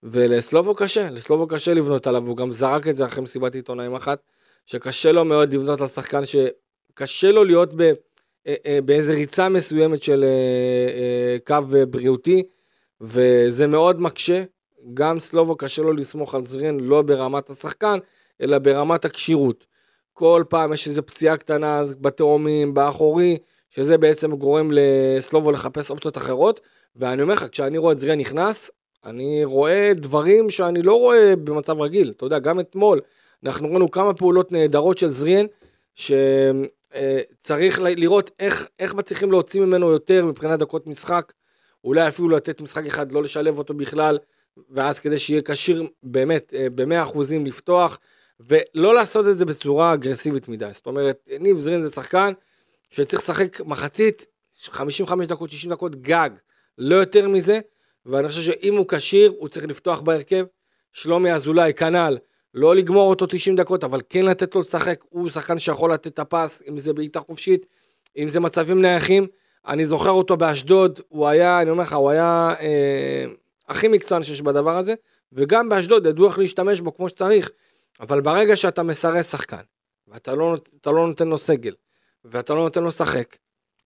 ולסלובו 0.03 0.75
קשה, 0.75 1.09
לסלובו 1.09 1.47
קשה 1.47 1.73
לבנות 1.73 2.07
עליו, 2.07 2.27
הוא 2.27 2.37
גם 2.37 2.51
זרק 2.51 2.87
את 2.87 2.95
זה 2.95 3.05
אחרי 3.05 3.23
מסיבת 3.23 3.55
עיתונאים 3.55 3.95
אחת, 3.95 4.21
שקשה 4.65 5.11
לו 5.11 5.25
מאוד 5.25 5.53
לבנות 5.53 5.81
על 5.81 5.87
שחקן 5.87 6.21
שקשה 6.25 7.31
לו 7.31 7.43
להיות 7.43 7.73
ב... 7.75 7.81
אה, 8.47 8.55
אה, 8.65 8.79
באיזה 8.85 9.13
ריצה 9.13 9.49
מסוימת 9.49 10.03
של 10.03 10.23
אה, 10.23 11.37
קו 11.47 11.67
בריאותי, 11.89 12.43
וזה 13.01 13.67
מאוד 13.67 14.01
מקשה. 14.01 14.43
גם 14.93 15.19
סלובו 15.19 15.55
קשה 15.55 15.81
לו 15.81 15.93
לסמוך 15.93 16.35
על 16.35 16.45
זריאן 16.45 16.79
לא 16.79 17.01
ברמת 17.01 17.49
השחקן, 17.49 17.99
אלא 18.41 18.57
ברמת 18.57 19.05
הכשירות. 19.05 19.65
כל 20.13 20.43
פעם 20.49 20.73
יש 20.73 20.87
איזו 20.87 21.05
פציעה 21.05 21.37
קטנה 21.37 21.83
בתאומים, 22.01 22.73
באחורי, 22.73 23.37
שזה 23.75 23.97
בעצם 23.97 24.35
גורם 24.35 24.71
לסלובו 24.73 25.51
לחפש 25.51 25.89
אופציות 25.89 26.17
אחרות. 26.17 26.59
ואני 26.95 27.21
אומר 27.21 27.33
לך, 27.33 27.45
כשאני 27.51 27.77
רואה 27.77 27.93
את 27.93 27.99
זריאן 27.99 28.19
נכנס, 28.19 28.71
אני 29.05 29.45
רואה 29.45 29.91
דברים 29.95 30.49
שאני 30.49 30.81
לא 30.81 30.99
רואה 30.99 31.35
במצב 31.35 31.81
רגיל. 31.81 32.13
אתה 32.17 32.25
יודע, 32.25 32.39
גם 32.39 32.59
אתמול, 32.59 33.01
אנחנו 33.43 33.69
ראינו 33.69 33.91
כמה 33.91 34.13
פעולות 34.13 34.51
נהדרות 34.51 34.97
של 34.97 35.09
זריאן, 35.09 35.45
שצריך 35.95 37.81
לראות 37.81 38.31
איך, 38.39 38.67
איך 38.79 38.93
מצליחים 38.93 39.31
להוציא 39.31 39.61
ממנו 39.61 39.91
יותר 39.91 40.25
מבחינת 40.25 40.59
דקות 40.59 40.87
משחק. 40.87 41.33
אולי 41.83 42.07
אפילו 42.07 42.29
לתת 42.29 42.61
משחק 42.61 42.85
אחד, 42.85 43.11
לא 43.11 43.23
לשלב 43.23 43.57
אותו 43.57 43.73
בכלל, 43.73 44.17
ואז 44.69 44.99
כדי 44.99 45.17
שיהיה 45.17 45.41
כשיר 45.41 45.87
באמת 46.03 46.53
אה, 46.53 46.67
במאה 46.75 47.03
אחוזים 47.03 47.45
לפתוח, 47.45 47.99
ולא 48.39 48.95
לעשות 48.95 49.27
את 49.27 49.37
זה 49.37 49.45
בצורה 49.45 49.93
אגרסיבית 49.93 50.47
מדי. 50.47 50.69
זאת 50.71 50.85
אומרת, 50.85 51.29
ניב 51.39 51.59
זרין 51.59 51.81
זה 51.81 51.89
שחקן 51.89 52.33
שצריך 52.95 53.21
לשחק 53.23 53.61
מחצית 53.61 54.25
55 54.59 55.27
דקות, 55.27 55.51
60 55.51 55.71
דקות 55.71 55.95
גג, 55.95 56.29
לא 56.77 56.95
יותר 56.95 57.29
מזה, 57.29 57.59
ואני 58.05 58.27
חושב 58.27 58.41
שאם 58.41 58.77
הוא 58.77 58.85
כשיר, 58.87 59.33
הוא 59.39 59.49
צריך 59.49 59.65
לפתוח 59.65 60.01
בהרכב. 60.01 60.45
שלומי 60.91 61.33
אזולאי, 61.33 61.73
כנ"ל, 61.73 62.17
לא 62.53 62.75
לגמור 62.75 63.09
אותו 63.09 63.25
90 63.25 63.55
דקות, 63.55 63.83
אבל 63.83 64.01
כן 64.09 64.25
לתת 64.25 64.55
לו 64.55 64.61
לשחק, 64.61 65.03
הוא 65.09 65.29
שחקן 65.29 65.59
שיכול 65.59 65.93
לתת 65.93 66.07
את 66.07 66.19
הפס, 66.19 66.63
אם 66.69 66.77
זה 66.77 66.93
בעיטה 66.93 67.19
חופשית, 67.19 67.65
אם 68.17 68.29
זה 68.29 68.39
מצבים 68.39 68.81
נייחים. 68.81 69.27
אני 69.67 69.85
זוכר 69.85 70.09
אותו 70.09 70.37
באשדוד, 70.37 70.99
הוא 71.07 71.27
היה, 71.27 71.61
אני 71.61 71.69
אומר 71.69 71.83
לך, 71.83 71.93
הוא 71.93 72.09
היה 72.09 72.53
אה, 72.59 73.25
הכי 73.69 73.87
מקצוען 73.87 74.23
שיש 74.23 74.41
בדבר 74.41 74.77
הזה, 74.77 74.93
וגם 75.31 75.69
באשדוד 75.69 76.05
ידעו 76.05 76.27
איך 76.27 76.39
להשתמש 76.39 76.81
בו 76.81 76.93
כמו 76.93 77.09
שצריך, 77.09 77.51
אבל 77.99 78.21
ברגע 78.21 78.55
שאתה 78.55 78.83
מסרס 78.83 79.31
שחקן, 79.31 79.61
ואתה 80.07 80.35
לא, 80.35 80.55
לא 80.87 81.07
נותן 81.07 81.27
לו 81.27 81.37
סגל, 81.37 81.73
ואתה 82.25 82.53
לא 82.53 82.59
נותן 82.59 82.81
לו 82.81 82.87
לשחק, 82.87 83.35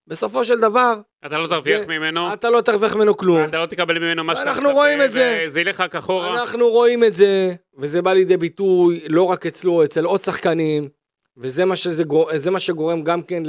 בסופו 0.08 0.46
של 0.46 0.60
דבר, 0.60 1.00
אתה 1.26 1.38
לא 1.38 1.48
תרוויח 1.48 1.80
זה- 1.82 1.88
ממנו, 1.88 2.34
אתה 2.34 2.50
לא 2.50 2.62
תרוויח 2.62 2.96
ממנו 2.96 3.18
כלום. 3.18 3.44
אתה 3.44 3.58
לא 3.60 3.66
תקבל 3.66 4.00
ממנו 4.00 4.24
מה 4.24 4.36
שאתה 4.36 4.50
אנחנו 4.50 4.72
רואים 4.72 5.02
את 5.02 5.12
זה. 5.12 5.44
וזה 5.46 5.62
ילך 5.62 5.80
רק 5.82 5.96
אחורה. 5.96 6.42
אנחנו 6.42 6.70
רואים 6.70 7.04
את 7.04 7.14
זה, 7.14 7.54
וזה 7.78 8.02
בא 8.02 8.14
לידי 8.14 8.38
ביטוי 8.38 9.02
לא 9.10 9.24
רק 9.24 9.46
אצלו, 9.46 9.84
אצל 9.84 10.06
עוד 10.06 10.22
שחקנים, 10.24 10.90
וזה 11.38 11.66
מה, 11.66 11.76
שזה, 11.76 12.04
זה 12.36 12.52
מה 12.52 12.60
שגורם 12.60 13.04
גם 13.04 13.22
כן 13.22 13.44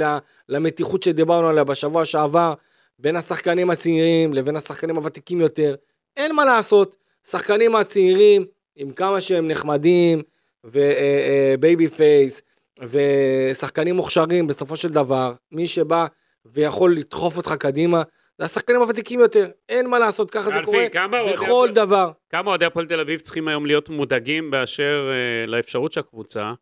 למתיחות 0.49 1.03
שדיברנו 1.03 1.47
עליה 1.47 1.63
בשבוע 1.63 2.05
שעבר, 2.05 2.53
בין 2.99 3.15
השחקנים 3.15 3.69
הצעירים 3.69 4.33
לבין 4.33 4.55
השחקנים 4.55 4.95
הוותיקים 4.95 5.41
יותר. 5.41 5.75
אין 6.17 6.35
מה 6.35 6.45
לעשות, 6.45 6.95
שחקנים 7.27 7.75
הצעירים, 7.75 8.45
עם 8.75 8.91
כמה 8.91 9.21
שהם 9.21 9.47
נחמדים, 9.47 10.21
ו-baby 10.63 11.87
face, 11.87 12.41
ושחקנים 12.79 13.95
מוכשרים, 13.95 14.47
בסופו 14.47 14.75
של 14.75 14.89
דבר, 14.89 15.33
מי 15.51 15.67
שבא 15.67 16.05
ויכול 16.45 16.95
לדחוף 16.95 17.37
אותך 17.37 17.53
קדימה, 17.59 18.03
זה 18.37 18.45
השחקנים 18.45 18.81
הוותיקים 18.81 19.19
יותר. 19.19 19.47
אין 19.69 19.87
מה 19.87 19.99
לעשות, 19.99 20.31
ככה 20.31 20.51
זה 20.51 20.59
קורה 20.65 20.85
בכל 21.33 21.69
דבר. 21.73 22.11
כמה 22.29 22.49
אוהדי 22.49 22.65
הפועל 22.65 22.85
תל 22.85 22.99
אביב 22.99 23.19
צריכים 23.19 23.47
היום 23.47 23.65
להיות 23.65 23.89
מודאגים 23.89 24.51
באשר 24.51 25.11
אה, 25.11 25.47
לאפשרות 25.47 25.93
שהקבוצה 25.93 26.53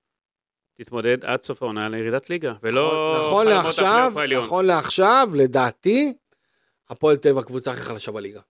תתמודד 0.78 1.26
עד 1.26 1.42
סוף 1.42 1.64
העונה 1.64 1.90
לירידת 1.90 2.30
ליגה, 2.30 2.54
ולא 2.64 3.16
נכון 3.18 3.48
חלומות 3.48 3.66
לעכשיו. 3.66 4.14
נכון 4.40 4.66
לעכשיו, 4.66 5.30
לדעתי, 5.34 6.14
הפועל 6.90 7.18
תל 7.18 7.30
אביב 7.30 7.40
הקבוצה 7.40 7.72
הכי 7.72 7.82
חלשה 7.82 8.12
בליגה. 8.12 8.42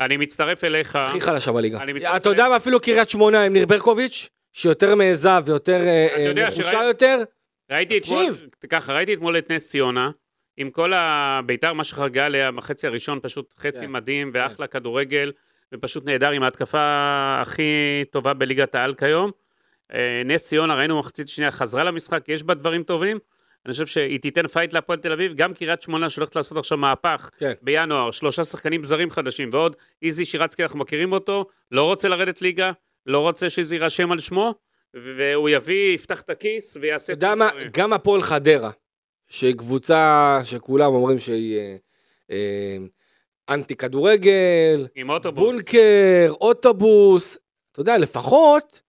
אני 0.00 0.16
מצטרף 0.16 0.64
אליך. 0.64 0.96
הכי 0.96 1.20
חלשה 1.20 1.52
בליגה. 1.52 1.78
אתה 2.16 2.28
יודע 2.28 2.48
מה, 2.48 2.56
אפילו 2.56 2.80
קריית 2.80 3.10
שמונה 3.10 3.42
עם 3.42 3.52
ניר 3.52 3.66
ברקוביץ', 3.66 4.30
שיותר 4.54 4.94
מעיזה 4.94 5.28
ויותר 5.44 5.80
אה, 5.80 6.06
אה, 6.16 6.32
נחושה 6.34 6.84
יותר, 6.84 7.22
ראיתי 7.70 7.98
אתמול. 7.98 8.34
ככה, 8.70 8.92
ראיתי 8.92 9.14
אתמול 9.14 9.38
את 9.38 9.52
נס 9.52 9.68
ציונה, 9.68 10.10
עם 10.56 10.70
כל 10.70 10.92
הביתר, 10.94 11.72
מה 11.72 11.84
שחרגה 11.84 12.26
עליה 12.26 12.52
בחצי 12.52 12.86
הראשון, 12.86 13.18
פשוט 13.22 13.54
חצי 13.58 13.84
כן. 13.84 13.92
מדהים 13.92 14.30
ואחלה 14.34 14.66
כדורגל, 14.66 15.32
ופשוט 15.74 16.04
נהדר 16.04 16.30
עם 16.30 16.42
ההתקפה 16.42 17.38
הכי 17.40 18.04
טובה 18.10 18.34
בליגת 18.34 18.74
העל 18.74 18.94
כיום. 18.94 19.30
אה, 19.94 20.22
נס 20.24 20.42
ציונה, 20.42 20.74
ראינו 20.74 20.98
מחצית 20.98 21.28
שנייה, 21.28 21.50
חזרה 21.50 21.84
למשחק, 21.84 22.24
יש 22.28 22.42
בה 22.42 22.54
דברים 22.54 22.82
טובים. 22.82 23.18
אני 23.66 23.72
חושב 23.72 23.86
שהיא 23.86 24.20
תיתן 24.20 24.46
fight 24.46 24.72
להפועל 24.72 24.98
תל 24.98 25.12
אביב, 25.12 25.34
גם 25.34 25.54
קריית 25.54 25.82
שמונה 25.82 26.10
שהולכת 26.10 26.36
לעשות 26.36 26.58
עכשיו 26.58 26.78
מהפך 26.78 27.30
כן. 27.38 27.52
בינואר, 27.62 28.10
שלושה 28.10 28.44
שחקנים 28.44 28.84
זרים 28.84 29.10
חדשים, 29.10 29.48
ועוד 29.52 29.76
איזי 30.02 30.24
שירצקי, 30.24 30.62
אנחנו 30.62 30.78
מכירים 30.78 31.12
אותו, 31.12 31.46
לא 31.70 31.82
רוצה 31.82 32.08
לרדת 32.08 32.42
ליגה, 32.42 32.72
לא 33.06 33.18
רוצה 33.18 33.50
שזה 33.50 33.74
יירשם 33.74 34.12
על 34.12 34.18
שמו, 34.18 34.54
והוא 34.94 35.48
יביא, 35.48 35.94
יפתח 35.94 36.20
את 36.20 36.30
הכיס 36.30 36.76
ויעשה... 36.80 37.12
אתה 37.12 37.26
יודע 37.26 37.34
מה. 37.34 37.48
גם 37.72 37.92
הפועל 37.92 38.22
חדרה, 38.22 38.70
שהיא 39.28 39.54
קבוצה 39.54 40.40
שכולם 40.44 40.92
אומרים 40.92 41.18
שהיא 41.18 41.58
אה, 41.58 41.76
אה, 42.30 42.76
אנטי 43.48 43.76
כדורגל, 43.76 44.86
עם 44.94 45.10
אוטובוס. 45.10 45.44
בונקר, 45.44 46.32
אוטובוס, 46.40 47.38
אתה 47.72 47.80
יודע, 47.80 47.98
לפחות 47.98 48.82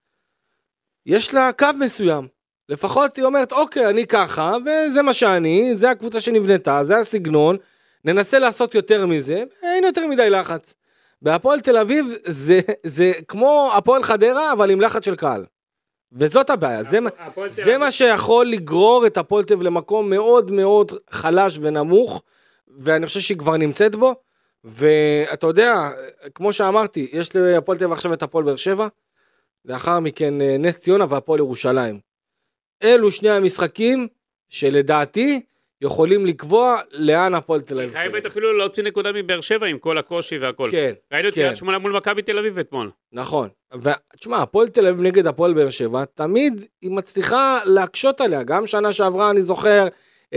יש 1.06 1.34
לה 1.34 1.50
קו 1.58 1.66
מסוים. 1.80 2.28
לפחות 2.68 3.16
היא 3.16 3.24
אומרת, 3.24 3.52
אוקיי, 3.52 3.90
אני 3.90 4.06
ככה, 4.06 4.56
וזה 4.60 5.02
מה 5.02 5.12
שאני, 5.12 5.74
זה 5.74 5.90
הקבוצה 5.90 6.20
שנבנתה, 6.20 6.84
זה 6.84 6.96
הסגנון, 6.96 7.56
ננסה 8.04 8.38
לעשות 8.38 8.74
יותר 8.74 9.06
מזה, 9.06 9.44
ואין 9.62 9.84
יותר 9.84 10.06
מדי 10.06 10.30
לחץ. 10.30 10.74
בהפועל 11.22 11.60
תל 11.60 11.76
אביב 11.76 12.06
זה, 12.24 12.60
זה 12.82 13.12
כמו 13.28 13.70
הפועל 13.76 14.02
חדרה, 14.02 14.52
אבל 14.52 14.70
עם 14.70 14.80
לחץ 14.80 15.04
של 15.04 15.16
קהל. 15.16 15.44
וזאת 16.12 16.50
הבעיה, 16.50 16.82
זה, 16.82 16.98
זה 17.48 17.78
מה 17.78 17.90
שיכול 17.90 18.46
לגרור 18.46 19.06
את 19.06 19.16
הפועל 19.16 19.44
תל 19.44 19.54
אביב 19.54 19.66
למקום 19.66 20.10
מאוד 20.10 20.50
מאוד 20.50 20.92
חלש 21.10 21.58
ונמוך, 21.62 22.22
ואני 22.78 23.06
חושב 23.06 23.20
שהיא 23.20 23.38
כבר 23.38 23.56
נמצאת 23.56 23.94
בו, 23.94 24.14
ואתה 24.64 25.46
יודע, 25.46 25.90
כמו 26.34 26.52
שאמרתי, 26.52 27.08
יש 27.12 27.36
להפועל 27.36 27.78
תל 27.78 27.84
אביב 27.84 27.92
עכשיו 27.92 28.12
את 28.12 28.22
הפועל 28.22 28.44
באר 28.44 28.56
שבע, 28.56 28.88
לאחר 29.64 30.00
מכן 30.00 30.40
אה, 30.40 30.56
נס 30.58 30.78
ציונה 30.78 31.04
והפועל 31.08 31.40
ירושלים. 31.40 32.00
אלו 32.82 33.10
שני 33.10 33.30
המשחקים 33.30 34.08
שלדעתי 34.48 35.40
יכולים 35.80 36.26
לקבוע 36.26 36.78
לאן 36.92 37.34
הפועל 37.34 37.60
תל 37.60 37.78
היא 37.78 37.84
אביב 37.84 37.96
חייבת. 37.96 38.26
אפילו 38.26 38.58
להוציא 38.58 38.82
נקודה 38.82 39.12
מבאר 39.12 39.40
שבע 39.40 39.66
עם 39.66 39.78
כל 39.78 39.98
הקושי 39.98 40.38
והכל. 40.38 40.68
כן, 40.70 40.92
ראינו 41.12 41.28
את 41.28 41.34
כן. 41.34 41.40
קריית 41.40 41.56
שמונה 41.56 41.78
מול 41.78 41.92
מכבי 41.92 42.22
תל 42.22 42.38
אביב 42.38 42.58
אתמול. 42.58 42.90
נכון. 43.12 43.48
ותשמע, 43.82 44.42
הפועל 44.42 44.68
תל 44.68 44.86
אביב 44.86 45.02
נגד 45.02 45.26
הפועל 45.26 45.54
באר 45.54 45.70
שבע, 45.70 46.04
תמיד 46.14 46.66
היא 46.82 46.90
מצליחה 46.90 47.58
להקשות 47.64 48.20
עליה. 48.20 48.42
גם 48.42 48.66
שנה 48.66 48.92
שעברה 48.92 49.30
אני 49.30 49.42
זוכר 49.42 49.86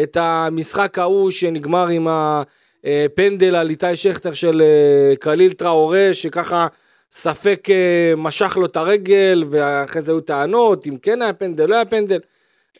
את 0.01 0.17
המשחק 0.19 0.99
ההוא 0.99 1.31
שנגמר 1.31 1.87
עם 1.87 2.07
הפנדל 2.09 3.55
על 3.55 3.69
איתי 3.69 3.95
שכטר 3.95 4.33
של 4.33 4.61
אה, 4.61 5.15
קליל 5.15 5.53
טראורה, 5.53 6.09
שככה 6.13 6.67
ספק 7.11 7.67
אה, 7.69 8.13
משך 8.17 8.57
לו 8.57 8.65
את 8.65 8.75
הרגל, 8.75 9.43
ואחרי 9.49 10.01
זה 10.01 10.11
היו 10.11 10.21
טענות, 10.21 10.87
אם 10.87 10.97
כן 10.97 11.21
היה 11.21 11.33
פנדל, 11.33 11.65
לא 11.65 11.75
היה 11.75 11.85
פנדל. 11.85 12.19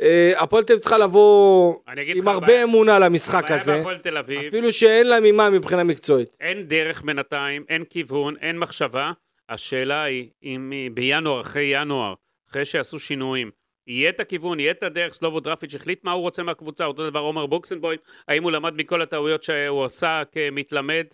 אה, 0.01 0.31
הפועל 0.37 0.63
תל 0.63 0.73
אביב 0.73 0.81
צריכה 0.81 0.97
לבוא 0.97 1.75
עם 2.15 2.27
הרבה 2.27 2.63
אמונה 2.63 2.99
למשחק 2.99 3.51
הזה, 3.51 3.83
אביב, 4.17 4.45
אפילו 4.47 4.71
שאין 4.71 5.07
לה 5.07 5.19
ממה 5.19 5.49
מבחינה 5.49 5.83
מקצועית. 5.83 6.29
אין 6.39 6.67
דרך 6.67 7.01
בינתיים, 7.01 7.65
אין 7.69 7.83
כיוון, 7.83 8.35
אין 8.41 8.59
מחשבה. 8.59 9.11
השאלה 9.49 10.03
היא, 10.03 10.29
אם 10.43 10.71
היא 10.71 10.91
בינואר, 10.91 11.41
אחרי 11.41 11.63
ינואר, 11.63 12.13
אחרי 12.49 12.65
שיעשו 12.65 12.99
שינויים, 12.99 13.51
יהיה 13.87 14.09
את 14.09 14.19
הכיוון, 14.19 14.59
יהיה 14.59 14.71
את 14.71 14.83
הדרך, 14.83 15.13
סלובו 15.13 15.39
דרפיץ' 15.39 15.75
החליט 15.75 16.03
מה 16.03 16.11
הוא 16.11 16.21
רוצה 16.21 16.43
מהקבוצה, 16.43 16.85
אותו 16.85 17.09
דבר 17.09 17.19
עומר 17.19 17.45
בוקסנבוים, 17.45 17.99
האם 18.27 18.43
הוא 18.43 18.51
למד 18.51 18.73
מכל 18.75 19.01
הטעויות 19.01 19.43
שהוא 19.43 19.85
עשה 19.85 20.21
כמתלמד. 20.31 21.05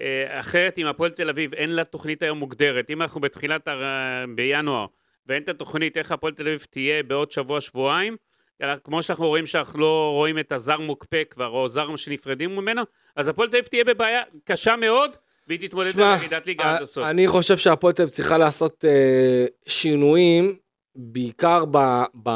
אה, 0.00 0.40
אחרת, 0.40 0.78
אם 0.78 0.86
הפועל 0.86 1.10
תל 1.10 1.28
אביב 1.28 1.54
אין 1.54 1.70
לה 1.70 1.84
תוכנית 1.84 2.22
היום 2.22 2.38
מוגדרת, 2.38 2.90
אם 2.90 3.02
אנחנו 3.02 3.20
בתחילת, 3.20 3.68
בינואר, 4.34 4.86
ואין 5.26 5.42
את 5.42 5.48
התוכנית 5.48 5.96
איך 5.96 6.12
הפועל 6.12 6.32
תל 6.34 6.48
אביב 6.48 6.66
תהיה 6.70 7.02
בעוד 7.02 7.30
שבוע-שבועיים, 7.30 8.16
אלא 8.62 8.72
כמו 8.84 9.02
שאנחנו 9.02 9.26
רואים 9.26 9.46
שאנחנו 9.46 9.80
לא 9.80 10.10
רואים 10.14 10.38
את 10.38 10.52
הזר 10.52 10.80
מוקפא 10.80 11.22
כבר, 11.30 11.46
או 11.46 11.68
זר 11.68 11.96
שנפרדים 11.96 12.56
ממנו, 12.56 12.82
אז 13.16 13.28
הפועל 13.28 13.48
תל 13.48 13.56
אביב 13.56 13.66
תהיה 13.68 13.84
בבעיה 13.84 14.20
קשה 14.44 14.76
מאוד, 14.76 15.10
והיא 15.48 15.68
תתמודד 15.68 16.00
על 16.00 16.18
ירידת 16.18 16.46
ליגה 16.46 16.74
עד 16.74 16.82
הסוף. 16.82 17.04
אני 17.04 17.28
חושב 17.28 17.56
שהפועל 17.56 17.92
תל 17.92 18.02
אביב 18.02 18.14
צריכה 18.14 18.38
לעשות 18.38 18.84
אה, 18.84 19.46
שינויים, 19.66 20.56
בעיקר 20.96 21.64
ב, 21.64 21.78
ב, 22.22 22.28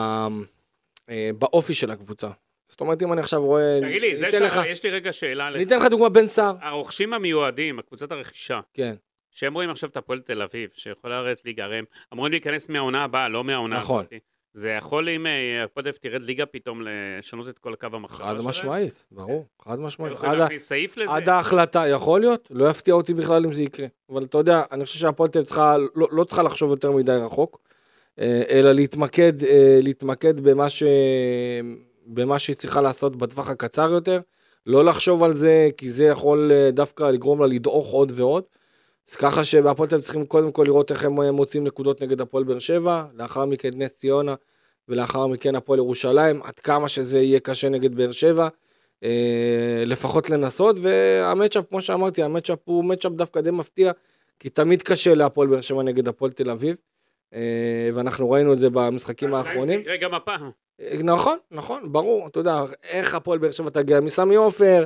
אה, 1.10 1.30
באופי 1.38 1.74
של 1.74 1.90
הקבוצה. 1.90 2.28
זאת 2.68 2.80
אומרת, 2.80 3.02
אם 3.02 3.12
אני 3.12 3.20
עכשיו 3.20 3.44
רואה... 3.44 3.78
תגיד 3.82 4.02
לי, 4.02 4.40
לך. 4.40 4.60
יש 4.66 4.82
לי 4.84 4.90
רגע 4.90 5.12
שאלה. 5.12 5.48
אני 5.48 5.62
אתן 5.62 5.78
לך 5.78 5.86
דוגמה 5.86 6.08
בן 6.08 6.26
סער. 6.26 6.54
הרוכשים 6.60 7.12
המיועדים, 7.12 7.78
הקבוצת 7.78 8.12
הרכישה, 8.12 8.60
כן, 8.74 8.94
שהם 9.36 9.54
רואים 9.54 9.70
עכשיו 9.70 9.90
את 9.90 9.96
הפועל 9.96 10.20
תל 10.20 10.42
אביב, 10.42 10.70
שיכולה 10.74 11.22
לרדת 11.22 11.44
ליגה, 11.44 11.64
הרי 11.64 11.78
הם 11.78 11.84
אמורים 12.12 12.32
להיכנס 12.32 12.68
מהעונה 12.68 13.04
הבאה, 13.04 13.28
לא 13.28 13.44
מהעונה 13.44 13.78
נכון. 13.78 14.00
הזאת. 14.00 14.22
זה 14.52 14.70
יכול, 14.70 15.08
אם 15.08 15.26
אה, 15.26 15.64
הפועל 15.64 15.84
תל 15.84 15.88
אביב 15.88 15.98
תרד 16.00 16.22
ליגה 16.22 16.46
פתאום, 16.46 16.82
לשנות 16.84 17.48
את 17.48 17.58
כל 17.58 17.72
הקו 17.72 17.86
המחשבה 17.92 18.26
חד 18.26 18.32
שלהם? 18.32 18.48
משמעית, 18.48 19.04
ברור, 19.10 19.46
חד 19.62 19.80
משמעית. 19.80 20.12
יכולים 20.12 20.40
עד? 20.40 20.50
עד 21.08 21.28
ההחלטה, 21.28 21.88
יכול 21.88 22.20
להיות, 22.20 22.48
לא 22.50 22.70
יפתיע 22.70 22.94
אותי 22.94 23.14
בכלל 23.14 23.44
אם 23.44 23.54
זה 23.54 23.62
יקרה. 23.62 23.86
אבל 24.10 24.24
אתה 24.24 24.38
יודע, 24.38 24.62
אני 24.72 24.84
חושב 24.84 24.98
שהפועל 24.98 25.30
תל 25.30 25.38
אביב 25.38 25.88
לא, 25.94 26.08
לא 26.12 26.24
צריכה 26.24 26.42
לחשוב 26.42 26.70
יותר 26.70 26.92
מדי 26.92 27.18
רחוק, 27.22 27.60
אה, 28.18 28.42
אלא 28.50 28.72
להתמקד, 28.72 29.44
אה, 29.44 29.78
להתמקד 29.82 30.40
במה, 30.40 30.68
ש... 30.68 30.82
במה 32.06 32.38
שהיא 32.38 32.56
צריכה 32.56 32.80
לעשות 32.80 33.16
בטווח 33.16 33.48
הקצר 33.48 33.92
יותר. 33.92 34.20
לא 34.66 34.84
לחשוב 34.84 35.22
על 35.22 35.34
זה, 35.34 35.68
כי 35.76 35.88
זה 35.88 36.04
יכול 36.04 36.50
דווקא 36.72 37.04
לגרום 37.04 37.40
לה 37.40 37.46
לדעוך 37.46 37.92
עוד 37.92 38.12
ועוד. 38.14 38.44
אז 39.10 39.16
ככה 39.16 39.44
שבהפועל 39.44 39.88
תל 39.88 39.94
אביב 39.94 40.04
צריכים 40.04 40.26
קודם 40.26 40.52
כל 40.52 40.64
לראות 40.66 40.90
איך 40.92 41.04
הם 41.04 41.20
אה, 41.20 41.32
מוצאים 41.32 41.64
נקודות 41.64 42.02
נגד 42.02 42.20
הפועל 42.20 42.44
באר 42.44 42.58
שבע, 42.58 43.04
לאחר 43.14 43.44
מכן 43.44 43.70
נס 43.74 43.94
ציונה, 43.94 44.34
ולאחר 44.88 45.26
מכן 45.26 45.54
הפועל 45.54 45.78
ירושלים, 45.78 46.42
עד 46.42 46.60
כמה 46.60 46.88
שזה 46.88 47.20
יהיה 47.20 47.40
קשה 47.40 47.68
נגד 47.68 47.94
באר 47.94 48.12
שבע. 48.12 48.48
אה, 49.04 49.82
לפחות 49.86 50.30
לנסות, 50.30 50.76
והמצ'אפ, 50.82 51.64
כמו 51.68 51.80
שאמרתי, 51.80 52.22
המצ'אפ 52.22 52.58
הוא 52.64 52.84
מצ'אפ 52.84 53.12
דווקא 53.12 53.40
די 53.40 53.50
מפתיע, 53.50 53.92
כי 54.38 54.48
תמיד 54.48 54.82
קשה 54.82 55.14
להפועל 55.14 55.48
באר 55.48 55.60
שבע 55.60 55.82
נגד 55.82 56.08
הפועל 56.08 56.32
תל 56.32 56.50
אביב, 56.50 56.76
אה, 57.34 57.90
ואנחנו 57.94 58.30
ראינו 58.30 58.52
את 58.52 58.58
זה 58.58 58.70
במשחקים 58.70 59.30
זה 59.30 59.36
האחרונים. 59.36 59.80
יקרה 59.80 59.96
גם 59.96 60.14
הפעם. 60.14 60.50
אה, 60.80 60.96
נכון, 61.02 61.38
נכון, 61.50 61.92
ברור, 61.92 62.26
אתה 62.26 62.40
יודע, 62.40 62.64
איך 62.90 63.14
הפועל 63.14 63.38
באר 63.38 63.50
שבע 63.50 63.70
תגיע 63.70 64.00
מסמי 64.00 64.34
עופר, 64.34 64.78
אה, 64.78 64.84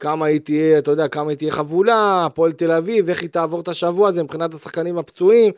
כמה 0.00 0.26
היא 0.26 0.40
תהיה, 0.40 0.78
אתה 0.78 0.90
יודע, 0.90 1.08
כמה 1.08 1.30
היא 1.30 1.38
תהיה 1.38 1.52
חבולה, 1.52 2.26
הפועל 2.26 2.52
תל 2.52 2.72
אביב, 2.72 3.08
איך 3.08 3.22
היא 3.22 3.30
תעבור 3.30 3.60
את 3.60 3.68
השבוע 3.68 4.08
הזה 4.08 4.22
מבחינת 4.22 4.54
השחקנים 4.54 4.98
הפצועים. 4.98 5.52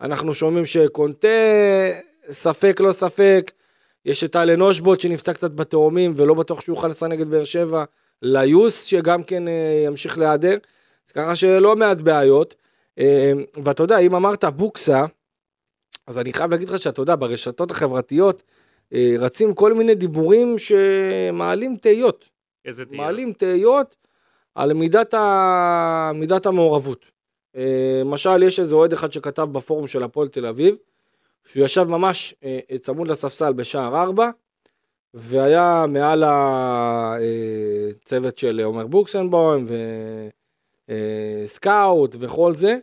אנחנו 0.00 0.34
שומעים 0.34 0.66
שקונטה, 0.66 1.28
ספק 2.30 2.80
לא 2.80 2.92
ספק, 2.92 3.50
יש 4.04 4.24
את 4.24 4.36
אלן 4.36 4.60
אושבוט 4.60 5.00
שנפצע 5.00 5.32
קצת 5.32 5.50
בתאומים 5.50 6.12
ולא 6.16 6.34
בטוח 6.34 6.60
שהוא 6.60 6.76
יוכל 6.76 6.88
לשחק 6.88 7.08
נגד 7.08 7.28
באר 7.28 7.44
שבע, 7.44 7.84
ליוס 8.22 8.84
שגם 8.84 9.22
כן 9.22 9.48
אה, 9.48 9.82
ימשיך 9.86 10.18
להיעדר, 10.18 10.56
אז 11.06 11.12
ככה 11.12 11.36
שלא 11.36 11.76
מעט 11.76 12.00
בעיות. 12.00 12.54
אה, 12.98 13.32
ואתה 13.64 13.82
יודע, 13.82 13.98
אם 13.98 14.14
אמרת 14.14 14.44
בוקסה, 14.44 15.04
אז 16.06 16.18
אני 16.18 16.32
חייב 16.32 16.50
להגיד 16.50 16.70
לך 16.70 16.78
שאתה 16.78 17.02
יודע, 17.02 17.16
ברשתות 17.16 17.70
החברתיות 17.70 18.42
אה, 18.92 19.14
רצים 19.18 19.54
כל 19.54 19.72
מיני 19.72 19.94
דיבורים 19.94 20.56
שמעלים 20.58 21.76
תהיות. 21.76 22.33
איזה 22.64 22.84
תהיה. 22.84 23.00
מעלים 23.00 23.32
תהיות 23.32 23.96
על 24.54 24.72
מידת, 24.72 25.14
ה... 25.14 26.10
מידת 26.14 26.46
המעורבות. 26.46 27.06
אה, 27.56 28.00
למשל, 28.00 28.42
יש 28.42 28.60
איזה 28.60 28.74
אוהד 28.74 28.92
אחד 28.92 29.12
שכתב 29.12 29.42
בפורום 29.42 29.86
של 29.86 30.02
הפועל 30.02 30.28
תל 30.28 30.46
אביב, 30.46 30.76
שהוא 31.44 31.64
ישב 31.64 31.82
ממש 31.82 32.34
אה, 32.44 32.78
צמוד 32.80 33.08
לספסל 33.08 33.52
בשער 33.52 34.02
4, 34.02 34.30
והיה 35.14 35.84
מעל 35.88 36.24
הצוות 38.02 38.38
של 38.38 38.60
עומר 38.64 38.86
בוקסנבוים 38.86 39.66
וסקאוט 40.88 42.16
וכל 42.20 42.54
זה, 42.54 42.78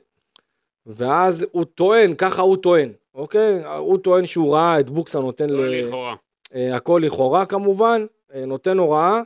ואז 0.86 1.46
הוא 1.52 1.66
טוען, 1.66 2.14
ככה 2.14 2.42
הוא 2.42 2.58
טוען, 2.58 2.92
אוקיי? 3.16 3.66
הוא 3.78 3.98
טוען 3.98 4.26
שהוא 4.26 4.56
ראה 4.56 4.80
את 4.80 4.90
בוקסה 4.90 5.20
נותן 5.20 5.50
לא 5.50 5.68
ל... 5.68 5.82
לכאורה. 5.82 6.16
אה, 6.56 6.76
הכל 6.76 7.02
לכאורה 7.06 7.46
כמובן, 7.46 8.06
אה, 8.34 8.46
נותן 8.46 8.78
הוראה 8.78 9.16
אה, 9.18 9.22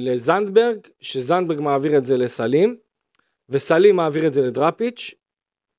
לזנדברג, 0.00 0.78
שזנדברג 1.00 1.60
מעביר 1.60 1.98
את 1.98 2.06
זה 2.06 2.16
לסלים, 2.16 2.76
וסלים 3.48 3.96
מעביר 3.96 4.26
את 4.26 4.34
זה 4.34 4.42
לדראפיץ', 4.42 5.14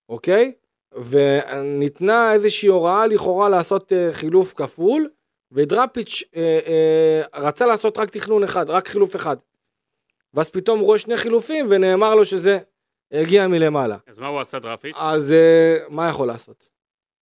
אוקיי? 0.09 0.53
וניתנה 0.93 2.33
איזושהי 2.33 2.69
הוראה 2.69 3.07
לכאורה 3.07 3.49
לעשות 3.49 3.93
אה, 3.93 4.09
חילוף 4.13 4.53
כפול, 4.53 5.09
ודראפיץ' 5.51 6.23
אה, 6.35 6.59
אה, 6.67 7.21
רצה 7.41 7.65
לעשות 7.65 7.97
רק 7.97 8.09
תכנון 8.09 8.43
אחד, 8.43 8.69
רק 8.69 8.87
חילוף 8.87 9.15
אחד. 9.15 9.37
ואז 10.33 10.49
פתאום 10.49 10.79
הוא 10.79 10.85
רואה 10.85 10.99
שני 10.99 11.17
חילופים 11.17 11.65
ונאמר 11.69 12.15
לו 12.15 12.25
שזה 12.25 12.57
הגיע 13.11 13.47
מלמעלה. 13.47 13.97
אז 14.07 14.19
מה 14.19 14.27
הוא 14.27 14.39
עשה 14.39 14.59
דראפיץ'? 14.59 14.95
אז 14.99 15.31
אה, 15.31 15.77
מה 15.89 16.09
יכול 16.09 16.27
לעשות? 16.27 16.69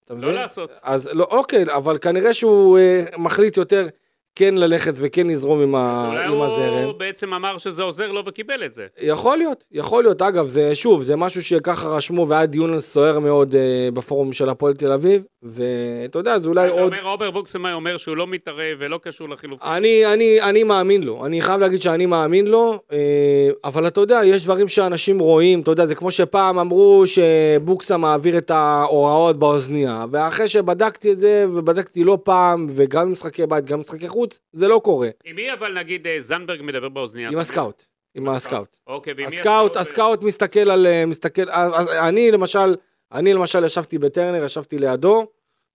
אתה 0.06 0.14
לא 0.14 0.20
מבין? 0.20 0.34
לעשות. 0.34 0.72
אז 0.84 1.10
לא, 1.14 1.28
אוקיי, 1.32 1.64
אבל 1.64 1.98
כנראה 1.98 2.34
שהוא 2.34 2.78
אה, 2.78 3.04
מחליט 3.18 3.58
יותר 3.58 3.88
כן 4.36 4.56
ללכת 4.56 4.94
וכן 4.96 5.28
לזרום 5.28 5.62
עם, 5.62 5.76
ה, 5.76 6.10
אולי 6.12 6.24
עם 6.26 6.42
הזרם. 6.42 6.84
הוא 6.84 6.94
בעצם 6.94 7.34
אמר 7.34 7.58
שזה 7.58 7.84
עוזר 7.84 8.12
לו 8.12 8.24
וקיבל 8.26 8.66
את 8.66 8.74
זה. 8.74 8.86
יכול 9.02 9.38
להיות, 9.38 9.64
יכול 9.72 10.04
להיות. 10.04 10.22
אגב, 10.22 10.48
זה 10.48 10.76
שוב, 10.76 11.02
זה 11.02 11.16
משהו 11.16 11.44
שככה 11.44 11.88
רשמו 11.88 12.28
והיה 12.28 12.46
דיון 12.46 12.82
סוער 12.82 13.20
מאוד 13.20 13.56
אה, 13.56 13.90
בפורום 13.94 14.34
של 14.34 14.50
הפועל 14.50 14.74
תל 14.74 14.92
אביב, 14.92 15.24
ואתה 15.44 16.20
יודע, 16.20 16.40
זה 16.40 16.48
אולי 16.48 16.70
עוד... 16.70 16.94
אומר, 16.94 17.12
רובר 17.12 17.32
בוקסמאי 17.32 17.74
אומר 17.74 17.98
שהוא 17.98 18.18
לא 18.18 18.28
מתערב 18.28 18.78
ולא 18.80 19.00
קשור 19.04 19.30
לחילופים. 19.30 19.70
אני, 19.72 20.14
אני, 20.14 20.42
אני 20.42 20.64
מאמין 20.64 21.04
לו, 21.04 21.26
אני 21.26 21.42
חייב 21.42 21.60
להגיד 21.60 21.82
שאני 21.82 22.06
מאמין 22.06 22.48
לו, 22.48 22.80
אה, 22.92 23.50
אבל 23.64 23.88
אתה 23.88 24.02
יודע, 24.02 24.22
יש 24.26 24.44
דברים 24.44 24.68
שאנשים 24.68 25.20
רואים, 25.20 25.62
אתה 25.62 25.72
יודע, 25.72 25.86
זה 25.86 25.96
כמו 25.96 26.12
שפעם 26.12 26.60
אמרו 26.60 27.04
שבוקסה 27.06 27.98
מעביר 27.98 28.38
את 28.38 28.52
ההוראות 28.52 29.38
באוזנייה, 29.38 30.06
ואחרי 30.12 30.48
שבדקתי 30.48 31.12
את 31.12 31.20
זה, 31.20 31.46
ובדקתי 31.54 32.04
לא 32.04 32.18
פעם, 32.24 32.66
וגם 32.70 33.08
במשחקי 33.08 33.46
בית, 33.46 33.66
גם 33.66 33.78
במשחקי 33.78 34.08
חוץ, 34.08 34.25
זה 34.54 34.68
לא 34.68 34.82
קורה. 34.84 35.10
עם 35.26 35.36
מי 35.36 35.54
אבל 35.54 35.74
נגיד 35.80 36.08
אה, 36.08 36.16
זנדברג 36.20 36.62
מדבר 36.62 36.90
באוזנייה? 36.90 37.30
עם 37.30 37.38
הסקאוט, 37.38 37.84
עם 38.16 38.30
הסקאוט. 38.30 38.78
אוקיי, 38.88 39.14
ועם 39.18 39.30
מי 39.30 39.38
הסקאוט, 39.38 39.78
הסקאוט 39.78 40.24
מסתכל 40.24 40.72
על, 40.72 40.86
אה, 40.88 41.06
מסתכל, 41.06 41.50
אז 41.50 41.90
אני 41.92 42.32
למשל, 42.32 42.76
אני 43.12 43.34
למשל 43.34 43.64
ישבתי 43.64 43.98
בטרנר, 43.98 44.46
ישבתי 44.46 44.78
לידו, 44.78 45.28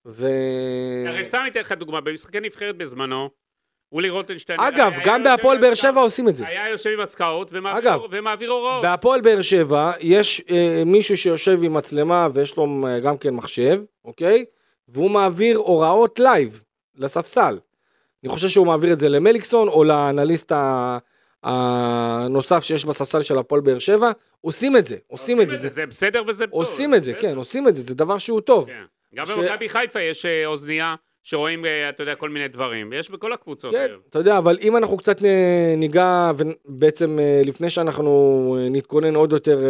ו... 0.05 0.27
הרי 1.07 1.23
סתם 1.23 1.43
אתן 1.47 1.59
לך 1.59 1.71
דוגמה, 1.71 2.01
במשחקי 2.01 2.39
נבחרת 2.39 2.77
בזמנו, 2.77 3.29
אולי 3.91 4.09
רוטנשטיין... 4.09 4.59
אגב, 4.59 4.91
גם 5.05 5.23
בהפועל 5.23 5.57
באר 5.57 5.73
שבע 5.73 6.01
עושים 6.01 6.29
את 6.29 6.35
זה. 6.35 6.47
היה 6.47 6.69
יושב 6.69 6.89
עם 6.89 6.99
הסקאוט 6.99 7.51
ומעביר- 8.11 8.49
הוראות. 8.49 8.81
בהפועל 8.81 9.21
באר 9.21 9.41
שבע 9.41 9.91
יש 9.99 10.41
אה, 10.49 10.83
מישהו 10.85 11.17
שיושב 11.17 11.63
עם 11.63 11.73
מצלמה 11.73 12.27
ויש 12.33 12.57
לו 12.57 12.67
אה, 12.87 12.99
גם 12.99 13.17
כן 13.17 13.29
מחשב, 13.33 13.81
אוקיי? 14.05 14.45
והוא 14.87 15.11
מעביר 15.11 15.57
הוראות 15.57 16.19
live 16.19 16.61
לספסל. 16.95 17.57
אני 18.24 18.30
חושב 18.30 18.47
שהוא 18.47 18.67
מעביר 18.67 18.93
את 18.93 18.99
זה 18.99 19.09
למליקסון 19.09 19.67
או 19.67 19.84
לאנליסט 19.84 20.51
הנוסף 21.43 22.63
שיש 22.63 22.86
בספסל 22.86 23.22
של 23.22 23.38
הפועל 23.38 23.61
באר 23.61 23.80
שבע, 23.80 24.11
עושים 24.41 24.78
את 24.78 24.86
זה, 24.86 24.95
עושים 25.07 25.41
את 25.41 25.49
זה, 25.49 25.57
זה- 25.70 25.86
בסדר 25.86 26.24
וזה 26.28 26.45
טוב. 26.47 26.53
עושים 26.53 26.95
את 26.95 27.03
זה. 27.03 27.13
כן, 27.13 27.38
עושים 27.38 27.67
את 27.67 27.76
זה, 27.76 27.82
זה 27.82 27.95
דבר 27.95 28.17
שהוא 28.17 28.41
טוב. 28.41 28.67
כן. 28.67 28.84
גם 29.15 29.26
במכבי 29.38 29.70
חיפה 29.70 30.01
יש 30.01 30.26
אה, 30.26 30.45
אוזנייה 30.45 30.95
שרואים, 31.24 31.65
אה, 31.65 31.89
אתה 31.89 32.03
יודע, 32.03 32.15
כל 32.15 32.30
מיני 32.30 32.47
דברים. 32.47 32.93
יש 32.93 33.11
בכל 33.11 33.34
הקבוצות. 33.34 33.72
כן, 33.72 33.86
היום. 33.89 33.99
אתה 34.09 34.20
יודע, 34.20 34.38
אבל 34.38 34.57
אם 34.61 34.78
אנחנו 34.78 34.97
קצת 34.97 35.22
נ- 35.22 35.80
ניגע, 35.80 36.32
ובעצם 36.38 37.20
אה, 37.20 37.41
לפני 37.45 37.70
שאנחנו 37.70 38.11
אה, 38.59 38.70
נתכונן 38.70 39.15
עוד 39.15 39.32
יותר, 39.32 39.59
אה, 39.63 39.70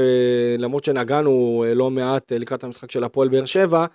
למרות 0.57 0.83
שנגענו 0.83 1.65
אה, 1.67 1.73
לא 1.73 1.89
מעט 1.89 2.31
אה, 2.31 2.37
לקראת 2.37 2.63
המשחק 2.63 2.91
של 2.91 3.03
הפועל 3.03 3.27
באר 3.29 3.45
שבע, 3.45 3.85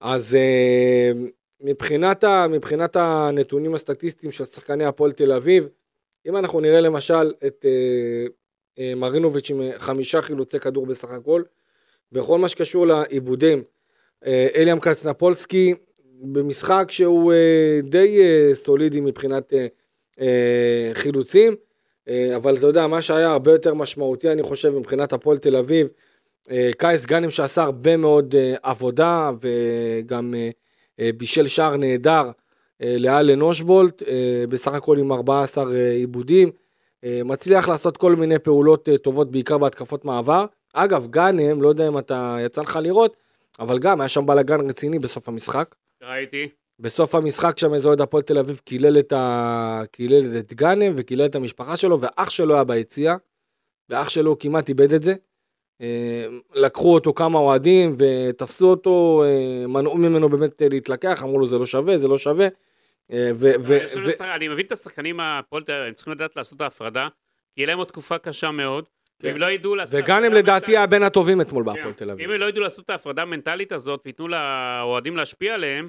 אז 0.00 0.34
אה, 0.34 1.12
מבחינת, 1.60 2.24
ה, 2.24 2.46
מבחינת 2.50 2.96
הנתונים 2.96 3.74
הסטטיסטיים 3.74 4.32
של 4.32 4.44
שחקני 4.44 4.84
הפועל 4.84 5.12
תל 5.12 5.32
אביב, 5.32 5.68
אם 6.26 6.36
אנחנו 6.36 6.60
נראה 6.60 6.80
למשל 6.80 7.32
את 7.46 7.64
אה, 7.68 8.26
אה, 8.78 8.94
מרינוביץ' 8.94 9.50
עם 9.50 9.60
אה, 9.60 9.70
חמישה 9.78 10.22
חילוצי 10.22 10.58
כדור 10.58 10.86
בסך 10.86 11.10
הכל, 11.10 11.42
בכל 12.12 12.38
מה 12.38 12.48
שקשור 12.48 12.86
לעיבודים, 12.86 13.62
אה, 14.26 14.48
אליאם 14.54 14.80
קצנפולסקי, 14.80 15.74
במשחק 16.22 16.86
שהוא 16.90 17.32
אה, 17.32 17.80
די 17.82 18.20
אה, 18.20 18.54
סולידי 18.54 19.00
מבחינת 19.00 19.52
אה, 19.52 19.66
אה, 20.20 20.90
חילוצים, 20.94 21.56
אה, 22.08 22.36
אבל 22.36 22.56
אתה 22.56 22.66
יודע, 22.66 22.86
מה 22.86 23.02
שהיה 23.02 23.30
הרבה 23.30 23.52
יותר 23.52 23.74
משמעותי, 23.74 24.32
אני 24.32 24.42
חושב, 24.42 24.78
מבחינת 24.78 25.12
הפועל 25.12 25.38
תל 25.38 25.56
אביב, 25.56 25.88
אה, 26.50 26.70
קייס 26.78 27.06
גאנם 27.06 27.30
שעשה 27.30 27.62
הרבה 27.62 27.96
מאוד 27.96 28.34
אה, 28.34 28.54
עבודה, 28.62 29.30
וגם 29.40 30.34
אה, 30.34 30.50
בישל 31.16 31.46
שער 31.46 31.76
נהדר 31.76 32.30
אה, 32.82 32.96
לאלן 32.98 33.40
אושבולט, 33.40 34.02
אה, 34.02 34.44
בסך 34.48 34.72
הכל 34.72 34.98
עם 34.98 35.12
14 35.12 35.74
אה, 35.74 35.90
עיבודים, 35.90 36.50
אה, 37.04 37.20
מצליח 37.24 37.68
לעשות 37.68 37.96
כל 37.96 38.16
מיני 38.16 38.38
פעולות 38.38 38.88
אה, 38.88 38.98
טובות, 38.98 39.30
בעיקר 39.30 39.58
בהתקפות 39.58 40.04
מעבר. 40.04 40.46
אגב, 40.72 41.06
גאנם, 41.10 41.62
לא 41.62 41.68
יודע 41.68 41.88
אם 41.88 41.98
אתה 41.98 42.36
יצא 42.40 42.62
לך 42.62 42.78
לראות, 42.82 43.16
אבל 43.60 43.78
גם 43.78 44.00
היה 44.00 44.08
שם 44.08 44.26
בלאגן 44.26 44.68
רציני 44.70 44.98
בסוף 44.98 45.28
המשחק. 45.28 45.74
ראיתי. 46.02 46.48
בסוף 46.80 47.14
המשחק 47.14 47.58
שם 47.58 47.74
איזה 47.74 47.88
אוהד 47.88 48.00
הפועל 48.00 48.22
תל 48.22 48.38
אביב 48.38 48.60
קילל 48.64 48.98
את, 48.98 49.12
ה... 49.12 49.82
קילל 49.92 50.38
את 50.38 50.54
גאנם 50.54 50.92
וקילל 50.96 51.24
את 51.24 51.34
המשפחה 51.34 51.76
שלו 51.76 52.00
ואח 52.00 52.30
שלו 52.30 52.54
היה 52.54 52.64
ביציאה 52.64 53.16
ואח 53.88 54.08
שלו 54.08 54.38
כמעט 54.38 54.68
איבד 54.68 54.92
את 54.92 55.02
זה. 55.02 55.14
אה, 55.82 56.26
לקחו 56.54 56.94
אותו 56.94 57.14
כמה 57.14 57.38
אוהדים 57.38 57.96
ותפסו 57.98 58.66
אותו, 58.66 59.24
אה, 59.26 59.66
מנעו 59.66 59.96
ממנו 59.96 60.28
באמת 60.28 60.62
אה, 60.62 60.68
להתלקח, 60.68 61.22
אמרו 61.22 61.38
לו 61.38 61.46
זה 61.46 61.58
לא 61.58 61.66
שווה, 61.66 61.98
זה 61.98 62.08
לא 62.08 62.18
שווה. 62.18 62.48
אני 64.20 64.48
מבין 64.48 64.66
את 64.66 64.72
השחקנים 64.72 65.20
הפועל 65.20 65.62
תל 65.62 65.72
אביב, 65.72 65.86
הם 65.86 65.94
צריכים 65.94 66.12
לדעת 66.12 66.36
לעשות 66.36 66.56
את 66.56 66.60
ההפרדה, 66.60 67.08
כי 67.54 67.60
יהיה 67.60 67.66
להם 67.66 67.78
עוד 67.78 67.86
תקופה 67.86 68.18
קשה 68.18 68.50
מאוד. 68.50 68.84
כן. 69.18 69.28
ואם 69.28 69.36
לא 69.36 69.46
ידעו 69.46 69.74
לעשות... 69.74 70.00
וגאנם 70.02 70.24
הפרדה 70.24 70.38
לדעתי 70.38 70.76
היה 70.76 70.86
בין 70.86 71.02
הטובים 71.02 71.40
אתמול 71.40 71.64
כן. 71.64 71.74
בהפועל 71.74 71.94
תל 71.94 72.10
אביב. 72.10 72.28
אם 72.28 72.34
הם 72.34 72.40
לא 72.40 72.46
ידעו 72.46 72.62
לעשות 72.62 72.84
את 72.84 72.90
ההפרדה 72.90 73.22
המנטלית 73.22 73.72
הזאת 73.72 74.00
וייתנו 74.04 74.28
לאוהדים 74.28 75.16
להשפיע 75.16 75.54
עליהם, 75.54 75.88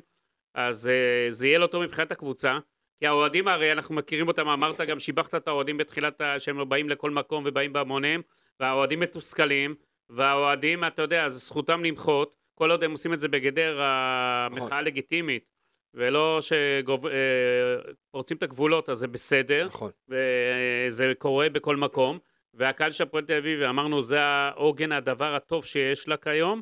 אז 0.56 0.90
זה 1.30 1.48
יהיה 1.48 1.60
לא 1.60 1.68
טוב 1.68 1.84
מבחינת 1.84 2.12
הקבוצה. 2.12 2.58
כי 3.00 3.08
האוהדים 3.08 3.48
הרי, 3.48 3.72
אנחנו 3.72 3.96
מכירים 3.96 4.28
אותם, 4.28 4.48
אמרת 4.48 4.82
גם, 4.82 5.00
שיבחת 5.00 5.36
את 5.36 5.48
האוהדים 5.48 5.78
בתחילת, 5.78 6.22
שהם 6.38 6.70
באים 6.70 6.90
לכל 6.90 7.12
מקום 7.12 7.44
ובאים 7.48 7.74
בהמוניהם, 7.74 8.22
והאוהדים 8.60 9.00
מתוסכלים, 9.00 9.76
והאוהדים, 10.10 10.84
אתה 10.84 11.02
יודע, 11.02 11.30
זו 11.30 11.40
זכותם 11.40 11.84
למחות, 11.86 12.36
כל 12.56 12.72
עוד 12.72 12.84
הם 12.84 12.92
עושים 12.92 13.14
את 13.14 13.20
זה 13.20 13.28
בגדר 13.28 13.82
המחאה 13.82 14.66
נכון. 14.66 14.74
הלגיטימית, 14.74 15.46
ולא 15.94 16.40
שפורצים 16.42 18.38
את 18.38 18.44
הגבולות, 18.44 18.90
אז 18.90 18.98
זה 18.98 19.08
בסדר. 19.08 19.66
נכון. 19.66 19.92
וזה 20.10 21.14
קורה 21.18 21.50
בכל 21.50 21.76
מקום, 21.76 22.20
והקהל 22.54 22.92
של 22.92 23.04
הפועל 23.04 23.26
תל 23.26 23.38
אביב, 23.38 23.62
אמרנו, 23.62 24.02
זה 24.02 24.22
העוגן, 24.22 24.92
הדבר 24.92 25.36
הטוב 25.36 25.66
שיש 25.66 26.08
לה 26.08 26.18
כיום, 26.18 26.62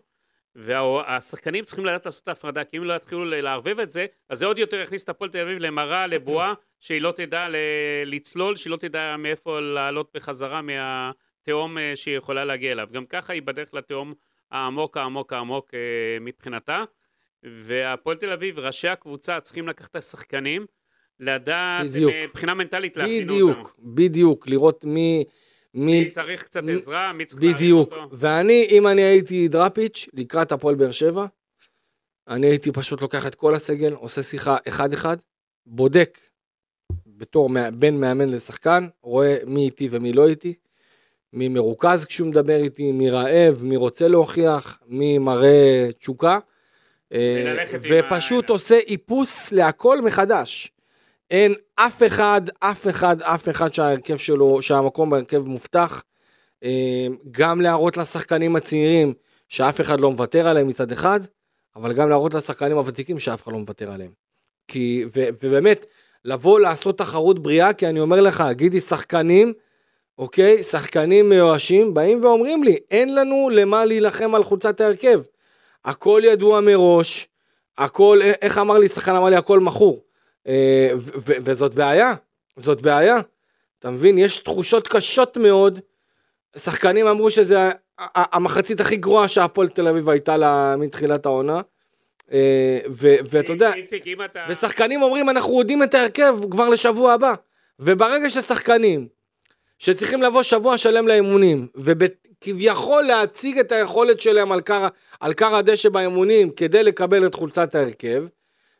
והשחקנים 0.56 1.64
צריכים 1.64 1.86
לדעת 1.86 2.06
לעשות 2.06 2.24
את 2.24 2.28
ההפרדה, 2.28 2.64
כי 2.64 2.78
אם 2.78 2.84
לא 2.84 2.94
יתחילו 2.94 3.26
לערבב 3.26 3.80
את 3.80 3.90
זה, 3.90 4.06
אז 4.30 4.40
זה 4.40 4.46
עוד 4.46 4.60
יותר 4.60 4.82
יכניס 4.82 5.04
את 5.04 5.10
הפועל 5.10 5.30
תל 5.30 5.40
אביב 5.40 5.58
למראה, 5.58 6.08
לבועה, 6.08 6.54
שהיא 6.80 7.02
לא 7.02 7.12
תדע 7.12 7.48
לצלול, 8.06 8.56
שהיא 8.56 8.72
לא 8.72 8.78
תדע 8.78 9.16
מאיפה 9.18 9.60
לעלות 9.60 10.10
בחזרה 10.14 10.62
מהתהום 10.62 11.27
אה, 11.50 11.96
שהיא 11.96 12.18
יכולה 12.18 12.46
להגיע 12.46 12.72
אליו. 12.72 12.88
גם 12.92 13.06
ככה 13.06 13.34
היא 13.34 13.42
בדרך 13.42 13.74
לתהום 13.74 14.14
העמוק 14.52 14.98
העמוק 14.98 15.34
העמוק 15.34 15.74
אה, 15.74 15.80
מבחינתה. 16.22 16.84
והפועל 17.44 18.18
תל 18.18 18.32
אביב, 18.32 18.60
ראשי 18.60 18.88
הקבוצה 18.88 19.40
צריכים 19.40 19.68
לקחת 19.68 19.92
את 19.92 19.96
השחקנים, 19.96 20.66
לדעת 21.20 21.88
בדיוק. 21.90 22.14
מבחינה 22.24 22.54
מנטלית 22.54 22.98
להכין 22.98 23.30
אותם. 23.30 23.34
בדיוק, 23.34 23.76
בדיוק, 23.80 24.48
לראות 24.48 24.84
מי... 24.84 25.24
מי 25.74 26.04
מי 26.04 26.12
צריך 26.12 26.44
קצת 26.44 26.64
מי- 26.64 26.74
עזרה, 26.74 27.14
מי 27.14 27.26
צריך 27.26 27.42
להרים 27.42 27.56
בדיוק, 27.56 27.94
אותו. 27.94 28.10
ואני, 28.12 28.68
אם 28.72 28.88
אני 28.88 29.02
הייתי 29.02 29.48
דראפיץ' 29.48 30.10
לקראת 30.14 30.52
הפועל 30.52 30.76
באר 30.76 30.92
שבע, 30.92 31.26
אני 32.28 32.48
הייתי 32.48 32.72
פשוט 32.72 33.02
לוקח 33.02 33.28
את 33.28 33.36
כל 33.36 33.56
הסגל, 33.56 33.94
עושה 33.94 34.22
שיחה 34.24 34.58
אחד-אחד, 34.68 35.18
בודק 35.66 36.20
בתור 37.08 37.50
בין 37.74 38.00
מאמן 38.00 38.30
לשחקן, 38.30 38.88
רואה 39.02 39.38
מי 39.46 39.66
איתי 39.66 39.88
ומי 39.92 40.14
לא 40.14 40.28
איתי, 40.28 40.54
מי 41.38 41.48
מרוכז 41.48 42.06
כשהוא 42.06 42.28
מדבר 42.28 42.56
איתי, 42.56 42.92
מי 42.92 43.10
רעב, 43.10 43.64
מי 43.64 43.76
רוצה 43.76 44.08
להוכיח, 44.08 44.80
מי 44.88 45.18
מראה 45.18 45.88
תשוקה, 46.00 46.40
אה, 47.14 47.56
ופשוט 47.90 48.50
עושה 48.50 48.80
איפוס 48.88 49.52
להכל 49.52 50.02
מחדש. 50.02 50.72
אין 51.32 51.54
אף 51.76 52.04
אחד, 52.08 52.42
אף 52.60 52.88
אחד, 52.88 53.22
אף 53.22 53.50
אחד 53.50 53.74
שההרכב 53.74 54.18
שלו, 54.18 54.62
שהמקום 54.62 55.10
בהרכב 55.10 55.48
מובטח. 55.48 56.04
אה, 56.64 57.08
גם 57.32 57.62
להראות 57.62 57.98
לשחקנים 57.98 58.56
הצעירים 58.56 59.14
שאף 59.50 59.82
אחד 59.82 60.00
לא 60.00 60.12
מוותר 60.12 60.48
עליהם 60.48 60.68
מצד 60.68 60.92
אחד, 60.92 61.20
אבל 61.76 61.94
גם 61.94 62.10
להראות 62.10 62.34
לשחקנים 62.34 62.78
הוותיקים 62.78 63.20
שאף 63.20 63.44
אחד 63.44 63.52
לא 63.52 63.60
מוותר 63.60 63.92
עליהם. 63.92 64.12
כי, 64.68 65.06
ו, 65.16 65.24
ובאמת, 65.44 65.86
לבוא 66.26 66.60
לעשות 66.60 66.98
תחרות 66.98 67.40
בריאה, 67.40 67.74
כי 67.74 67.88
אני 67.88 68.00
אומר 68.00 68.22
לך, 68.22 68.44
גידי, 68.52 68.80
שחקנים, 68.80 69.54
אוקיי, 70.18 70.64
שחקנים 70.64 71.30
מיואשים, 71.30 71.94
באים 71.94 72.24
ואומרים 72.24 72.64
לי, 72.64 72.78
אין 72.92 73.16
לנו 73.16 73.50
למה 73.54 73.86
להילחם 73.86 74.36
על 74.36 74.44
חולצת 74.44 74.82
ההרכב. 74.82 75.22
הכל 75.86 76.22
ידוע 76.26 76.62
מראש, 76.62 77.28
הכל, 77.78 78.20
א- 78.24 78.32
איך 78.42 78.58
אמר 78.58 78.78
לי, 78.78 78.88
שחקן 78.88 79.16
אמר 79.16 79.30
לי, 79.30 79.36
הכל 79.36 79.60
מכור. 79.60 80.04
אה, 80.48 80.90
ו- 80.96 81.12
ו- 81.16 81.38
וזאת 81.42 81.74
בעיה, 81.74 82.14
זאת 82.56 82.82
בעיה. 82.82 83.18
אתה 83.80 83.90
מבין? 83.90 84.18
יש 84.18 84.40
תחושות 84.40 84.88
קשות 84.88 85.38
מאוד. 85.38 85.80
שחקנים 86.58 87.08
אמרו 87.08 87.32
שזה 87.32 87.70
המחצית 88.16 88.80
הכי 88.80 88.96
גרועה 88.96 89.28
שהפועל 89.28 89.68
תל 89.68 89.88
אביב 89.88 90.10
הייתה 90.10 90.38
לה 90.38 90.76
מתחילת 90.78 91.26
העונה. 91.26 91.62
אה, 92.32 92.80
ו- 92.90 93.16
ואתה 93.24 93.52
יודע. 93.52 93.72
ושחקנים 94.50 95.02
אומרים 95.02 95.30
אנחנו 95.30 95.60
יודעים 95.60 95.84
את 95.84 95.96
ההרכב 95.96 96.38
כבר 96.52 96.70
לשבוע 96.70 97.14
הבא. 97.14 97.34
וברגע 97.80 98.30
ששחקנים 98.30 99.08
שצריכים 99.80 100.22
לבוא 100.22 100.44
שבוע 100.44 100.78
שלם 100.78 101.08
לאימונים, 101.08 101.68
וכביכול 101.76 103.04
להציג 103.04 103.60
את 103.60 103.72
היכולת 103.72 104.20
שלהם 104.20 104.52
על 104.52 104.62
קר, 104.62 104.88
על 105.20 105.34
קר 105.34 105.56
הדשא 105.56 105.90
באימונים 105.90 106.50
כדי 106.52 106.84
לקבל 106.84 107.26
את 107.28 107.36
חולצת 107.36 107.76
ההרכב, 107.76 108.26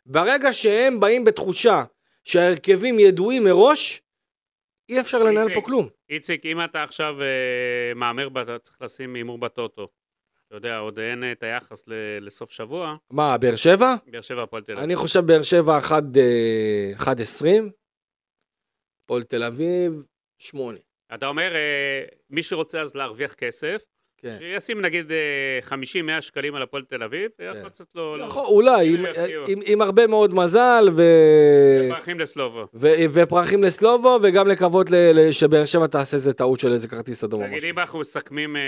ברגע 0.06 0.52
שהם 0.52 1.00
באים 1.00 1.24
בתחושה 1.24 1.84
שההרכבים 2.24 2.98
ידועים 2.98 3.44
מראש, 3.44 4.02
אי 4.88 5.00
אפשר 5.00 5.18
לנהל 5.22 5.44
פה 5.44 5.50
איציק. 5.50 5.64
כלום. 5.64 5.88
איציק, 6.10 6.46
אם 6.46 6.64
אתה 6.64 6.82
עכשיו 6.82 7.14
אה, 7.22 7.26
מהמר, 7.94 8.28
בת- 8.28 8.62
צריך 8.62 8.76
לשים 8.82 9.14
הימור 9.14 9.38
בטוטו. 9.38 9.88
אתה 10.48 10.56
יודע, 10.56 10.78
עוד 10.78 10.98
אין 10.98 11.24
את 11.32 11.42
היחס 11.42 11.84
ל- 11.86 11.92
לסוף 12.26 12.50
שבוע, 12.50 12.96
מה, 13.10 13.38
באר 13.38 13.56
שבע? 13.56 13.94
באר 14.06 14.20
שבע 14.20 14.42
הפועל 14.42 14.62
תל 14.62 14.72
אביב. 14.72 14.84
אני 14.84 14.96
חושב 14.96 15.20
באר 15.20 15.42
שבע 15.42 15.78
1 15.78 16.02
1.20, 16.98 17.46
הפועל 19.04 19.22
תל 19.22 19.42
אביב 19.42 20.02
8. 20.38 20.78
אתה 21.14 21.26
אומר, 21.26 21.54
אה, 21.54 22.04
מי 22.30 22.42
שרוצה 22.42 22.80
אז 22.80 22.94
להרוויח 22.94 23.34
כסף, 23.34 23.82
כן. 24.18 24.36
שישים 24.38 24.80
נגיד 24.80 25.12
אה, 25.12 25.78
50-100 26.18 26.20
שקלים 26.20 26.54
על 26.54 26.62
הפועל 26.62 26.84
תל 26.84 27.02
אביב, 27.02 27.30
ויכול 27.38 27.66
לצאת 27.66 27.86
לו... 27.94 28.16
יכול, 28.18 28.46
אולי, 28.46 28.94
עם. 28.94 29.04
עם, 29.48 29.58
עם 29.64 29.80
הרבה 29.80 30.06
מאוד 30.06 30.34
מזל 30.34 30.88
ו... 30.96 31.02
פרחים 31.88 32.20
לסלובו. 32.20 32.66
ו... 32.74 32.88
ופרחים 33.12 33.62
לסלובו, 33.62 34.18
וגם 34.22 34.48
לקוות. 34.48 34.86
שבאר 35.30 35.64
שבע 35.64 35.86
תעשה 35.86 36.16
איזה 36.16 36.32
טעות 36.32 36.60
של 36.60 36.72
איזה 36.72 36.88
כרטיס 36.88 37.24
אדום 37.24 37.40
או 37.42 37.46
תגיד, 37.46 37.58
משהו. 37.58 37.70
אם 37.70 37.78
אנחנו 37.78 37.98
מסכמים 37.98 38.56
אה, 38.56 38.62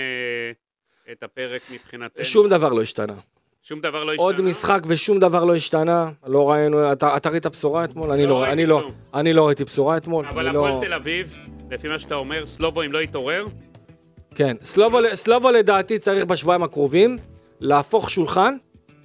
את 1.11 1.23
הפרק 1.23 1.61
מבחינתנו, 1.71 2.25
שום 2.25 2.49
דבר 2.49 2.69
לא 2.69 2.81
השתנה. 2.81 3.15
שום 3.63 3.79
דבר 3.79 4.03
לא 4.03 4.11
השתנה. 4.11 4.25
עוד 4.25 4.41
משחק 4.41 4.79
ושום 4.87 5.19
דבר 5.19 5.43
לא 5.43 5.55
השתנה. 5.55 6.09
לא 6.27 6.51
ראינו, 6.51 6.91
אתה, 6.91 7.17
אתה 7.17 7.29
ראית 7.29 7.47
בשורה 7.47 7.83
אתמול? 7.83 8.11
אני 8.11 8.23
לא 8.25 8.29
לא, 8.29 8.45
אני, 8.45 8.65
לא. 8.65 8.91
אני 9.13 9.33
לא 9.33 9.47
ראיתי 9.47 9.63
בשורה 9.63 9.97
אתמול. 9.97 10.25
אבל 10.25 10.47
אני 10.47 10.57
הפועל 10.57 10.71
לא... 10.71 10.81
תל 10.85 10.93
אביב, 10.93 11.35
לפי 11.71 11.87
מה 11.87 11.99
שאתה 11.99 12.15
אומר, 12.15 12.45
סלובו 12.45 12.83
אם 12.83 12.91
לא 12.91 13.01
יתעורר, 13.01 13.45
כן, 14.35 14.57
סלובו, 14.61 14.97
סלובו 15.13 15.51
לדעתי 15.51 15.99
צריך 15.99 16.25
בשבועיים 16.25 16.63
הקרובים 16.63 17.17
להפוך 17.59 18.09
שולחן 18.09 18.55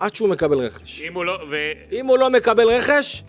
עד 0.01 0.15
שהוא 0.15 0.29
מקבל 0.29 0.59
רכש. 0.59 1.03
אם 1.03 1.15
הוא 1.15 1.25
לא... 1.25 1.39
ו... 1.51 1.57
אם 1.93 2.07
הוא 2.07 2.19
לא 2.19 2.31
מקבל 2.31 2.69
רכש, 2.69 3.25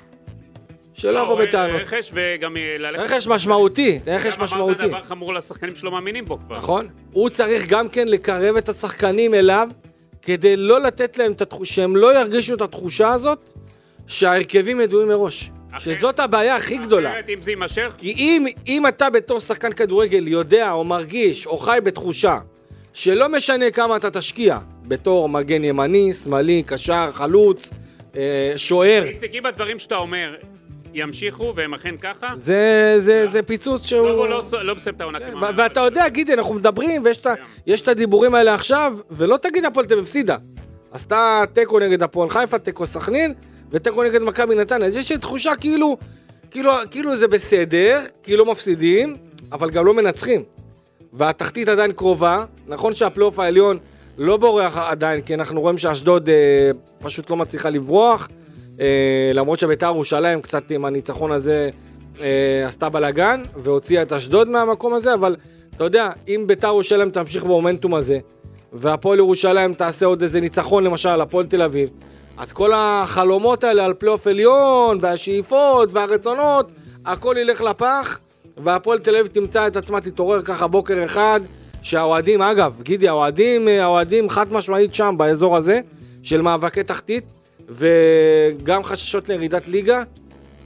שלא 0.94 1.20
יבוא 1.20 1.40
לא, 1.40 1.46
בטענות. 1.46 1.82
רכש 1.82 2.12
וגם 2.14 2.58
אה, 2.58 2.76
ללכת... 2.80 3.04
רכש 3.04 3.28
משמעותי, 3.28 4.00
רכש 4.08 4.38
גם 4.38 4.44
משמעותי. 4.44 4.80
אמרת 4.82 4.90
דבר 4.90 5.02
חמור 5.02 5.34
לשחקנים 5.34 5.76
שלא 5.76 5.92
מאמינים 5.92 6.26
בו 6.26 6.38
כבר. 6.38 6.58
נכון? 6.58 6.88
הוא 7.12 7.30
צריך 7.30 7.68
גם 7.70 7.90
כן 7.90 8.08
לקרב 8.08 8.56
את 8.56 8.70
השחקנים 8.70 9.34
אליו, 9.34 9.70
כדי 10.22 10.58
לא 10.58 10.82
לתת 10.82 11.18
להם 11.18 11.32
את 11.32 11.42
התחושה, 11.42 11.74
שהם 11.74 11.96
לא 11.96 12.20
ירגישו 12.20 12.54
את 12.56 12.62
התחושה 12.62 13.10
הזאת, 13.10 13.40
שההרכבים 14.08 14.82
ידועים 14.82 15.08
מראש. 15.08 15.52
אחרת- 15.72 15.96
שזאת 15.96 16.20
הבעיה 16.20 16.56
הכי 16.56 16.78
גדולה. 16.78 17.12
אחרת, 17.14 17.30
אם 17.30 17.42
זה 17.42 17.52
יימשך, 17.52 17.96
כי 17.98 18.12
אם, 18.18 18.46
אם 18.68 18.88
אתה 18.88 19.10
בתור 19.10 19.40
שחקן 19.40 19.72
כדורגל 19.72 20.28
יודע 20.28 20.72
או 20.72 20.84
מרגיש 20.84 21.48
או 21.48 21.58
חי 21.58 21.80
בתחושה 21.84 22.38
שלא 22.94 23.30
משנה 23.30 23.72
כמה 23.72 23.96
אתה 23.96 24.12
תשקיע 24.12 24.58
בתור 24.88 25.30
מגן 25.30 25.64
ימני, 25.64 26.14
שמאלי, 26.14 26.64
קשר, 26.66 27.10
חלוץ, 27.14 27.70
אה, 28.16 28.54
שוער, 28.56 29.04
איציק, 29.04 29.32
אם 29.36 29.46
הדברים 29.46 29.80
שאתה 29.80 29.96
אומר 29.96 30.36
ימשיכו 30.94 31.54
והם 31.56 31.74
אכן 31.74 31.98
ככה, 31.98 32.28
זה, 32.36 32.96
זה, 33.00 33.28
זה 33.28 33.42
פיצוץ 33.44 33.86
שהוא... 33.86 34.08
לא, 34.10 34.30
לא, 34.30 34.64
לא 34.64 34.76
מסיים 34.76 34.96
את 34.96 35.02
העונה 35.02 35.20
כן, 35.20 35.32
כמו... 35.32 35.42
ו- 35.42 35.58
ואתה 35.58 35.80
יודע, 35.80 36.10
גידי, 36.10 36.34
אנחנו 36.34 36.54
מדברים, 36.54 37.02
ויש 37.06 37.18
את 37.18 37.26
ה- 37.26 37.36
כן. 37.66 37.74
את 37.84 37.88
הדיבורים 37.88 38.36
האלה 38.36 38.54
עכשיו, 38.54 38.98
ולא 39.12 39.38
תגיד 39.38 39.66
הפועל 39.66 39.86
תל 39.86 39.94
אביב 39.94 40.04
הפסידה. 40.04 40.38
עשתה 40.92 41.44
תיקו 41.54 41.80
נגד 41.80 42.04
הפועל 42.04 42.30
חיפה, 42.30 42.60
תיקו 42.60 42.88
סכנין, 42.88 43.34
ותיקו 43.72 44.04
נגד 44.04 44.22
מכבי 44.22 44.56
נתניה. 44.56 44.88
אז 44.88 44.98
יש 44.98 45.12
תחושה 45.12 45.56
כאילו, 45.56 45.98
כאילו, 46.52 46.72
כאילו 46.92 47.18
זה 47.18 47.28
בסדר, 47.28 48.02
כאילו 48.24 48.46
לא 48.46 48.52
מפסידים, 48.52 49.16
אבל 49.52 49.70
גם 49.70 49.86
לא 49.86 49.94
מנצחים. 49.94 50.44
והתחתית 51.14 51.68
עדיין 51.68 51.92
קרובה, 51.92 52.46
נכון 52.68 52.94
שהפלייאוף 52.94 53.40
העליון 53.40 53.78
לא 54.18 54.38
בורח 54.38 54.78
עדיין, 54.78 55.22
כי 55.22 55.34
אנחנו 55.34 55.62
רואים 55.62 55.78
שאשדוד 55.78 56.30
אה, 56.30 56.72
פשוט 57.00 57.30
לא 57.30 57.36
מצליחה 57.38 57.70
לברוח, 57.70 58.22
אה, 58.22 58.47
למרות 59.34 59.60
שביתר 59.60 59.86
ירושלים 59.86 60.42
קצת 60.42 60.72
עם 60.72 60.86
הניצחון 60.86 61.32
הזה 61.32 61.70
אה, 62.22 62.68
עשתה 62.68 62.90
בלאגן, 62.90 63.44
והוציאה 63.56 64.02
את 64.02 64.14
אשדוד 64.14 64.50
מהמקום 64.50 64.94
הזה, 64.94 65.14
אבל 65.14 65.36
אתה 65.76 65.84
יודע, 65.84 66.10
אם 66.28 66.44
ביתר 66.48 66.68
ירושלים 66.68 67.10
תמשיך 67.10 67.44
במומנטום 67.44 67.96
הזה, 67.96 68.20
והפועל 68.74 69.20
ירושלים 69.20 69.74
תעשה 69.74 70.06
עוד 70.06 70.22
איזה 70.22 70.42
ניצחון 70.42 70.84
למשל 70.84 71.10
על 71.10 71.22
הפועל 71.22 71.46
תל 71.46 71.62
אביב, 71.62 71.90
אז 72.38 72.54
כל 72.54 72.72
החלומות 72.76 73.64
האלה 73.64 73.86
על 73.86 73.94
פלייאוף 73.94 74.28
עליון, 74.28 74.98
והשאיפות, 75.02 75.90
והרצונות, 75.94 76.72
הכל 77.06 77.36
ילך 77.40 77.62
לפח, 77.62 78.20
והפועל 78.58 79.00
תל 79.00 79.16
אביב 79.16 79.28
תמצא 79.28 79.68
את 79.68 79.76
עצמה, 79.76 80.02
תתעורר 80.02 80.42
ככה 80.42 80.68
בוקר 80.68 81.06
אחד, 81.06 81.42
שהאוהדים, 81.82 82.42
אגב, 82.42 82.82
גידי, 82.82 83.08
האוהדים, 83.08 83.68
אה, 83.68 83.84
האוהדים 83.84 84.30
חד 84.30 84.54
משמעית 84.54 84.94
שם, 84.94 85.16
באזור 85.18 85.58
הזה, 85.58 85.80
של 86.24 86.42
מאבקי 86.42 86.84
תחתית, 86.84 87.24
וגם 87.68 88.84
חששות 88.84 89.30
לירידת 89.30 89.68
ליגה, 89.68 90.04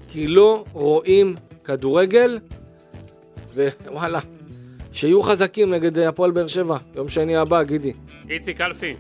כי 0.09 0.27
לא 0.27 0.63
רואים 0.73 1.35
כדורגל, 1.63 2.39
ווואלה, 3.55 4.19
שיהיו 4.91 5.21
חזקים 5.21 5.73
נגד 5.73 5.97
הפועל 5.97 6.31
באר 6.31 6.47
שבע, 6.47 6.77
יום 6.95 7.09
שני 7.09 7.35
הבא, 7.35 7.63
גידי. 7.63 7.93
איציק 8.29 8.61
אלפי, 8.61 8.95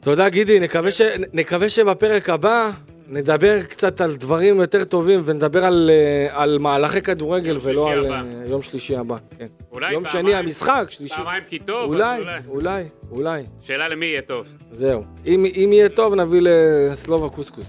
תודה 0.00 0.28
גידי, 0.28 0.60
נקווה, 0.60 0.90
ש... 0.90 1.00
נקווה 1.32 1.68
שבפרק 1.68 2.30
הבא 2.30 2.70
נדבר 3.12 3.62
קצת 3.62 4.00
על 4.00 4.16
דברים 4.16 4.60
יותר 4.60 4.84
טובים 4.84 5.20
ונדבר 5.24 5.64
על, 5.64 5.90
אה, 5.92 6.42
על 6.42 6.58
מהלכי 6.58 7.00
כדורגל 7.02 7.58
ולא 7.62 7.90
על 7.92 8.04
הבא. 8.04 8.14
אה, 8.14 8.22
יום 8.46 8.62
שלישי 8.62 8.96
הבא. 8.96 9.16
כן. 9.38 9.46
אולי 9.72 9.92
יום 9.92 10.04
פעמיים- 10.04 10.26
שני 10.26 10.34
המשחק, 10.34 10.84
שלישי. 10.88 11.14
פעמיים 11.14 11.42
כי 11.48 11.58
טוב, 11.58 11.90
אולי. 11.92 12.20
אולי, 12.48 12.84
אולי. 13.10 13.42
שאלה 13.60 13.88
למי 13.88 14.06
יהיה 14.06 14.22
טוב. 14.22 14.46
זהו. 14.72 15.04
אם, 15.26 15.44
אם 15.56 15.70
יהיה 15.72 15.88
טוב 15.88 16.14
נביא 16.14 16.40
לסלובה 16.42 17.28
קוסקוס. 17.28 17.66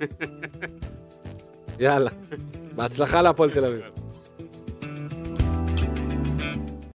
יאללה. 1.80 2.10
בהצלחה 2.76 3.22
להפועל 3.22 3.50
תל 3.50 3.64
אביב. 3.64 3.80